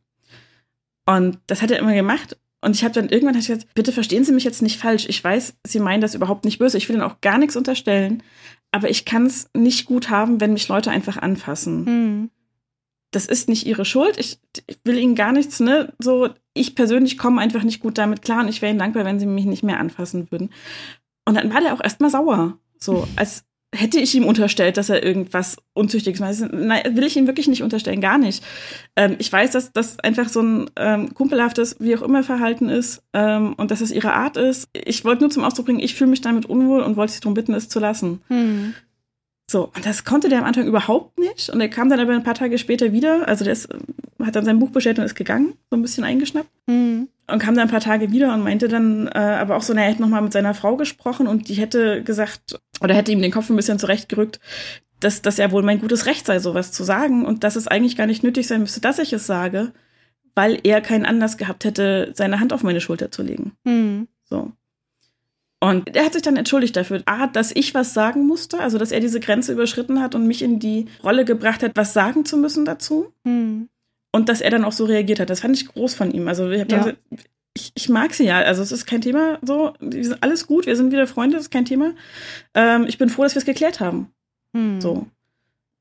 [1.07, 3.93] Und das hat er immer gemacht und ich habe dann irgendwann hab ich gesagt, bitte
[3.93, 5.07] verstehen Sie mich jetzt nicht falsch.
[5.09, 6.77] Ich weiß, Sie meinen das überhaupt nicht böse.
[6.77, 8.23] Ich will Ihnen auch gar nichts unterstellen.
[8.73, 11.87] Aber ich kann es nicht gut haben, wenn mich Leute einfach anfassen.
[11.87, 12.31] Hm.
[13.13, 14.19] Das ist nicht Ihre Schuld.
[14.19, 15.95] Ich, ich, will Ihnen gar nichts, ne?
[15.99, 19.21] So, ich persönlich komme einfach nicht gut damit klar und ich wäre Ihnen dankbar, wenn
[19.21, 20.51] Sie mich nicht mehr anfassen würden.
[21.25, 22.59] Und dann war der auch erstmal sauer.
[22.79, 23.45] So, als
[23.75, 26.53] hätte ich ihm unterstellt, dass er irgendwas Unzüchtiges macht.
[26.53, 28.43] Nein, will ich ihm wirklich nicht unterstellen, gar nicht.
[28.97, 33.03] Ähm, ich weiß, dass das einfach so ein ähm, kumpelhaftes, wie auch immer, Verhalten ist
[33.13, 34.69] ähm, und dass es ihre Art ist.
[34.73, 37.35] Ich wollte nur zum Ausdruck bringen, ich fühle mich damit unwohl und wollte sie darum
[37.35, 38.23] bitten, es zu lassen.
[38.29, 38.75] Hm.
[39.51, 41.49] So, und das konnte der am Anfang überhaupt nicht.
[41.51, 43.27] Und er kam dann aber ein paar Tage später wieder.
[43.29, 43.69] Also der ist,
[44.23, 46.51] hat dann sein Buch bestellt und ist gegangen, so ein bisschen eingeschnappt.
[46.67, 47.09] Mhm.
[47.31, 49.83] Und kam dann ein paar Tage wieder und meinte dann äh, aber auch so, na,
[49.83, 53.33] er hätte nochmal mit seiner Frau gesprochen und die hätte gesagt, oder hätte ihm den
[53.33, 54.41] Kopf ein bisschen zurechtgerückt,
[55.01, 57.97] dass das ja wohl mein gutes Recht sei, sowas zu sagen und dass es eigentlich
[57.97, 59.73] gar nicht nötig sein müsste, dass ich es sage,
[60.35, 63.53] weil er keinen Anlass gehabt hätte, seine Hand auf meine Schulter zu legen.
[63.65, 64.09] Mhm.
[64.25, 64.53] So.
[65.61, 68.93] Und er hat sich dann entschuldigt dafür, A, dass ich was sagen musste, also dass
[68.93, 72.37] er diese Grenze überschritten hat und mich in die Rolle gebracht hat, was sagen zu
[72.37, 73.13] müssen dazu.
[73.25, 73.69] Hm.
[74.19, 75.31] Und dass er dann auch so reagiert hat.
[75.31, 76.27] Das fand ich groß von ihm.
[76.27, 76.65] Also ich, ja.
[76.65, 76.99] gesagt,
[77.55, 78.39] ich, ich, mag sie ja.
[78.39, 79.75] Also es ist kein Thema so.
[80.21, 81.93] Alles gut, wir sind wieder Freunde, das ist kein Thema.
[82.55, 84.13] Ähm, ich bin froh, dass wir es geklärt haben.
[84.55, 84.81] Hm.
[84.81, 85.07] So.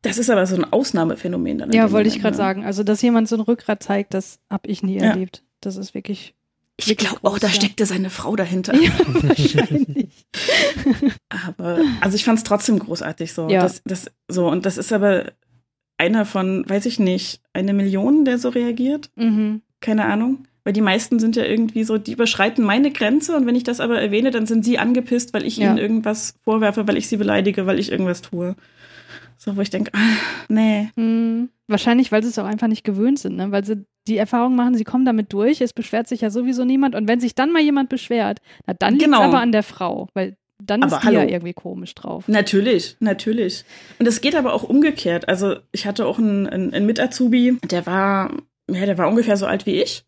[0.03, 1.71] Das ist aber so ein Ausnahmephänomen dann.
[1.71, 2.63] Ja, wollte ich gerade sagen.
[2.63, 5.07] Also, dass jemand so ein Rückgrat zeigt, das habe ich nie ja.
[5.07, 5.43] erlebt.
[5.59, 6.35] Das ist wirklich
[6.79, 8.75] ich glaube auch, da steckte seine Frau dahinter.
[8.75, 10.27] Ja, wahrscheinlich.
[11.29, 13.49] aber, also ich fand es trotzdem großartig so.
[13.49, 13.61] Ja.
[13.61, 14.47] Das, das, so.
[14.47, 15.31] Und das ist aber
[15.97, 19.09] einer von, weiß ich nicht, eine Million, der so reagiert.
[19.15, 19.61] Mhm.
[19.81, 20.45] Keine Ahnung.
[20.63, 23.79] Weil die meisten sind ja irgendwie so, die überschreiten meine Grenze und wenn ich das
[23.79, 25.69] aber erwähne, dann sind sie angepisst, weil ich ja.
[25.69, 28.55] ihnen irgendwas vorwerfe, weil ich sie beleidige, weil ich irgendwas tue.
[29.37, 30.17] So, wo ich denke, ah,
[30.49, 30.89] nee.
[30.95, 31.49] Mhm.
[31.67, 33.51] Wahrscheinlich, weil sie es auch einfach nicht gewöhnt sind, ne?
[33.51, 36.95] weil sie die Erfahrung machen, sie kommen damit durch, es beschwert sich ja sowieso niemand
[36.95, 39.21] und wenn sich dann mal jemand beschwert, na, dann liegt es genau.
[39.21, 41.19] aber an der Frau, weil dann aber ist die hallo.
[41.19, 42.27] ja irgendwie komisch drauf.
[42.27, 43.63] Natürlich, natürlich.
[43.99, 45.29] Und es geht aber auch umgekehrt.
[45.29, 48.31] Also ich hatte auch einen, einen, einen Mit-Azubi, der war,
[48.69, 50.03] ja, der war ungefähr so alt wie ich.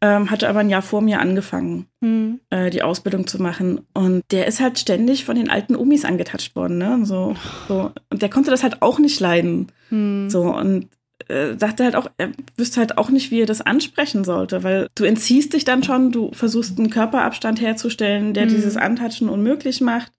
[0.00, 2.38] Ähm, hatte aber ein Jahr vor mir angefangen, hm.
[2.50, 3.86] äh, die Ausbildung zu machen.
[3.94, 6.92] Und der ist halt ständig von den alten Umis angetatscht worden, ne?
[6.92, 7.34] Und so,
[7.66, 7.90] so.
[8.10, 9.72] Und der konnte das halt auch nicht leiden.
[9.88, 10.28] Hm.
[10.28, 10.88] So, und
[11.28, 14.88] äh, sagte halt auch, er wüsste halt auch nicht, wie er das ansprechen sollte, weil
[14.94, 18.50] du entziehst dich dann schon, du versuchst einen Körperabstand herzustellen, der mhm.
[18.50, 20.12] dieses Antatschen unmöglich macht.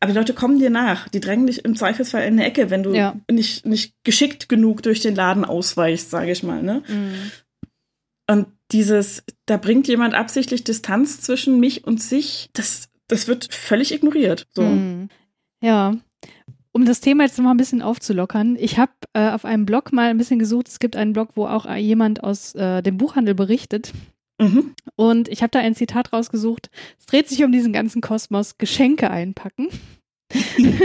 [0.00, 1.08] Aber die Leute kommen dir nach.
[1.08, 3.14] Die drängen dich im Zweifelsfall in eine Ecke, wenn du ja.
[3.30, 6.62] nicht, nicht geschickt genug durch den Laden ausweichst, sage ich mal.
[6.62, 6.82] Ne?
[6.88, 7.30] Mhm.
[8.30, 13.92] Und dieses, da bringt jemand absichtlich Distanz zwischen mich und sich, das, das wird völlig
[13.92, 14.46] ignoriert.
[14.52, 14.62] So.
[14.62, 15.08] Mhm.
[15.62, 15.96] Ja.
[16.78, 19.92] Um das Thema jetzt noch mal ein bisschen aufzulockern, ich habe äh, auf einem Blog
[19.92, 20.68] mal ein bisschen gesucht.
[20.68, 23.92] Es gibt einen Blog, wo auch jemand aus äh, dem Buchhandel berichtet.
[24.40, 24.76] Mhm.
[24.94, 26.70] Und ich habe da ein Zitat rausgesucht.
[26.96, 29.70] Es dreht sich um diesen ganzen Kosmos Geschenke einpacken.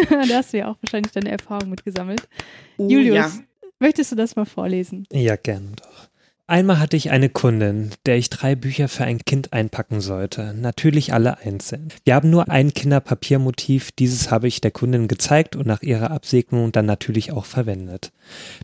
[0.09, 2.27] da hast du ja auch wahrscheinlich deine Erfahrung mitgesammelt.
[2.77, 3.31] Oh, Julius, ja.
[3.77, 5.05] möchtest du das mal vorlesen?
[5.11, 6.09] Ja, gerne doch.
[6.45, 10.53] Einmal hatte ich eine Kundin, der ich drei Bücher für ein Kind einpacken sollte.
[10.53, 11.87] Natürlich alle einzeln.
[12.03, 13.93] Wir haben nur ein Kinderpapiermotiv.
[13.93, 18.11] Dieses habe ich der Kundin gezeigt und nach ihrer Absegnung dann natürlich auch verwendet.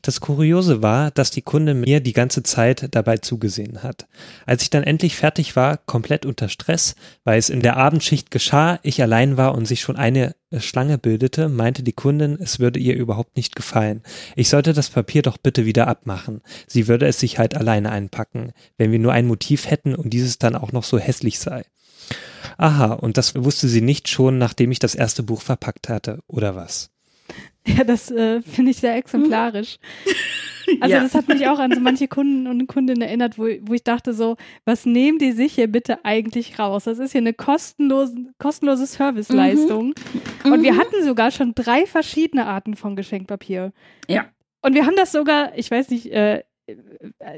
[0.01, 4.07] Das Kuriose war, dass die Kundin mir die ganze Zeit dabei zugesehen hat.
[4.45, 8.79] Als ich dann endlich fertig war, komplett unter Stress, weil es in der Abendschicht geschah,
[8.83, 12.95] ich allein war und sich schon eine Schlange bildete, meinte die Kundin, es würde ihr
[12.95, 14.01] überhaupt nicht gefallen.
[14.35, 16.41] Ich sollte das Papier doch bitte wieder abmachen.
[16.67, 20.39] Sie würde es sich halt alleine einpacken, wenn wir nur ein Motiv hätten und dieses
[20.39, 21.65] dann auch noch so hässlich sei.
[22.57, 26.55] Aha, und das wusste sie nicht schon, nachdem ich das erste Buch verpackt hatte, oder
[26.55, 26.89] was?
[27.67, 29.77] Ja, das äh, finde ich sehr exemplarisch.
[30.81, 31.01] Also ja.
[31.01, 34.13] das hat mich auch an so manche Kunden und Kundinnen erinnert, wo, wo ich dachte
[34.13, 36.83] so, was nehmen die sich hier bitte eigentlich raus?
[36.83, 39.95] Das ist hier eine kostenlose, kostenlose Serviceleistung.
[40.43, 40.51] Mhm.
[40.51, 40.77] Und wir mhm.
[40.77, 43.73] hatten sogar schon drei verschiedene Arten von Geschenkpapier.
[44.07, 44.25] Ja.
[44.61, 46.43] Und wir haben das sogar, ich weiß nicht, äh,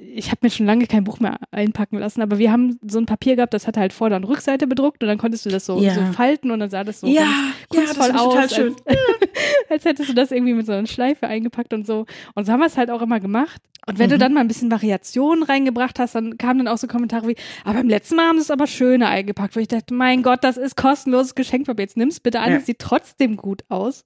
[0.02, 3.06] ich habe mir schon lange kein Buch mehr einpacken lassen, aber wir haben so ein
[3.06, 5.80] Papier gehabt, das hatte halt Vorder- und Rückseite bedruckt und dann konntest du das so,
[5.80, 5.94] ja.
[5.94, 7.28] so falten und dann sah das so ja,
[7.70, 8.34] kunstvoll ja, das aus.
[8.34, 8.76] Total schön.
[8.86, 8.98] Als,
[9.70, 12.06] als, hättest du das irgendwie mit so einer Schleife eingepackt und so.
[12.36, 13.62] Und so haben wir es halt auch immer gemacht.
[13.88, 14.12] Und wenn mhm.
[14.12, 17.36] du dann mal ein bisschen Variationen reingebracht hast, dann kamen dann auch so Kommentare wie,
[17.64, 20.44] aber beim letzten Mal haben sie es aber schöner eingepackt, wo ich dachte, mein Gott,
[20.44, 21.86] das ist kostenloses Geschenkpapier.
[21.86, 24.06] Jetzt nimm's bitte an, es sieht trotzdem gut aus.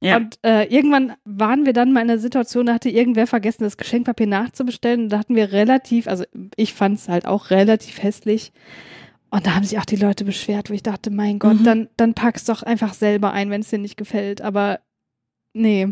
[0.00, 0.16] Ja.
[0.16, 3.78] Und äh, irgendwann waren wir dann mal in der Situation, da hatte irgendwer vergessen, das
[3.78, 5.04] Geschenkpapier nachzubestellen.
[5.04, 6.24] Und da hatten wir relativ, also
[6.56, 8.52] ich fand es halt auch relativ hässlich.
[9.34, 11.64] Und da haben sich auch die Leute beschwert, wo ich dachte, mein Gott, mhm.
[11.64, 14.40] dann, dann pack's doch einfach selber ein, wenn es dir nicht gefällt.
[14.40, 14.78] Aber
[15.54, 15.88] nee,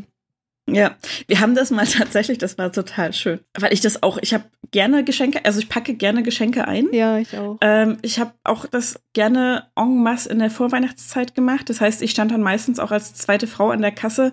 [0.70, 0.94] ja,
[1.26, 3.40] wir haben das mal tatsächlich, das war total schön.
[3.58, 6.86] Weil ich das auch, ich habe gerne Geschenke, also ich packe gerne Geschenke ein.
[6.92, 7.58] Ja, ich auch.
[7.60, 11.68] Ähm, ich habe auch das gerne en masse in der Vorweihnachtszeit gemacht.
[11.68, 14.32] Das heißt, ich stand dann meistens auch als zweite Frau an der Kasse.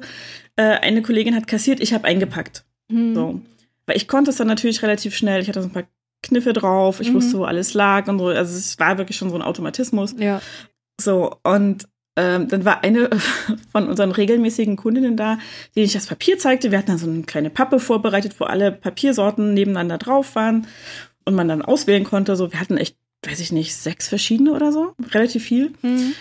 [0.55, 2.63] Äh, eine Kollegin hat kassiert, ich habe eingepackt.
[2.91, 3.15] Hm.
[3.15, 3.41] So.
[3.87, 5.41] Weil ich konnte es dann natürlich relativ schnell.
[5.41, 5.87] Ich hatte so ein paar
[6.21, 7.15] Kniffe drauf, ich mhm.
[7.15, 8.27] wusste, wo alles lag und so.
[8.27, 10.15] Also es war wirklich schon so ein Automatismus.
[10.17, 10.41] Ja.
[10.99, 13.09] So, und ähm, dann war eine
[13.71, 15.39] von unseren regelmäßigen Kundinnen da,
[15.75, 16.71] die ich das Papier zeigte.
[16.71, 20.67] Wir hatten dann so eine kleine Pappe vorbereitet, wo alle Papiersorten nebeneinander drauf waren
[21.25, 22.35] und man dann auswählen konnte.
[22.35, 25.73] So, wir hatten echt, weiß ich nicht, sechs verschiedene oder so, relativ viel.
[25.81, 26.13] Mhm.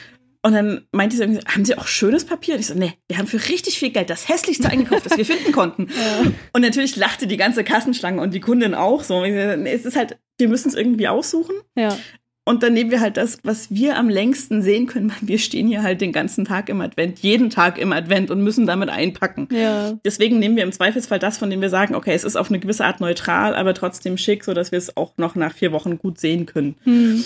[0.49, 2.55] Und dann meinte sie irgendwie, haben Sie auch schönes Papier?
[2.55, 5.27] Und ich so, nee, wir haben für richtig viel Geld das hässlichste eingekauft, das wir
[5.27, 5.89] finden konnten.
[5.99, 6.31] Ja.
[6.53, 9.25] Und natürlich lachte die ganze Kassenschlange und die Kundin auch so.
[9.25, 11.57] Es ist halt, wir müssen es irgendwie aussuchen.
[11.77, 11.97] Ja.
[12.45, 15.13] Und dann nehmen wir halt das, was wir am längsten sehen können.
[15.21, 18.67] Wir stehen hier halt den ganzen Tag im Advent, jeden Tag im Advent und müssen
[18.67, 19.49] damit einpacken.
[19.51, 19.99] Ja.
[20.05, 22.61] Deswegen nehmen wir im Zweifelsfall das, von dem wir sagen, okay, es ist auf eine
[22.61, 25.99] gewisse Art neutral, aber trotzdem schick, so dass wir es auch noch nach vier Wochen
[25.99, 26.77] gut sehen können.
[26.85, 27.25] Hm.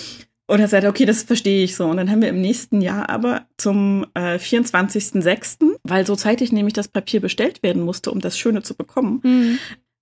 [0.53, 1.87] Und er sagte, okay, das verstehe ich so.
[1.87, 6.75] Und dann haben wir im nächsten Jahr aber zum äh, 24.06., weil so zeitig nämlich
[6.75, 9.59] das Papier bestellt werden musste, um das Schöne zu bekommen, mhm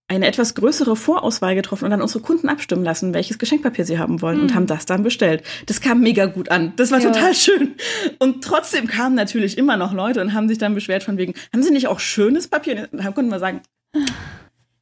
[0.09, 4.21] eine etwas größere Vorauswahl getroffen und dann unsere Kunden abstimmen lassen, welches Geschenkpapier sie haben
[4.21, 4.43] wollen mhm.
[4.43, 5.45] und haben das dann bestellt.
[5.67, 6.73] Das kam mega gut an.
[6.75, 7.13] Das war ja.
[7.13, 7.77] total schön.
[8.19, 11.63] Und trotzdem kamen natürlich immer noch Leute und haben sich dann beschwert von wegen, haben
[11.63, 12.89] sie nicht auch schönes Papier?
[12.91, 13.61] Und dann konnten wir sagen,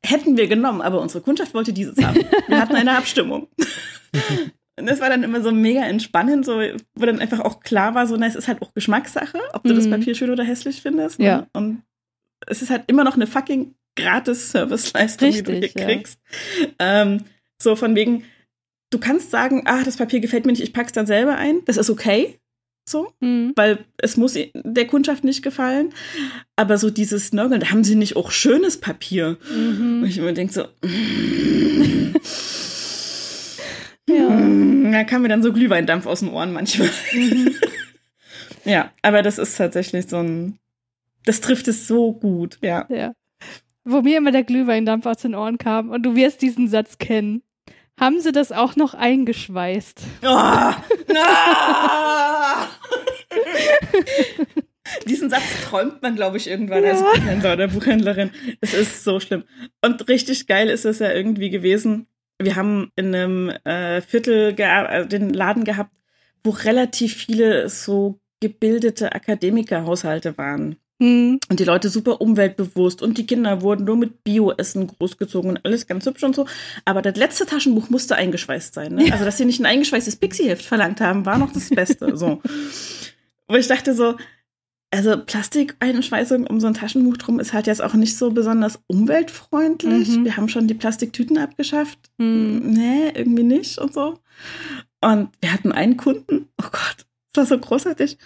[0.03, 2.21] hätten wir genommen, aber unsere Kundschaft wollte dieses haben.
[2.47, 3.49] Wir hatten eine Abstimmung.
[4.79, 6.61] Und das war dann immer so mega entspannend, so,
[6.95, 9.73] wo dann einfach auch klar war, so, na, es ist halt auch Geschmackssache, ob du
[9.73, 9.77] mhm.
[9.77, 11.19] das Papier schön oder hässlich findest.
[11.19, 11.27] Ne?
[11.27, 11.47] Ja.
[11.53, 11.83] Und
[12.47, 15.85] es ist halt immer noch eine fucking gratis Serviceleistung, die du hier ja.
[15.85, 16.21] kriegst.
[16.79, 17.25] Ähm,
[17.61, 18.25] so von wegen,
[18.91, 21.61] du kannst sagen, ah, das Papier gefällt mir nicht, ich pack's dann selber ein.
[21.67, 22.39] Das ist okay.
[22.89, 23.53] So, mhm.
[23.55, 25.93] weil es muss der Kundschaft nicht gefallen.
[26.57, 29.37] Aber so dieses Nörgeln, da haben sie nicht auch schönes Papier.
[29.55, 30.03] Mhm.
[30.03, 30.65] Und ich immer denke so,
[34.09, 34.93] ja.
[34.93, 36.91] da kam mir dann so Glühweindampf aus den Ohren manchmal.
[37.13, 37.55] Mhm.
[38.65, 40.59] ja, aber das ist tatsächlich so ein,
[41.25, 42.87] das trifft es so gut, ja.
[42.89, 43.13] Ja
[43.89, 47.43] wo mir immer der Glühweindampf aus den Ohren kam und du wirst diesen Satz kennen.
[47.99, 50.03] Haben sie das auch noch eingeschweißt?
[50.23, 50.77] Oh, ah!
[55.07, 56.91] Diesen Satz träumt man, glaube ich, irgendwann ja.
[56.91, 58.31] als Buchhändler oder Buchhändlerin.
[58.61, 59.45] Es ist so schlimm.
[59.83, 62.07] Und richtig geil ist es ja irgendwie gewesen.
[62.39, 65.93] Wir haben in einem äh, Viertel also den Laden gehabt,
[66.45, 70.77] wo relativ viele so gebildete Akademikerhaushalte waren.
[71.01, 71.39] Mhm.
[71.49, 75.87] Und die Leute super umweltbewusst und die Kinder wurden nur mit Bioessen großgezogen und alles
[75.87, 76.47] ganz hübsch und so.
[76.85, 78.95] Aber das letzte Taschenbuch musste eingeschweißt sein.
[78.95, 79.13] Ne?
[79.13, 82.17] Also, dass sie nicht ein eingeschweißtes Pixie-Heft verlangt haben, war noch das Beste.
[82.17, 82.43] so.
[83.49, 84.17] Wo ich dachte so,
[84.91, 90.09] also Plastikeinschweißung um so ein Taschenbuch drum ist halt jetzt auch nicht so besonders umweltfreundlich.
[90.09, 90.25] Mhm.
[90.25, 91.99] Wir haben schon die Plastiktüten abgeschafft.
[92.17, 92.63] Mhm.
[92.65, 94.19] Nee, irgendwie nicht und so.
[95.01, 98.19] Und wir hatten einen Kunden, oh Gott, das war so großartig.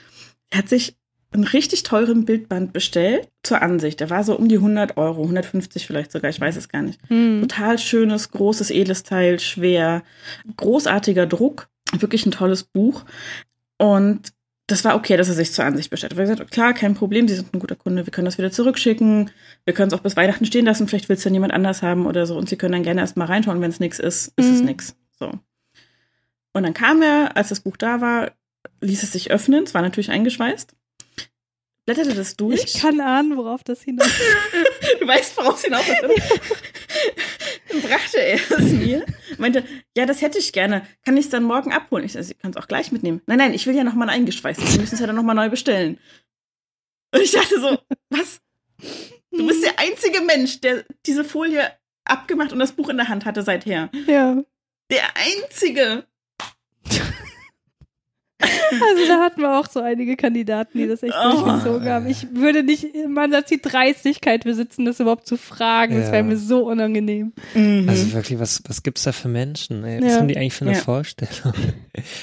[0.50, 0.96] Er hat sich
[1.32, 4.00] einen richtig teuren Bildband bestellt zur Ansicht.
[4.00, 7.00] Der war so um die 100 Euro, 150 vielleicht sogar, ich weiß es gar nicht.
[7.08, 7.40] Hm.
[7.42, 10.02] Total schönes, großes, edles Teil, schwer,
[10.56, 13.04] großartiger Druck, wirklich ein tolles Buch.
[13.78, 14.32] Und
[14.72, 16.12] das war okay, dass er sich zur Ansicht bestellt.
[16.12, 18.50] Er hat gesagt, klar, kein Problem, Sie sind ein guter Kunde, wir können das wieder
[18.50, 19.30] zurückschicken,
[19.64, 22.06] wir können es auch bis Weihnachten stehen lassen, vielleicht will es dann jemand anders haben
[22.06, 24.54] oder so und Sie können dann gerne erstmal reinschauen, wenn es nichts ist, ist mhm.
[24.54, 24.96] es nichts.
[25.18, 25.30] So.
[26.54, 28.32] Und dann kam er, als das Buch da war,
[28.80, 30.74] ließ es sich öffnen, es war natürlich eingeschweißt
[31.84, 32.62] blätterte das durch.
[32.64, 34.08] Ich kann ahnen, worauf das hinaus.
[35.00, 35.98] du weißt, worauf es hinaus ist.
[37.72, 39.04] dann brachte er es mir,
[39.38, 39.64] meinte,
[39.96, 40.86] ja, das hätte ich gerne.
[41.04, 42.04] Kann ich es dann morgen abholen?
[42.04, 43.22] Ich also, kann es auch gleich mitnehmen.
[43.26, 44.60] Nein, nein, ich will ja nochmal eingeschweißt.
[44.60, 45.98] Wir müssen es ja dann nochmal neu bestellen.
[47.14, 47.78] Und ich dachte so,
[48.10, 48.40] was?
[49.30, 51.70] Du bist der einzige Mensch, der diese Folie
[52.04, 53.90] abgemacht und das Buch in der Hand hatte seither.
[54.06, 54.42] Ja.
[54.90, 56.06] Der einzige.
[58.42, 61.30] Also da hatten wir auch so einige Kandidaten, die das echt oh.
[61.30, 62.06] durchgezogen haben.
[62.06, 65.98] Ich würde nicht man hat die Dreistigkeit besitzen, das überhaupt zu fragen.
[65.98, 67.32] Das wäre mir so unangenehm.
[67.54, 67.88] Mhm.
[67.88, 69.84] Also wirklich, was, was gibt's da für Menschen?
[69.84, 70.02] Ey?
[70.02, 70.18] Was ja.
[70.18, 70.80] haben die eigentlich für eine ja.
[70.80, 71.54] Vorstellung?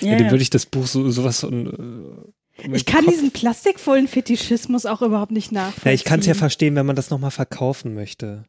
[0.01, 1.72] Ja, ja, würde ich das Buch so sowas so äh,
[2.74, 3.13] ich kann Kopf.
[3.13, 5.86] diesen plastikvollen Fetischismus auch überhaupt nicht nachvollziehen.
[5.86, 8.43] Ja, ich kann es ja verstehen, wenn man das nochmal verkaufen möchte.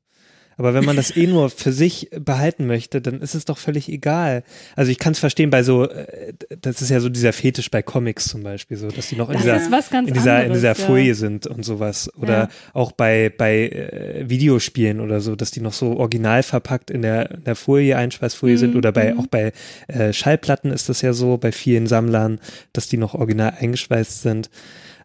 [0.60, 3.88] Aber wenn man das eh nur für sich behalten möchte, dann ist es doch völlig
[3.88, 4.42] egal.
[4.76, 7.80] Also ich kann es verstehen bei so, äh, das ist ja so dieser Fetisch bei
[7.80, 11.08] Comics zum Beispiel, so, dass die noch in dieser, in dieser, anderes, in dieser Folie
[11.08, 11.14] ja.
[11.14, 12.10] sind und sowas.
[12.14, 12.48] Oder ja.
[12.74, 17.30] auch bei, bei äh, Videospielen oder so, dass die noch so original verpackt in der,
[17.30, 18.60] in der Folie, Einschweißfolie mhm.
[18.60, 18.76] sind.
[18.76, 19.20] Oder bei, mhm.
[19.20, 19.52] auch bei
[19.88, 22.38] äh, Schallplatten ist das ja so, bei vielen Sammlern,
[22.74, 24.50] dass die noch original eingeschweißt sind.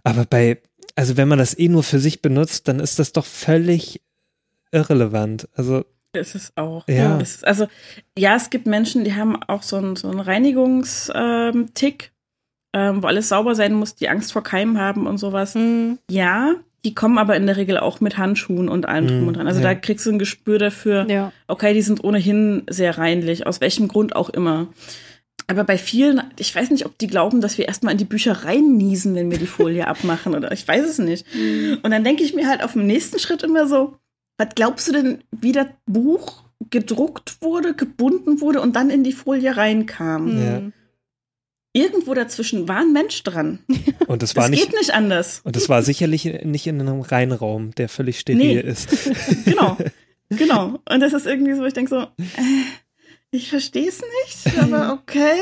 [0.03, 0.57] Aber bei,
[0.95, 4.01] also wenn man das eh nur für sich benutzt, dann ist das doch völlig
[4.75, 5.47] irrelevant.
[5.55, 6.87] Also ist es auch.
[6.87, 7.17] Ja.
[7.17, 7.67] Ist, also
[8.17, 12.11] ja, es gibt Menschen, die haben auch so einen, so einen Reinigungstick,
[12.73, 15.55] ähm, wo alles sauber sein muss, die Angst vor Keimen haben und sowas.
[15.55, 15.99] Mhm.
[16.09, 16.55] Ja,
[16.85, 19.47] die kommen aber in der Regel auch mit Handschuhen und allem drum mhm, und dran.
[19.47, 19.69] Also ja.
[19.69, 21.31] da kriegst du ein Gespür dafür, ja.
[21.47, 24.67] okay, die sind ohnehin sehr reinlich, aus welchem Grund auch immer.
[25.47, 28.45] Aber bei vielen, ich weiß nicht, ob die glauben, dass wir erstmal in die Bücher
[28.45, 31.25] reinniesen, wenn wir die Folie abmachen oder ich weiß es nicht.
[31.35, 31.79] Mhm.
[31.81, 33.95] Und dann denke ich mir halt auf dem nächsten Schritt immer so,
[34.37, 39.13] was glaubst du denn, wie das Buch gedruckt wurde, gebunden wurde und dann in die
[39.13, 40.43] Folie reinkam?
[40.43, 40.61] Ja.
[41.73, 43.59] Irgendwo dazwischen war ein Mensch dran.
[44.07, 45.41] Und das war das nicht, geht nicht anders.
[45.43, 48.61] Und das war sicherlich nicht in einem Reinraum, der völlig steril nee.
[48.61, 48.87] ist.
[49.45, 49.77] genau,
[50.29, 50.79] genau.
[50.89, 52.63] Und das ist irgendwie so, ich denke so, äh,
[53.31, 55.35] ich verstehe es nicht, aber okay.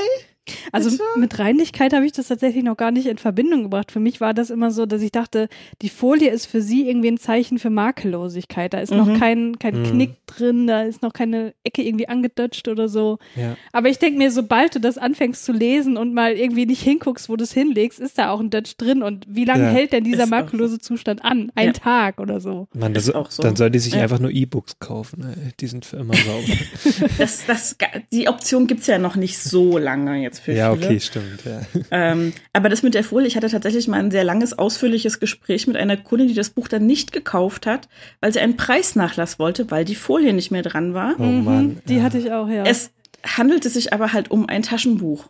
[0.71, 1.03] Also Bitte?
[1.17, 3.91] mit Reinlichkeit habe ich das tatsächlich noch gar nicht in Verbindung gebracht.
[3.91, 5.47] Für mich war das immer so, dass ich dachte,
[5.81, 8.73] die Folie ist für sie irgendwie ein Zeichen für Makellosigkeit.
[8.73, 8.97] Da ist mhm.
[8.97, 9.85] noch kein, kein mhm.
[9.85, 13.19] Knick drin, da ist noch keine Ecke irgendwie angedutscht oder so.
[13.35, 13.55] Ja.
[13.71, 17.29] Aber ich denke mir, sobald du das anfängst zu lesen und mal irgendwie nicht hinguckst,
[17.29, 19.01] wo du es hinlegst, ist da auch ein Dutch drin.
[19.03, 19.69] Und wie lange ja.
[19.69, 20.79] hält denn dieser ist makellose so.
[20.79, 21.51] Zustand an?
[21.55, 21.73] Ein ja.
[21.73, 22.67] Tag oder so.
[22.73, 23.43] Man, das, so.
[23.43, 25.53] Dann soll die sich einfach nur E-Books kaufen.
[25.59, 27.09] Die sind für immer sauber.
[27.17, 27.77] das, das,
[28.11, 30.85] die Option gibt es ja noch nicht so lange jetzt für ja, viele.
[30.85, 31.43] okay, stimmt.
[31.45, 31.61] Ja.
[31.91, 35.67] Ähm, aber das mit der Folie, ich hatte tatsächlich mal ein sehr langes, ausführliches Gespräch
[35.67, 37.87] mit einer Kundin, die das Buch dann nicht gekauft hat,
[38.19, 41.15] weil sie einen Preisnachlass wollte, weil die Folie nicht mehr dran war.
[41.19, 41.65] Oh Mann.
[41.65, 42.03] Mhm, die ja.
[42.03, 42.63] hatte ich auch, ja.
[42.63, 42.91] Es
[43.25, 45.29] handelte sich aber halt um ein Taschenbuch.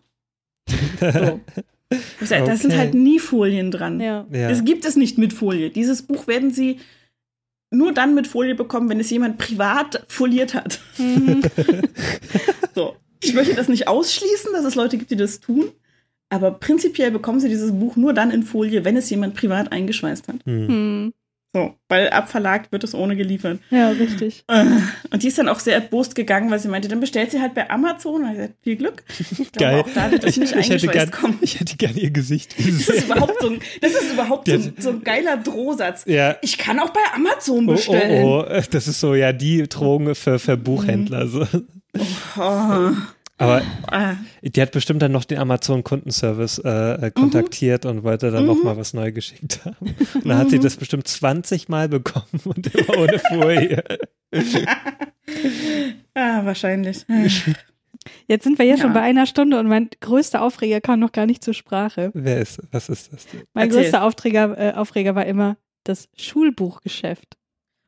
[0.99, 1.41] so.
[2.27, 2.55] Da okay.
[2.55, 3.99] sind halt nie Folien dran.
[3.99, 4.25] Ja.
[4.31, 4.49] Ja.
[4.49, 5.69] Es gibt es nicht mit Folie.
[5.69, 6.79] Dieses Buch werden sie
[7.73, 10.79] nur dann mit Folie bekommen, wenn es jemand privat foliert hat.
[10.97, 11.41] Mhm.
[12.75, 12.95] so.
[13.23, 15.71] Ich möchte das nicht ausschließen, dass es Leute gibt, die das tun.
[16.29, 20.27] Aber prinzipiell bekommen sie dieses Buch nur dann in Folie, wenn es jemand privat eingeschweißt
[20.27, 20.37] hat.
[20.45, 21.13] Hm.
[21.55, 23.59] So, weil abverlagt wird es ohne geliefert.
[23.69, 24.43] Ja, richtig.
[24.47, 24.65] Äh,
[25.11, 27.53] und die ist dann auch sehr erbost gegangen, weil sie meinte, dann bestellt sie halt
[27.53, 28.23] bei Amazon.
[28.23, 29.03] Und ich gesagt, viel Glück.
[29.19, 29.81] Ich Geil.
[29.81, 31.37] Auch da wird das nicht ich, hätte gern, kommen.
[31.41, 32.55] Ich hätte gern ihr Gesicht.
[32.65, 36.05] Das ist überhaupt so ein, das ist überhaupt so, ein, so ein geiler Drohsatz.
[36.07, 36.37] Ja.
[36.41, 38.25] Ich kann auch bei Amazon bestellen.
[38.25, 38.61] Oh, oh, oh.
[38.71, 41.27] Das ist so, ja, die Drohung für, für Buchhändler.
[41.27, 41.45] So.
[42.35, 42.91] Oh.
[43.37, 44.15] Aber ah.
[44.41, 47.89] die hat bestimmt dann noch den Amazon-Kundenservice äh, äh kontaktiert mhm.
[47.89, 48.47] und wollte dann mhm.
[48.47, 49.75] noch mal was neu geschickt haben.
[49.79, 50.41] Und dann mhm.
[50.41, 50.63] hat sie mhm.
[50.63, 53.83] das bestimmt 20 Mal bekommen und immer ohne Folie.
[56.13, 57.05] ah, wahrscheinlich.
[58.27, 61.25] Jetzt sind wir ja, schon bei einer Stunde und mein größter Aufreger kam noch gar
[61.25, 62.11] nicht zur Sprache.
[62.13, 63.27] Wer ist, was ist das?
[63.27, 63.43] Denn?
[63.53, 63.83] Mein Erzähl.
[63.83, 67.37] größter Aufreger, äh, Aufreger war immer das Schulbuchgeschäft.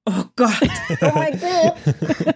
[0.05, 0.51] Oh Gott.
[1.01, 1.75] Oh mein Gott.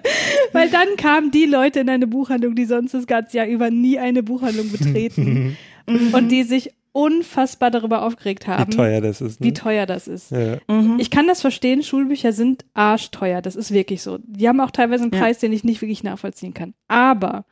[0.54, 4.00] Weil dann kamen die Leute in eine Buchhandlung, die sonst das ganze Jahr über nie
[4.00, 5.58] eine Buchhandlung betreten
[5.88, 6.14] mhm.
[6.14, 8.74] und die sich unfassbar darüber aufgeregt haben.
[8.74, 9.40] Wie teuer das ist.
[9.40, 9.48] Ne?
[9.48, 10.32] Wie teuer das ist.
[10.32, 10.58] Ja.
[10.68, 10.98] Mhm.
[11.00, 14.18] Ich kann das verstehen, Schulbücher sind arschteuer, das ist wirklich so.
[14.24, 15.48] Die haben auch teilweise einen Preis, ja.
[15.48, 16.74] den ich nicht wirklich nachvollziehen kann.
[16.88, 17.46] Aber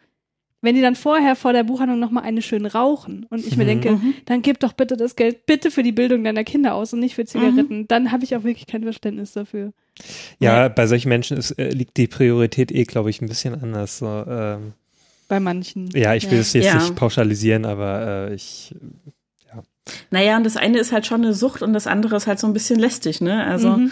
[0.68, 3.68] wenn die dann vorher vor der Buchhandlung nochmal eine schön rauchen und ich mir mhm.
[3.68, 4.15] denke, mhm.
[4.26, 7.15] dann gib doch bitte das Geld bitte für die Bildung deiner Kinder aus und nicht
[7.15, 7.88] für Zigaretten, mhm.
[7.88, 9.72] dann habe ich auch wirklich kein Verständnis dafür.
[10.39, 10.68] Ja, ja.
[10.68, 13.99] bei solchen Menschen ist, äh, liegt die Priorität eh, glaube ich, ein bisschen anders.
[13.99, 14.74] So, ähm,
[15.30, 15.89] bei manchen.
[15.91, 16.76] Ja, ich will es jetzt ja.
[16.76, 18.76] nicht pauschalisieren, aber äh, ich
[19.47, 19.63] ja.
[20.11, 22.47] Naja, und das eine ist halt schon eine Sucht und das andere ist halt so
[22.47, 23.45] ein bisschen lästig, ne?
[23.45, 23.91] Also mhm.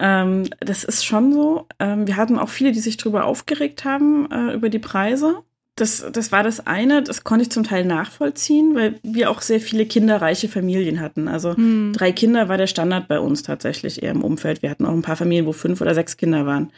[0.00, 1.66] ähm, das ist schon so.
[1.78, 5.42] Ähm, wir hatten auch viele, die sich darüber aufgeregt haben, äh, über die Preise
[5.80, 9.60] das, das war das eine, das konnte ich zum Teil nachvollziehen, weil wir auch sehr
[9.60, 11.26] viele kinderreiche Familien hatten.
[11.26, 11.92] Also hm.
[11.94, 14.62] drei Kinder war der Standard bei uns tatsächlich eher im Umfeld.
[14.62, 16.70] Wir hatten auch ein paar Familien, wo fünf oder sechs Kinder waren.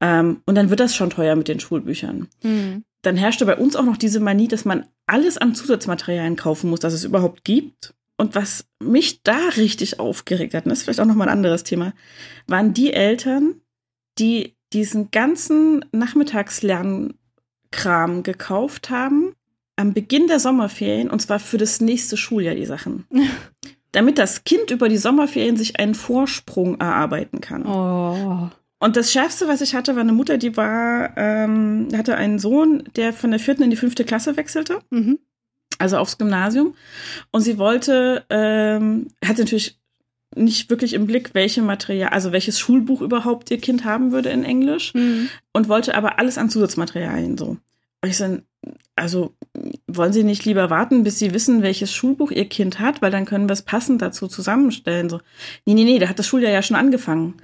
[0.00, 2.28] Ähm, und dann wird das schon teuer mit den Schulbüchern.
[2.42, 2.84] Hm.
[3.02, 6.80] Dann herrschte bei uns auch noch diese Manie, dass man alles an Zusatzmaterialien kaufen muss,
[6.80, 7.94] das es überhaupt gibt.
[8.16, 11.64] Und was mich da richtig aufgeregt hat, und das ist vielleicht auch nochmal ein anderes
[11.64, 11.94] Thema,
[12.46, 13.60] waren die Eltern,
[14.18, 17.14] die diesen ganzen Nachmittagslernen
[17.74, 19.34] Kram gekauft haben
[19.76, 23.06] am Beginn der Sommerferien und zwar für das nächste Schuljahr die Sachen.
[23.94, 27.64] damit das Kind über die Sommerferien sich einen Vorsprung erarbeiten kann.
[27.64, 28.50] Oh.
[28.80, 32.82] Und das Schärfste, was ich hatte, war eine Mutter, die war, ähm, hatte einen Sohn,
[32.96, 34.80] der von der vierten in die fünfte Klasse wechselte.
[34.90, 35.20] Mhm.
[35.78, 36.74] Also aufs Gymnasium.
[37.30, 39.78] Und sie wollte, ähm, hatte natürlich
[40.34, 44.42] nicht wirklich im Blick, welche Material, also welches Schulbuch überhaupt ihr Kind haben würde in
[44.42, 45.28] Englisch mhm.
[45.52, 47.58] und wollte aber alles an Zusatzmaterialien so.
[48.06, 48.38] Ich so,
[48.96, 49.34] also
[49.86, 53.24] wollen Sie nicht lieber warten, bis Sie wissen, welches Schulbuch Ihr Kind hat, weil dann
[53.24, 55.08] können wir es passend dazu zusammenstellen.
[55.08, 55.20] So,
[55.66, 57.34] nee, nee, nee, da hat das Schuljahr ja schon angefangen.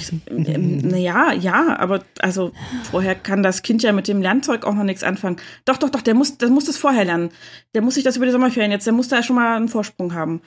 [0.00, 2.52] So, ähm, naja, ja, aber also
[2.90, 5.36] vorher kann das Kind ja mit dem Lernzeug auch noch nichts anfangen.
[5.64, 7.30] Doch, doch, doch, der muss, der muss das vorher lernen.
[7.74, 9.68] Der muss sich das über die Sommerferien jetzt, der muss da ja schon mal einen
[9.68, 10.42] Vorsprung haben.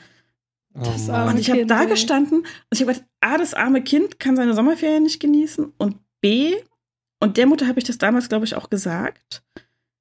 [0.75, 4.35] Oh und ich habe da gestanden und ich habe gedacht, A, das arme Kind kann
[4.35, 6.55] seine Sommerferien nicht genießen und B,
[7.23, 9.43] und der Mutter habe ich das damals, glaube ich, auch gesagt,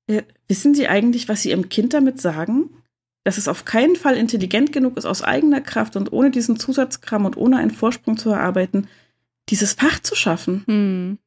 [0.09, 2.71] äh, wissen Sie eigentlich, was Sie Ihrem Kind damit sagen?
[3.25, 7.25] Dass es auf keinen Fall intelligent genug ist, aus eigener Kraft und ohne diesen Zusatzkram
[7.25, 8.89] und ohne einen Vorsprung zu erarbeiten,
[9.49, 10.65] dieses Fach zu schaffen.
[10.67, 11.19] Hm.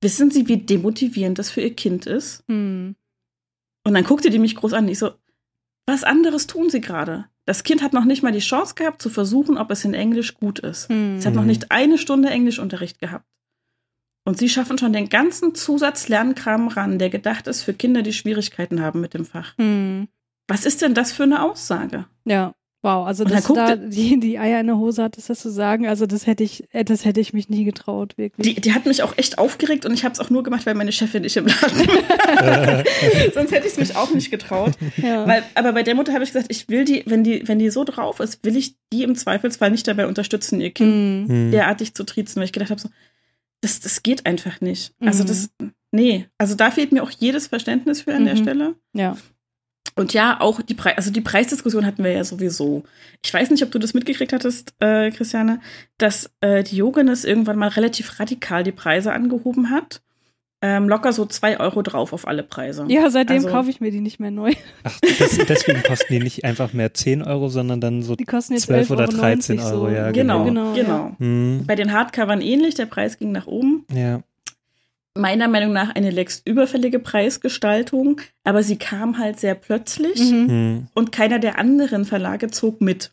[0.00, 2.42] Wissen Sie, wie demotivierend das für Ihr Kind ist?
[2.48, 2.96] Hm.
[3.86, 4.88] Und dann guckte die mich groß an.
[4.88, 5.10] Ich so,
[5.84, 7.26] was anderes tun Sie gerade?
[7.44, 10.34] Das Kind hat noch nicht mal die Chance gehabt, zu versuchen, ob es in Englisch
[10.34, 10.88] gut ist.
[10.88, 11.16] Mhm.
[11.18, 13.26] Es hat noch nicht eine Stunde Englischunterricht gehabt.
[14.24, 18.80] Und sie schaffen schon den ganzen Zusatzlernkram ran, der gedacht ist für Kinder, die Schwierigkeiten
[18.80, 19.56] haben mit dem Fach.
[19.58, 20.08] Mhm.
[20.48, 22.06] Was ist denn das für eine Aussage?
[22.24, 22.54] Ja.
[22.84, 25.86] Wow, also dass du da die, die Eier in der Hose hattest, das zu sagen,
[25.86, 28.56] also das hätte ich, äh, das hätte ich mich nie getraut, wirklich.
[28.56, 30.74] Die, die hat mich auch echt aufgeregt und ich habe es auch nur gemacht, weil
[30.74, 32.84] meine Chefin nicht im Laden war.
[33.32, 34.72] Sonst hätte ich es mich auch nicht getraut.
[34.98, 35.26] Ja.
[35.26, 37.70] Weil, aber bei der Mutter habe ich gesagt, ich will die, wenn die, wenn die
[37.70, 41.52] so drauf ist, will ich die im Zweifelsfall nicht dabei unterstützen, ihr Kind mhm.
[41.52, 42.90] derartig zu triezen, weil ich gedacht habe, so,
[43.64, 44.94] das, das geht einfach nicht.
[45.00, 45.28] Also mhm.
[45.28, 45.50] das,
[45.90, 48.26] nee, also da fehlt mir auch jedes Verständnis für an mhm.
[48.26, 48.74] der Stelle.
[48.92, 49.16] Ja.
[49.96, 52.82] Und ja, auch die Preis, also die Preisdiskussion hatten wir ja sowieso.
[53.24, 55.60] Ich weiß nicht, ob du das mitgekriegt hattest, äh, Christiane,
[55.98, 60.02] dass äh, die Jogenes irgendwann mal relativ radikal die Preise angehoben hat.
[60.66, 62.86] Ähm, locker so zwei Euro drauf auf alle Preise.
[62.88, 64.52] Ja, seitdem also, kaufe ich mir die nicht mehr neu.
[64.82, 68.54] Ach, das, deswegen kosten die nicht einfach mehr 10 Euro, sondern dann so die kosten
[68.54, 69.88] jetzt 12 oder 13 Euro.
[69.88, 69.88] So.
[69.88, 70.72] Ja, genau, genau.
[70.72, 70.88] genau.
[70.88, 71.16] Ja.
[71.18, 71.64] Hm.
[71.66, 73.84] Bei den Hardcovern ähnlich, der Preis ging nach oben.
[73.92, 74.22] Ja
[75.16, 80.46] meiner Meinung nach eine längst überfällige Preisgestaltung, aber sie kam halt sehr plötzlich mhm.
[80.46, 80.86] mhm.
[80.92, 83.12] und keiner der anderen Verlage zog mit.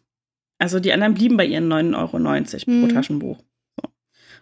[0.57, 2.81] Also die anderen blieben bei ihren 9,90 Euro mhm.
[2.81, 3.43] pro Taschenbuch.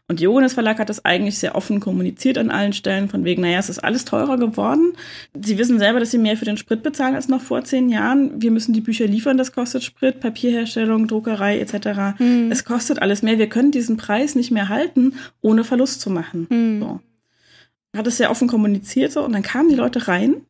[0.09, 3.59] Und Johannes Verlag hat das eigentlich sehr offen kommuniziert an allen Stellen, von wegen, naja,
[3.59, 4.93] es ist alles teurer geworden.
[5.39, 8.41] Sie wissen selber, dass sie mehr für den Sprit bezahlen als noch vor zehn Jahren.
[8.41, 12.19] Wir müssen die Bücher liefern, das kostet Sprit, Papierherstellung, Druckerei etc.
[12.19, 12.51] Mhm.
[12.51, 13.37] Es kostet alles mehr.
[13.37, 16.47] Wir können diesen Preis nicht mehr halten, ohne Verlust zu machen.
[16.49, 16.81] Mhm.
[16.81, 16.99] So
[17.95, 20.45] hat es sehr offen kommuniziert so und dann kamen die Leute rein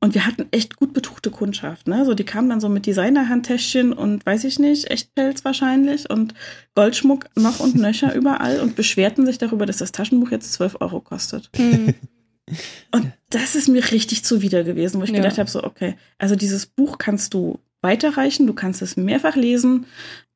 [0.00, 2.04] und wir hatten echt gut betuchte Kundschaft, ne?
[2.04, 6.34] So die kamen dann so mit Designerhandtäschchen und weiß ich nicht, Echtpelz wahrscheinlich und
[6.74, 11.00] Goldschmuck noch und nöcher überall und beschwerten sich darüber, dass das Taschenbuch jetzt 12 Euro
[11.00, 11.50] kostet.
[11.58, 11.94] Mhm.
[12.92, 15.16] Und das ist mir richtig zuwider gewesen, wo ich ja.
[15.16, 19.86] gedacht habe, so, okay, also dieses Buch kannst du weiterreichen, du kannst es mehrfach lesen,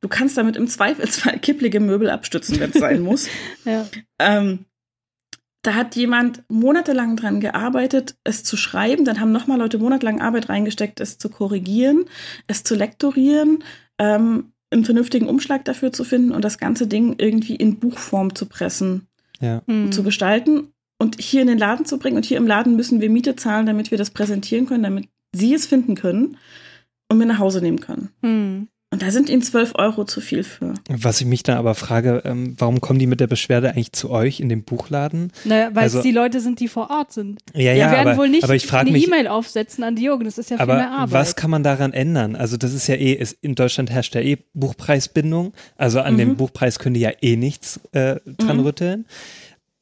[0.01, 3.29] du kannst damit im Zweifelsfall kipplige Möbel abstützen, wenn es sein muss.
[3.65, 3.87] ja.
[4.19, 4.67] ähm,
[5.63, 9.05] da hat jemand monatelang dran gearbeitet, es zu schreiben.
[9.05, 12.07] Dann haben nochmal Leute monatelang Arbeit reingesteckt, es zu korrigieren,
[12.47, 13.63] es zu lektorieren,
[13.99, 18.47] ähm, einen vernünftigen Umschlag dafür zu finden und das ganze Ding irgendwie in Buchform zu
[18.47, 19.09] pressen,
[19.41, 19.63] ja.
[19.67, 19.93] Mhm.
[19.93, 22.17] zu gestalten und hier in den Laden zu bringen.
[22.17, 25.55] Und hier im Laden müssen wir Miete zahlen, damit wir das präsentieren können, damit Sie
[25.55, 26.37] es finden können
[27.09, 28.11] und mir nach Hause nehmen können.
[28.23, 28.69] Mhm.
[28.93, 30.75] Und da sind ihnen 12 Euro zu viel für.
[30.89, 34.11] Was ich mich dann aber frage, ähm, warum kommen die mit der Beschwerde eigentlich zu
[34.11, 35.31] euch in den Buchladen?
[35.45, 37.39] Naja, weil also, es die Leute sind, die vor Ort sind.
[37.55, 40.25] Ja, ja, die werden aber, wohl nicht aber ich eine mich, E-Mail aufsetzen an Diogen,
[40.25, 41.13] das ist ja viel mehr Arbeit.
[41.13, 42.35] Was kann man daran ändern?
[42.35, 45.53] Also das ist ja eh, ist, in Deutschland herrscht ja eh Buchpreisbindung.
[45.77, 46.19] Also an mhm.
[46.19, 48.65] dem Buchpreis können die ja eh nichts äh, dran mhm.
[48.65, 49.07] rütteln.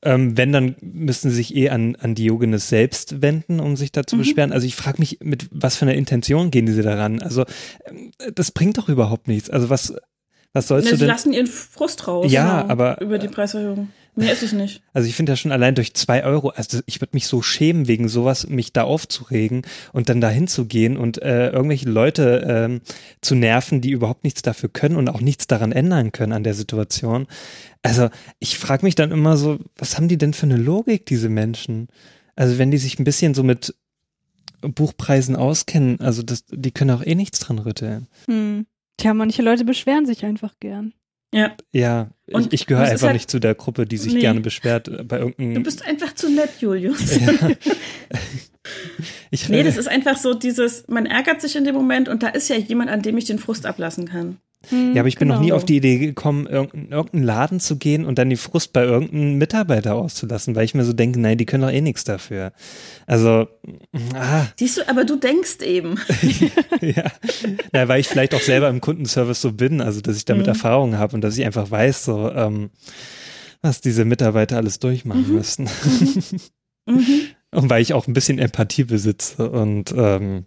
[0.03, 4.05] Ähm, wenn, dann müssten sie sich eh an, an Diogenes selbst wenden, um sich da
[4.05, 4.20] zu mhm.
[4.20, 4.53] beschweren.
[4.53, 7.20] Also ich frage mich, mit was für einer Intention gehen diese daran?
[7.20, 7.44] Also
[7.84, 9.51] ähm, das bringt doch überhaupt nichts.
[9.51, 9.94] Also was,
[10.53, 11.07] was sollst Na, du denn?
[11.07, 12.30] Sie lassen ihren Frust raus.
[12.30, 13.01] Ja, aber.
[13.01, 13.88] Über die Preiserhöhung.
[14.19, 14.83] Mehr ist es nicht.
[14.93, 17.87] Also ich finde ja schon allein durch zwei Euro, also ich würde mich so schämen
[17.87, 19.62] wegen sowas, mich da aufzuregen
[19.93, 22.81] und dann dahin zu gehen und äh, irgendwelche Leute ähm,
[23.21, 26.55] zu nerven, die überhaupt nichts dafür können und auch nichts daran ändern können an der
[26.55, 27.29] Situation.
[27.83, 28.09] Also
[28.41, 31.87] ich frage mich dann immer so, was haben die denn für eine Logik, diese Menschen?
[32.35, 33.75] Also wenn die sich ein bisschen so mit
[34.62, 38.09] Buchpreisen auskennen, also das, die können auch eh nichts dran rütteln.
[38.27, 38.66] Hm.
[38.97, 40.93] Tja, manche Leute beschweren sich einfach gern.
[41.33, 41.57] Ja.
[41.72, 44.20] Ja, und ich, ich gehöre einfach halt, nicht zu der Gruppe, die sich nee.
[44.20, 45.55] gerne beschwert äh, bei irgendeinem.
[45.55, 47.18] Du bist einfach zu nett, Julius.
[47.20, 47.51] Ja.
[49.31, 52.29] ich, nee, das ist einfach so dieses, man ärgert sich in dem Moment und da
[52.29, 54.39] ist ja jemand, an dem ich den Frust ablassen kann.
[54.66, 55.38] Hm, ja, aber ich bin genau.
[55.38, 58.72] noch nie auf die Idee gekommen, in irgendeinen Laden zu gehen und dann die Frust
[58.72, 62.02] bei irgendeinem Mitarbeiter auszulassen, weil ich mir so denke, nein, die können doch eh nichts
[62.02, 62.52] dafür.
[63.06, 63.46] Also,
[64.14, 64.46] ah.
[64.59, 65.98] Siehst du, aber du denkst eben.
[66.80, 67.04] ja.
[67.72, 70.52] ja, weil ich vielleicht auch selber im Kundenservice so bin, also dass ich damit mhm.
[70.52, 72.70] Erfahrung habe und dass ich einfach weiß, so, ähm,
[73.62, 75.34] was diese Mitarbeiter alles durchmachen mhm.
[75.34, 75.68] müssen.
[76.86, 77.20] mhm.
[77.50, 80.44] Und weil ich auch ein bisschen Empathie besitze und ähm,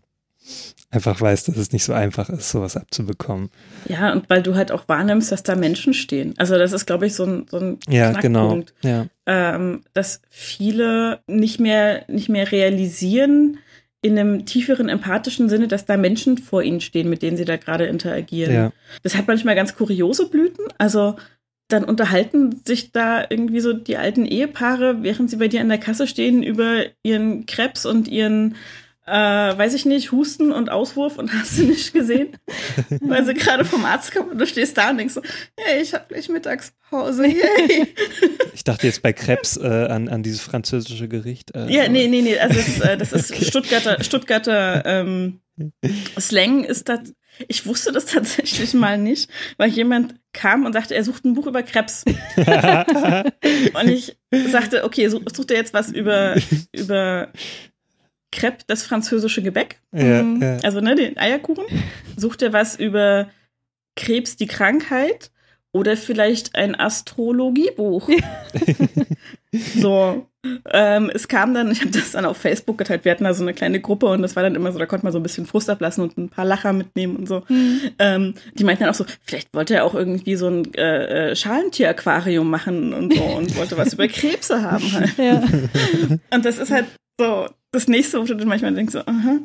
[0.92, 3.50] einfach weiß, dass es nicht so einfach ist, sowas abzubekommen.
[3.88, 6.34] Ja, und weil du halt auch wahrnimmst, dass da Menschen stehen.
[6.38, 8.62] Also das ist, glaube ich, so ein, so ein ja, genau.
[8.84, 9.08] Ja.
[9.26, 13.58] Ähm, dass viele nicht mehr, nicht mehr realisieren,
[14.04, 17.58] in einem tieferen empathischen Sinne, dass da Menschen vor ihnen stehen, mit denen sie da
[17.58, 18.54] gerade interagieren.
[18.54, 18.72] Ja.
[19.04, 20.66] Das hat manchmal ganz kuriose Blüten.
[20.80, 21.16] Also
[21.68, 25.78] dann unterhalten sich da irgendwie so die alten Ehepaare, während sie bei dir an der
[25.78, 28.56] Kasse stehen, über ihren Krebs und ihren
[29.12, 32.38] äh, weiß ich nicht, Husten und Auswurf und hast du nicht gesehen?
[33.01, 35.22] Weil sie gerade vom Arzt kommen und du stehst da und denkst so,
[35.57, 37.93] hey, ich habe gleich Mittagspause, yay.
[38.53, 41.55] Ich dachte jetzt bei Krebs äh, an, an dieses französische Gericht.
[41.55, 43.45] Äh, ja, nee, nee, nee, also das ist, äh, das ist okay.
[43.45, 45.39] Stuttgarter, Stuttgarter ähm,
[46.20, 47.14] Slang ist das,
[47.47, 51.47] ich wusste das tatsächlich mal nicht, weil jemand kam und sagte, er sucht ein Buch
[51.47, 52.03] über Krebs.
[52.05, 54.18] und ich
[54.49, 56.36] sagte, okay, sucht er jetzt was über,
[56.72, 57.30] über
[58.32, 59.80] Crepe, das französische Gebäck.
[59.92, 60.42] Ja, mhm.
[60.42, 60.58] ja.
[60.64, 61.66] Also ne, den Eierkuchen.
[62.16, 63.28] Sucht er was über
[63.96, 65.32] Krebs, die Krankheit
[65.74, 68.10] oder vielleicht ein Astrologiebuch.
[69.76, 70.28] so.
[70.72, 73.44] Ähm, es kam dann, ich habe das dann auf Facebook geteilt, wir hatten da so
[73.44, 75.46] eine kleine Gruppe und das war dann immer so, da konnte man so ein bisschen
[75.46, 77.44] Frust ablassen und ein paar Lacher mitnehmen und so.
[77.48, 77.82] Mhm.
[78.00, 81.36] Ähm, die meinten dann auch so, vielleicht wollte er auch irgendwie so ein äh, äh
[81.36, 85.18] Schalentier-Aquarium machen und so und wollte was über Krebse haben halt.
[85.20, 85.44] Ja.
[86.32, 86.88] Und das ist halt
[87.20, 89.40] so, das nächste, wo du dann manchmal denkst, so, aha,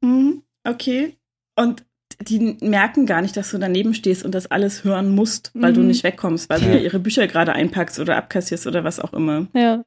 [0.00, 1.16] mh, okay.
[1.56, 1.84] Und
[2.20, 5.76] die merken gar nicht, dass du daneben stehst und das alles hören musst, weil mhm.
[5.76, 6.68] du nicht wegkommst, weil ja.
[6.68, 9.46] du ja ihre Bücher gerade einpackst oder abkassierst oder was auch immer.
[9.54, 9.84] Ja.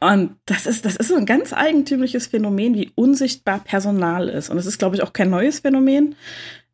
[0.00, 4.48] Und das ist, das ist so ein ganz eigentümliches Phänomen, wie unsichtbar Personal ist.
[4.48, 6.14] Und es ist, glaube ich, auch kein neues Phänomen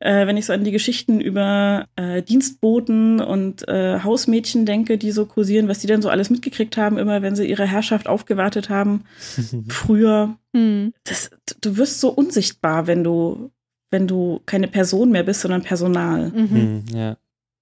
[0.01, 5.13] äh, wenn ich so an die Geschichten über äh, Dienstboten und äh, Hausmädchen denke, die
[5.13, 8.69] so kursieren, was die denn so alles mitgekriegt haben, immer wenn sie ihre Herrschaft aufgewartet
[8.69, 9.05] haben,
[9.69, 10.37] früher.
[10.53, 10.93] Mhm.
[11.05, 11.31] Das,
[11.61, 13.51] du wirst so unsichtbar, wenn du,
[13.91, 16.31] wenn du keine Person mehr bist, sondern Personal.
[16.31, 16.49] Mhm.
[16.51, 17.17] Mhm, ja.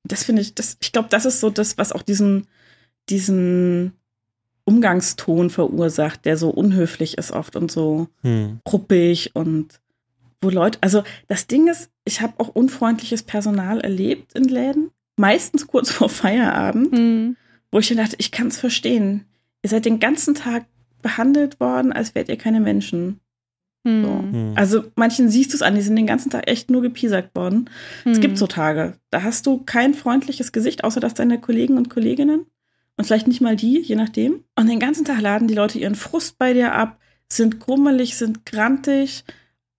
[0.05, 2.49] Das finde ich, das, ich glaube, das ist so das, was auch diesen,
[3.09, 3.93] diesen
[4.65, 8.61] Umgangston verursacht, der so unhöflich ist oft und so hm.
[8.71, 9.81] ruppig und
[10.41, 15.67] wo Leute, also das Ding ist, ich habe auch unfreundliches Personal erlebt in Läden, meistens
[15.67, 17.37] kurz vor Feierabend, mhm.
[17.71, 19.27] wo ich dann dachte, ich kann es verstehen.
[19.63, 20.67] Ihr seid den ganzen Tag
[21.03, 23.21] behandelt worden, als wärt ihr keine Menschen.
[23.85, 24.05] Mhm.
[24.05, 24.11] So.
[24.11, 24.53] Mhm.
[24.57, 27.71] Also manchen siehst du es an, die sind den ganzen Tag echt nur gepiesackt worden.
[28.05, 28.13] Mhm.
[28.13, 31.91] Es gibt so Tage, da hast du kein freundliches Gesicht, außer dass deine Kollegen und
[31.91, 32.47] Kolleginnen.
[32.97, 34.45] und vielleicht nicht mal die, je nachdem.
[34.55, 36.99] Und den ganzen Tag laden die Leute ihren Frust bei dir ab,
[37.29, 39.25] sind grummelig, sind grantig.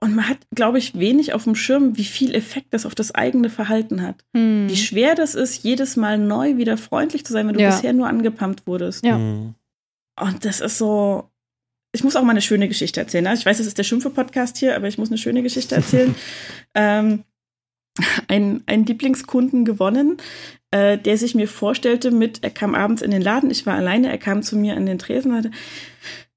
[0.04, 3.16] Und man hat, glaube ich, wenig auf dem Schirm, wie viel Effekt das auf das
[3.16, 4.26] eigene Verhalten hat.
[4.36, 4.68] Hm.
[4.68, 7.70] Wie schwer das ist, jedes Mal neu wieder freundlich zu sein, wenn du ja.
[7.70, 9.06] bisher nur angepumpt wurdest.
[9.06, 9.16] Ja.
[9.16, 9.56] Hm.
[10.20, 11.30] Und das ist so.
[11.94, 13.26] Ich muss auch mal eine schöne Geschichte erzählen.
[13.28, 16.14] Also ich weiß, das ist der Schimpfe-Podcast hier, aber ich muss eine schöne Geschichte erzählen.
[16.76, 17.24] ähm,
[18.28, 20.18] ein, einen Lieblingskunden gewonnen,
[20.72, 24.10] äh, der sich mir vorstellte mit, er kam abends in den Laden, ich war alleine,
[24.10, 25.58] er kam zu mir an den Tresen und sagte,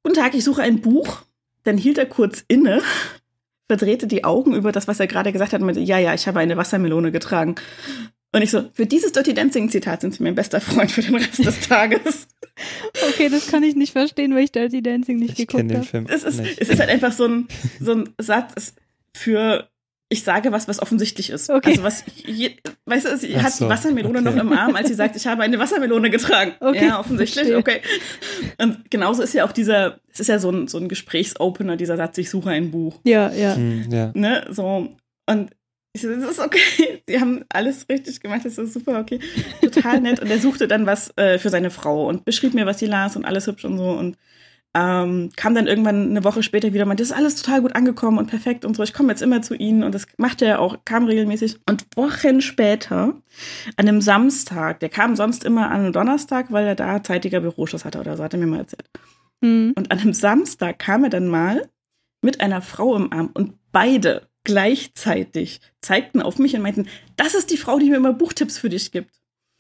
[0.05, 1.23] Guten Tag, ich suche ein Buch.
[1.65, 2.81] Dann hielt er kurz inne,
[3.69, 6.27] verdrehte die Augen über das, was er gerade gesagt hat und meinte, ja, ja, ich
[6.27, 7.57] habe eine Wassermelone getragen.
[8.33, 11.15] Und ich so, für dieses Dirty Dancing Zitat sind Sie mein bester Freund für den
[11.15, 12.29] Rest des Tages.
[13.09, 16.07] Okay, das kann ich nicht verstehen, weil ich Dirty Dancing nicht ich geguckt habe.
[16.09, 17.49] Es ist, es ist halt einfach so ein,
[17.81, 18.75] so ein Satz
[19.15, 19.69] für
[20.09, 21.51] ich sage was, was offensichtlich ist.
[21.51, 21.71] Okay.
[21.71, 22.53] Also was, je,
[22.85, 23.65] weißt du, sie Ach hat so.
[23.65, 24.29] die Wassermelone okay.
[24.29, 26.53] noch im Arm, als sie sagt, ich habe eine Wassermelone getragen.
[26.67, 26.87] Okay.
[26.87, 27.59] Ja, offensichtlich, Verstehe.
[27.59, 27.81] okay.
[28.59, 31.97] Und genauso ist ja auch dieser, es ist ja so ein, so ein Gesprächsopener, dieser
[31.97, 33.01] Satz, ich suche ein Buch.
[33.05, 33.57] Ja, ja.
[33.57, 34.11] Mhm, ja.
[34.15, 34.97] Ne, so.
[35.27, 35.51] Und
[35.93, 37.03] ich so, das ist okay.
[37.09, 39.21] Sie haben alles richtig gemacht, das ist super, okay.
[39.61, 40.21] Total nett.
[40.21, 43.17] Und er suchte dann was äh, für seine Frau und beschrieb mir, was sie las
[43.17, 43.91] und alles hübsch und so.
[43.91, 44.17] Und
[44.77, 48.19] ähm, kam dann irgendwann eine Woche später wieder, meinte, das ist alles total gut angekommen
[48.19, 48.83] und perfekt und so.
[48.83, 51.61] Ich komme jetzt immer zu Ihnen und das machte er auch, kam regelmäßig.
[51.67, 53.15] Und Wochen später,
[53.77, 57.87] an einem Samstag, der kam sonst immer an einem Donnerstag, weil er da zeitiger Büroschluss
[57.87, 58.91] hatte oder so, hat er mir mal erzählt.
[59.41, 59.73] Mhm.
[59.77, 61.71] Und an einem Samstag kam er dann mal
[62.21, 66.87] mit einer Frau im Arm und beide gleichzeitig zeigten auf mich und meinten,
[67.17, 69.11] das ist die Frau, die mir immer Buchtipps für dich gibt.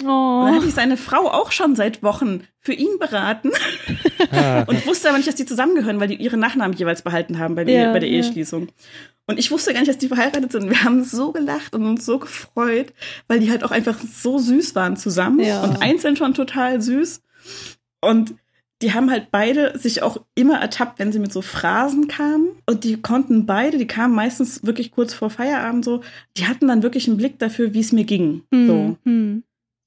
[0.05, 0.41] Oh.
[0.41, 3.51] Und dann hatte ich seine Frau auch schon seit Wochen für ihn beraten
[4.31, 4.63] ah.
[4.67, 7.63] und wusste aber nicht, dass die zusammengehören, weil die ihre Nachnamen jeweils behalten haben bei,
[7.63, 8.17] ja, bei der ja.
[8.17, 8.69] Eheschließung.
[9.27, 10.69] Und ich wusste gar nicht, dass die verheiratet sind.
[10.69, 12.93] Wir haben so gelacht und uns so gefreut,
[13.27, 15.65] weil die halt auch einfach so süß waren zusammen ja.
[15.65, 17.23] und einzeln schon total süß.
[18.01, 18.35] Und
[18.83, 22.51] die haben halt beide sich auch immer ertappt, wenn sie mit so Phrasen kamen.
[22.67, 26.03] Und die konnten beide, die kamen meistens wirklich kurz vor Feierabend so,
[26.37, 28.43] die hatten dann wirklich einen Blick dafür, wie es mir ging.
[28.51, 28.67] Mhm.
[28.67, 28.97] So.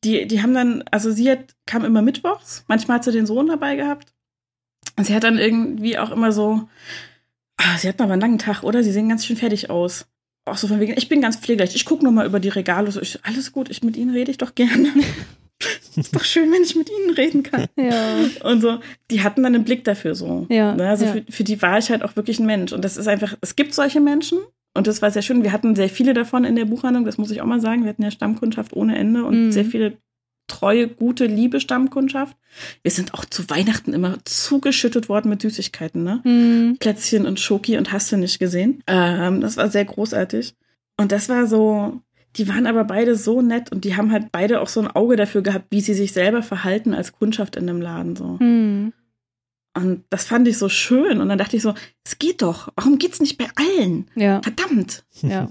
[0.03, 3.47] Die, die haben dann, also sie hat, kam immer mittwochs, manchmal hat sie den Sohn
[3.47, 4.13] dabei gehabt.
[4.95, 6.67] Und sie hat dann irgendwie auch immer so,
[7.57, 8.83] ah, sie hatten aber einen langen Tag, oder?
[8.83, 10.07] Sie sehen ganz schön fertig aus.
[10.45, 12.91] Auch so von wegen, ich bin ganz pflegeleicht, ich gucke nur mal über die Regale.
[12.91, 14.89] So, ich, alles gut, ich, mit ihnen rede ich doch gerne.
[15.95, 17.65] ist doch schön, wenn ich mit ihnen reden kann.
[17.75, 18.17] Ja.
[18.43, 18.79] Und so,
[19.11, 20.47] die hatten dann einen Blick dafür so.
[20.49, 20.75] Ja.
[20.75, 21.11] Ne, also ja.
[21.11, 22.71] Für, für die war ich halt auch wirklich ein Mensch.
[22.71, 24.39] Und das ist einfach, es gibt solche Menschen,
[24.73, 25.43] und das war sehr schön.
[25.43, 27.83] Wir hatten sehr viele davon in der Buchhandlung, das muss ich auch mal sagen.
[27.83, 29.51] Wir hatten ja Stammkundschaft ohne Ende und mhm.
[29.51, 29.97] sehr viele
[30.47, 32.35] treue, gute, liebe Stammkundschaft.
[32.81, 36.21] Wir sind auch zu Weihnachten immer zugeschüttet worden mit Süßigkeiten, ne?
[36.23, 36.77] Mhm.
[36.79, 38.83] Plätzchen und Schoki und hast du nicht gesehen.
[38.87, 40.55] Ähm, das war sehr großartig.
[40.97, 42.01] Und das war so,
[42.35, 45.15] die waren aber beide so nett und die haben halt beide auch so ein Auge
[45.15, 48.37] dafür gehabt, wie sie sich selber verhalten als Kundschaft in dem Laden, so.
[48.39, 48.93] Mhm.
[49.75, 51.21] Und das fand ich so schön.
[51.21, 51.73] Und dann dachte ich so,
[52.03, 52.69] es geht doch.
[52.75, 54.09] Warum geht's nicht bei allen?
[54.15, 54.41] Ja.
[54.41, 55.05] Verdammt.
[55.21, 55.49] Ja.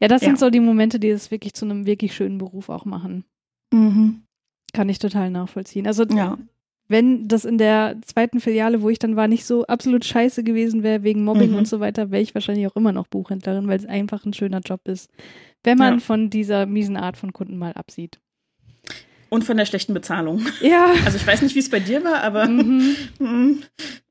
[0.00, 0.28] Ja, das ja.
[0.28, 3.24] sind so die Momente, die es wirklich zu einem wirklich schönen Beruf auch machen.
[3.72, 4.22] Mhm.
[4.72, 5.86] Kann ich total nachvollziehen.
[5.86, 6.36] Also, ja.
[6.88, 10.82] wenn das in der zweiten Filiale, wo ich dann war, nicht so absolut scheiße gewesen
[10.82, 11.56] wäre, wegen Mobbing mhm.
[11.56, 14.60] und so weiter, wäre ich wahrscheinlich auch immer noch Buchhändlerin, weil es einfach ein schöner
[14.60, 15.10] Job ist.
[15.62, 16.00] Wenn man ja.
[16.00, 18.20] von dieser miesen Art von Kunden mal absieht.
[19.28, 20.46] Und von der schlechten Bezahlung.
[20.60, 20.94] Ja.
[21.04, 22.96] Also ich weiß nicht, wie es bei dir war, aber mhm.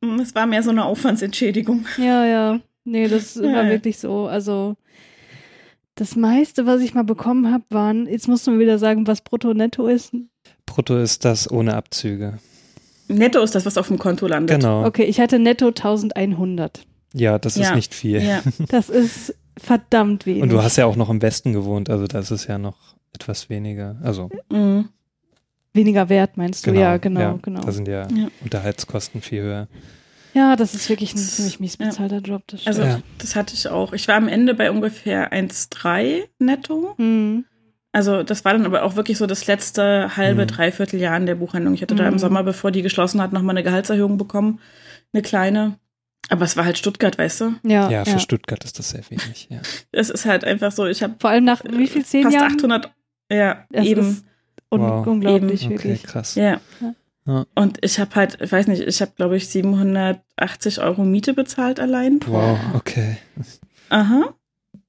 [0.01, 1.85] Mm, es war mehr so eine Aufwandsentschädigung.
[1.97, 2.59] Ja, ja.
[2.83, 3.43] Nee, das ja.
[3.43, 4.27] war wirklich so.
[4.27, 4.75] Also
[5.95, 9.21] das meiste, was ich mal bekommen habe, waren, jetzt musst du mir wieder sagen, was
[9.21, 10.13] Brutto Netto ist.
[10.65, 12.39] Brutto ist das ohne Abzüge.
[13.07, 14.59] Netto ist das, was auf dem Konto landet.
[14.59, 14.85] Genau.
[14.85, 16.85] Okay, ich hatte netto 1100.
[17.13, 17.69] Ja, das ja.
[17.69, 18.21] ist nicht viel.
[18.21, 18.43] Ja.
[18.67, 20.43] Das ist verdammt wenig.
[20.43, 23.49] Und du hast ja auch noch im Westen gewohnt, also das ist ja noch etwas
[23.49, 23.95] weniger.
[24.03, 24.29] Also.
[24.51, 24.89] Mhm
[25.75, 26.71] weniger wert, meinst du?
[26.71, 27.61] Genau, ja, genau, ja, genau.
[27.61, 29.67] Da sind ja, ja, Unterhaltskosten viel höher.
[30.33, 32.43] Ja, das ist wirklich ein ziemlich mies bezahlter Job.
[32.47, 33.93] Das also, das hatte ich auch.
[33.93, 36.93] Ich war am Ende bei ungefähr 1,3 netto.
[36.97, 37.45] Mhm.
[37.93, 40.47] Also, das war dann aber auch wirklich so das letzte halbe, mhm.
[40.47, 41.73] dreiviertel Jahr in der Buchhandlung.
[41.73, 41.99] Ich hatte mhm.
[41.99, 42.19] da im mhm.
[42.19, 44.59] Sommer, bevor die geschlossen hat, nochmal eine Gehaltserhöhung bekommen.
[45.13, 45.79] Eine kleine.
[46.27, 47.55] Aber es war halt Stuttgart, weißt du?
[47.63, 48.19] Ja, ja für ja.
[48.19, 49.61] Stuttgart ist das sehr wenig, ja.
[49.93, 51.15] Es ist halt einfach so, ich habe.
[51.19, 52.55] Vor allem nach wie viel, zehn fast Jahren?
[52.57, 52.91] 800,
[53.31, 54.23] ja, es eben.
[54.69, 55.07] Un wow.
[55.07, 55.71] Unglaublich, Eben.
[55.71, 55.99] wirklich.
[55.99, 56.35] Okay, krass.
[56.35, 56.59] Ja.
[56.81, 57.45] ja.
[57.55, 61.79] Und ich habe halt, ich weiß nicht, ich habe, glaube ich, 780 Euro Miete bezahlt
[61.79, 62.19] allein.
[62.27, 63.17] Wow, okay.
[63.89, 64.35] Aha.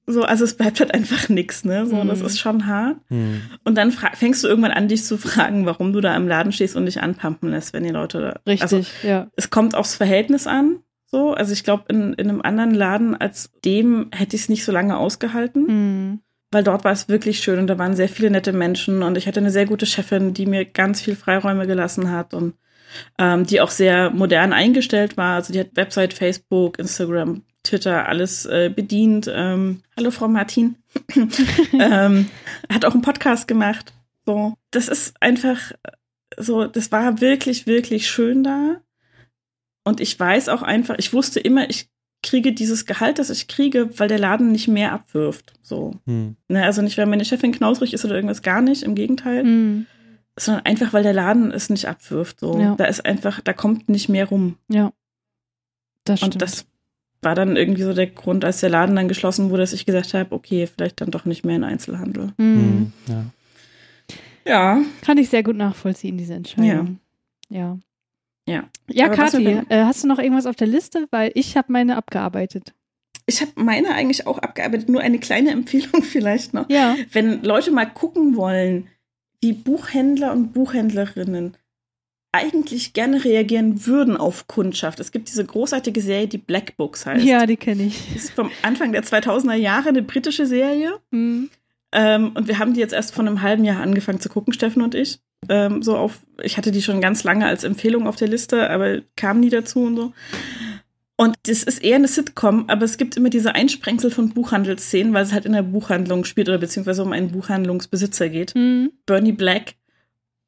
[0.09, 1.85] So, also es bleibt halt einfach nichts, ne?
[1.85, 2.07] So, mhm.
[2.07, 2.97] das ist schon hart.
[3.09, 3.41] Mhm.
[3.65, 6.77] Und dann fängst du irgendwann an, dich zu fragen, warum du da im Laden stehst
[6.77, 8.39] und dich anpumpen lässt, wenn die Leute da.
[8.49, 9.27] Richtig, also, ja.
[9.35, 10.79] Es kommt aufs Verhältnis an.
[11.07, 14.63] So, also ich glaube, in, in einem anderen Laden als dem hätte ich es nicht
[14.63, 15.65] so lange ausgehalten.
[15.67, 16.19] Mhm.
[16.51, 19.27] Weil dort war es wirklich schön und da waren sehr viele nette Menschen und ich
[19.27, 22.53] hatte eine sehr gute Chefin, die mir ganz viel Freiräume gelassen hat und
[23.17, 25.35] ähm, die auch sehr modern eingestellt war.
[25.35, 29.29] Also die hat Website, Facebook, Instagram, Twitter, alles äh, bedient.
[29.33, 30.77] Ähm, hallo Frau Martin.
[31.73, 32.29] ähm,
[32.71, 33.93] hat auch einen Podcast gemacht.
[34.25, 35.73] So, das ist einfach
[36.37, 38.81] so, das war wirklich, wirklich schön da.
[39.83, 41.89] Und ich weiß auch einfach, ich wusste immer, ich
[42.27, 45.53] kriege dieses Gehalt, das ich kriege, weil der Laden nicht mehr abwirft.
[45.61, 45.95] So.
[46.05, 46.35] Hm.
[46.47, 49.43] Ne, also nicht, weil meine Chefin knausrig ist oder irgendwas gar nicht, im Gegenteil.
[49.43, 49.85] Hm.
[50.37, 52.39] Sondern einfach, weil der Laden es nicht abwirft.
[52.39, 52.59] So.
[52.59, 52.75] Ja.
[52.75, 54.57] Da ist einfach, da kommt nicht mehr rum.
[54.67, 54.91] Ja.
[56.03, 56.35] Das stimmt.
[56.35, 56.65] Und das
[57.21, 60.13] war dann irgendwie so der Grund, als der Laden dann geschlossen wurde, dass ich gesagt
[60.13, 62.33] habe, okay, vielleicht dann doch nicht mehr in Einzelhandel.
[62.37, 62.91] Hm.
[63.07, 63.25] Ja.
[64.45, 64.81] ja.
[65.01, 66.99] Kann ich sehr gut nachvollziehen, diese Entscheidung.
[67.49, 67.57] Ja.
[67.57, 67.79] Ja.
[68.47, 68.69] Ja.
[68.89, 71.07] Ja, Kathi, äh, hast du noch irgendwas auf der Liste?
[71.11, 72.73] Weil ich habe meine abgearbeitet.
[73.25, 74.89] Ich habe meine eigentlich auch abgearbeitet.
[74.89, 76.69] Nur eine kleine Empfehlung vielleicht noch.
[76.69, 76.95] Ja.
[77.11, 78.87] Wenn Leute mal gucken wollen,
[79.41, 81.57] wie Buchhändler und Buchhändlerinnen
[82.31, 84.99] eigentlich gerne reagieren würden auf Kundschaft.
[84.99, 87.25] Es gibt diese großartige Serie, die Black Books heißt.
[87.25, 88.13] Ja, die kenne ich.
[88.13, 90.99] Das ist vom Anfang der 2000er Jahre eine britische Serie.
[91.11, 91.49] Mhm.
[91.93, 94.81] Ähm, und wir haben die jetzt erst vor einem halben Jahr angefangen zu gucken, Steffen
[94.81, 95.19] und ich
[95.49, 99.01] ähm, so auf, ich hatte die schon ganz lange als Empfehlung auf der Liste, aber
[99.15, 100.13] kam nie dazu und so.
[101.19, 105.23] Und das ist eher eine Sitcom, aber es gibt immer diese Einsprengsel von Buchhandelsszenen, weil
[105.23, 108.53] es halt in der Buchhandlung spielt oder beziehungsweise um einen Buchhandlungsbesitzer geht.
[108.55, 108.91] Mhm.
[109.07, 109.75] Bernie Black.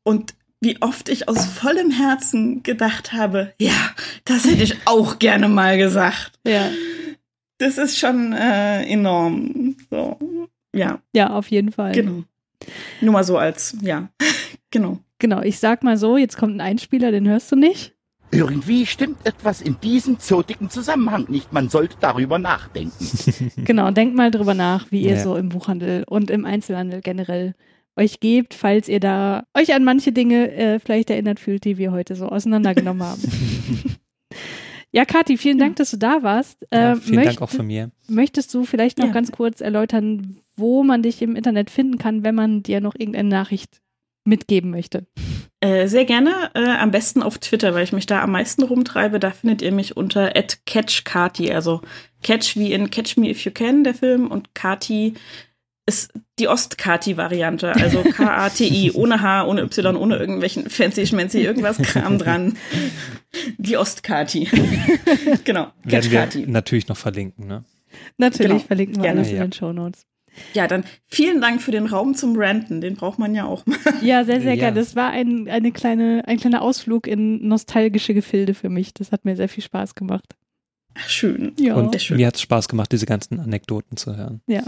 [0.03, 3.91] Und wie oft ich aus vollem Herzen gedacht habe, ja,
[4.25, 6.33] das hätte ich auch gerne mal gesagt.
[6.45, 6.69] Ja.
[7.57, 9.75] Das ist schon äh, enorm.
[9.89, 10.19] So,
[10.73, 11.01] ja.
[11.13, 11.93] Ja, auf jeden Fall.
[11.93, 12.23] Genau.
[13.01, 14.09] Nur mal so als, ja.
[14.71, 14.99] Genau.
[15.19, 17.93] Genau, ich sag mal so, jetzt kommt ein Einspieler, den hörst du nicht.
[18.31, 21.51] Irgendwie stimmt etwas in diesem zotigen Zusammenhang nicht.
[21.51, 22.93] Man sollte darüber nachdenken.
[23.65, 25.23] genau, denkt mal drüber nach, wie ihr ja.
[25.23, 27.55] so im Buchhandel und im Einzelhandel generell
[27.95, 31.91] euch gebt, falls ihr da euch an manche Dinge äh, vielleicht erinnert fühlt, die wir
[31.91, 33.21] heute so auseinandergenommen haben.
[34.91, 36.65] ja, Kathi, vielen Dank, dass du da warst.
[36.71, 37.91] Äh, vielen möcht, Dank auch von mir.
[38.07, 39.11] Möchtest du vielleicht noch ja.
[39.11, 43.29] ganz kurz erläutern, wo man dich im Internet finden kann, wenn man dir noch irgendeine
[43.29, 43.81] Nachricht
[44.29, 45.05] mitgeben möchte?
[45.59, 49.19] Äh, sehr gerne, äh, am besten auf Twitter, weil ich mich da am meisten rumtreibe.
[49.19, 50.31] Da findet ihr mich unter
[50.65, 51.81] @catchkati, also
[52.23, 55.15] Catch wie in Catch Me If You Can, der Film, und Kati
[55.85, 62.17] ist die Ostkati-Variante, also K-A-T-I, ohne H, ohne Y, ohne irgendwelchen fancy schmancy irgendwas Kram
[62.17, 62.57] dran.
[63.57, 64.47] Die Ostkati.
[65.43, 67.65] genau, Catch Werden wir natürlich noch verlinken, ne?
[68.17, 68.67] Natürlich genau.
[68.67, 69.21] verlinken wir Gerne.
[69.21, 70.05] alles in den Show Notes.
[70.53, 72.81] Ja, dann vielen Dank für den Raum zum Ranten.
[72.81, 73.77] Den braucht man ja auch mal.
[74.01, 74.61] Ja, sehr, sehr ja.
[74.61, 74.79] gerne.
[74.79, 78.93] Das war ein, eine kleine, ein kleiner Ausflug in nostalgische Gefilde für mich.
[78.93, 80.35] Das hat mir sehr viel Spaß gemacht.
[80.95, 81.53] Ach, schön.
[81.59, 81.75] Ja.
[81.75, 82.17] Und schön.
[82.17, 84.41] mir hat es Spaß gemacht, diese ganzen Anekdoten zu hören.
[84.47, 84.63] Ja.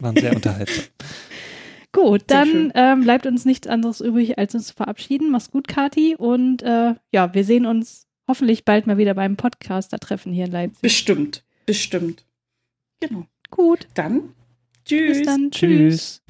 [0.00, 0.84] Waren sehr unterhaltsam.
[1.92, 5.30] Gut, dann ähm, bleibt uns nichts anderes übrig, als uns zu verabschieden.
[5.30, 6.14] Mach's gut, Kati.
[6.16, 10.82] Und äh, ja, wir sehen uns hoffentlich bald mal wieder beim Podcaster-Treffen hier in Leipzig.
[10.82, 12.24] Bestimmt, bestimmt.
[13.00, 13.26] Genau.
[13.50, 13.88] Gut.
[13.94, 14.34] Dann
[14.88, 15.18] Tschüss.
[15.18, 15.50] Bis dann.
[15.50, 15.68] Tschüss.
[15.70, 16.22] Tschüss.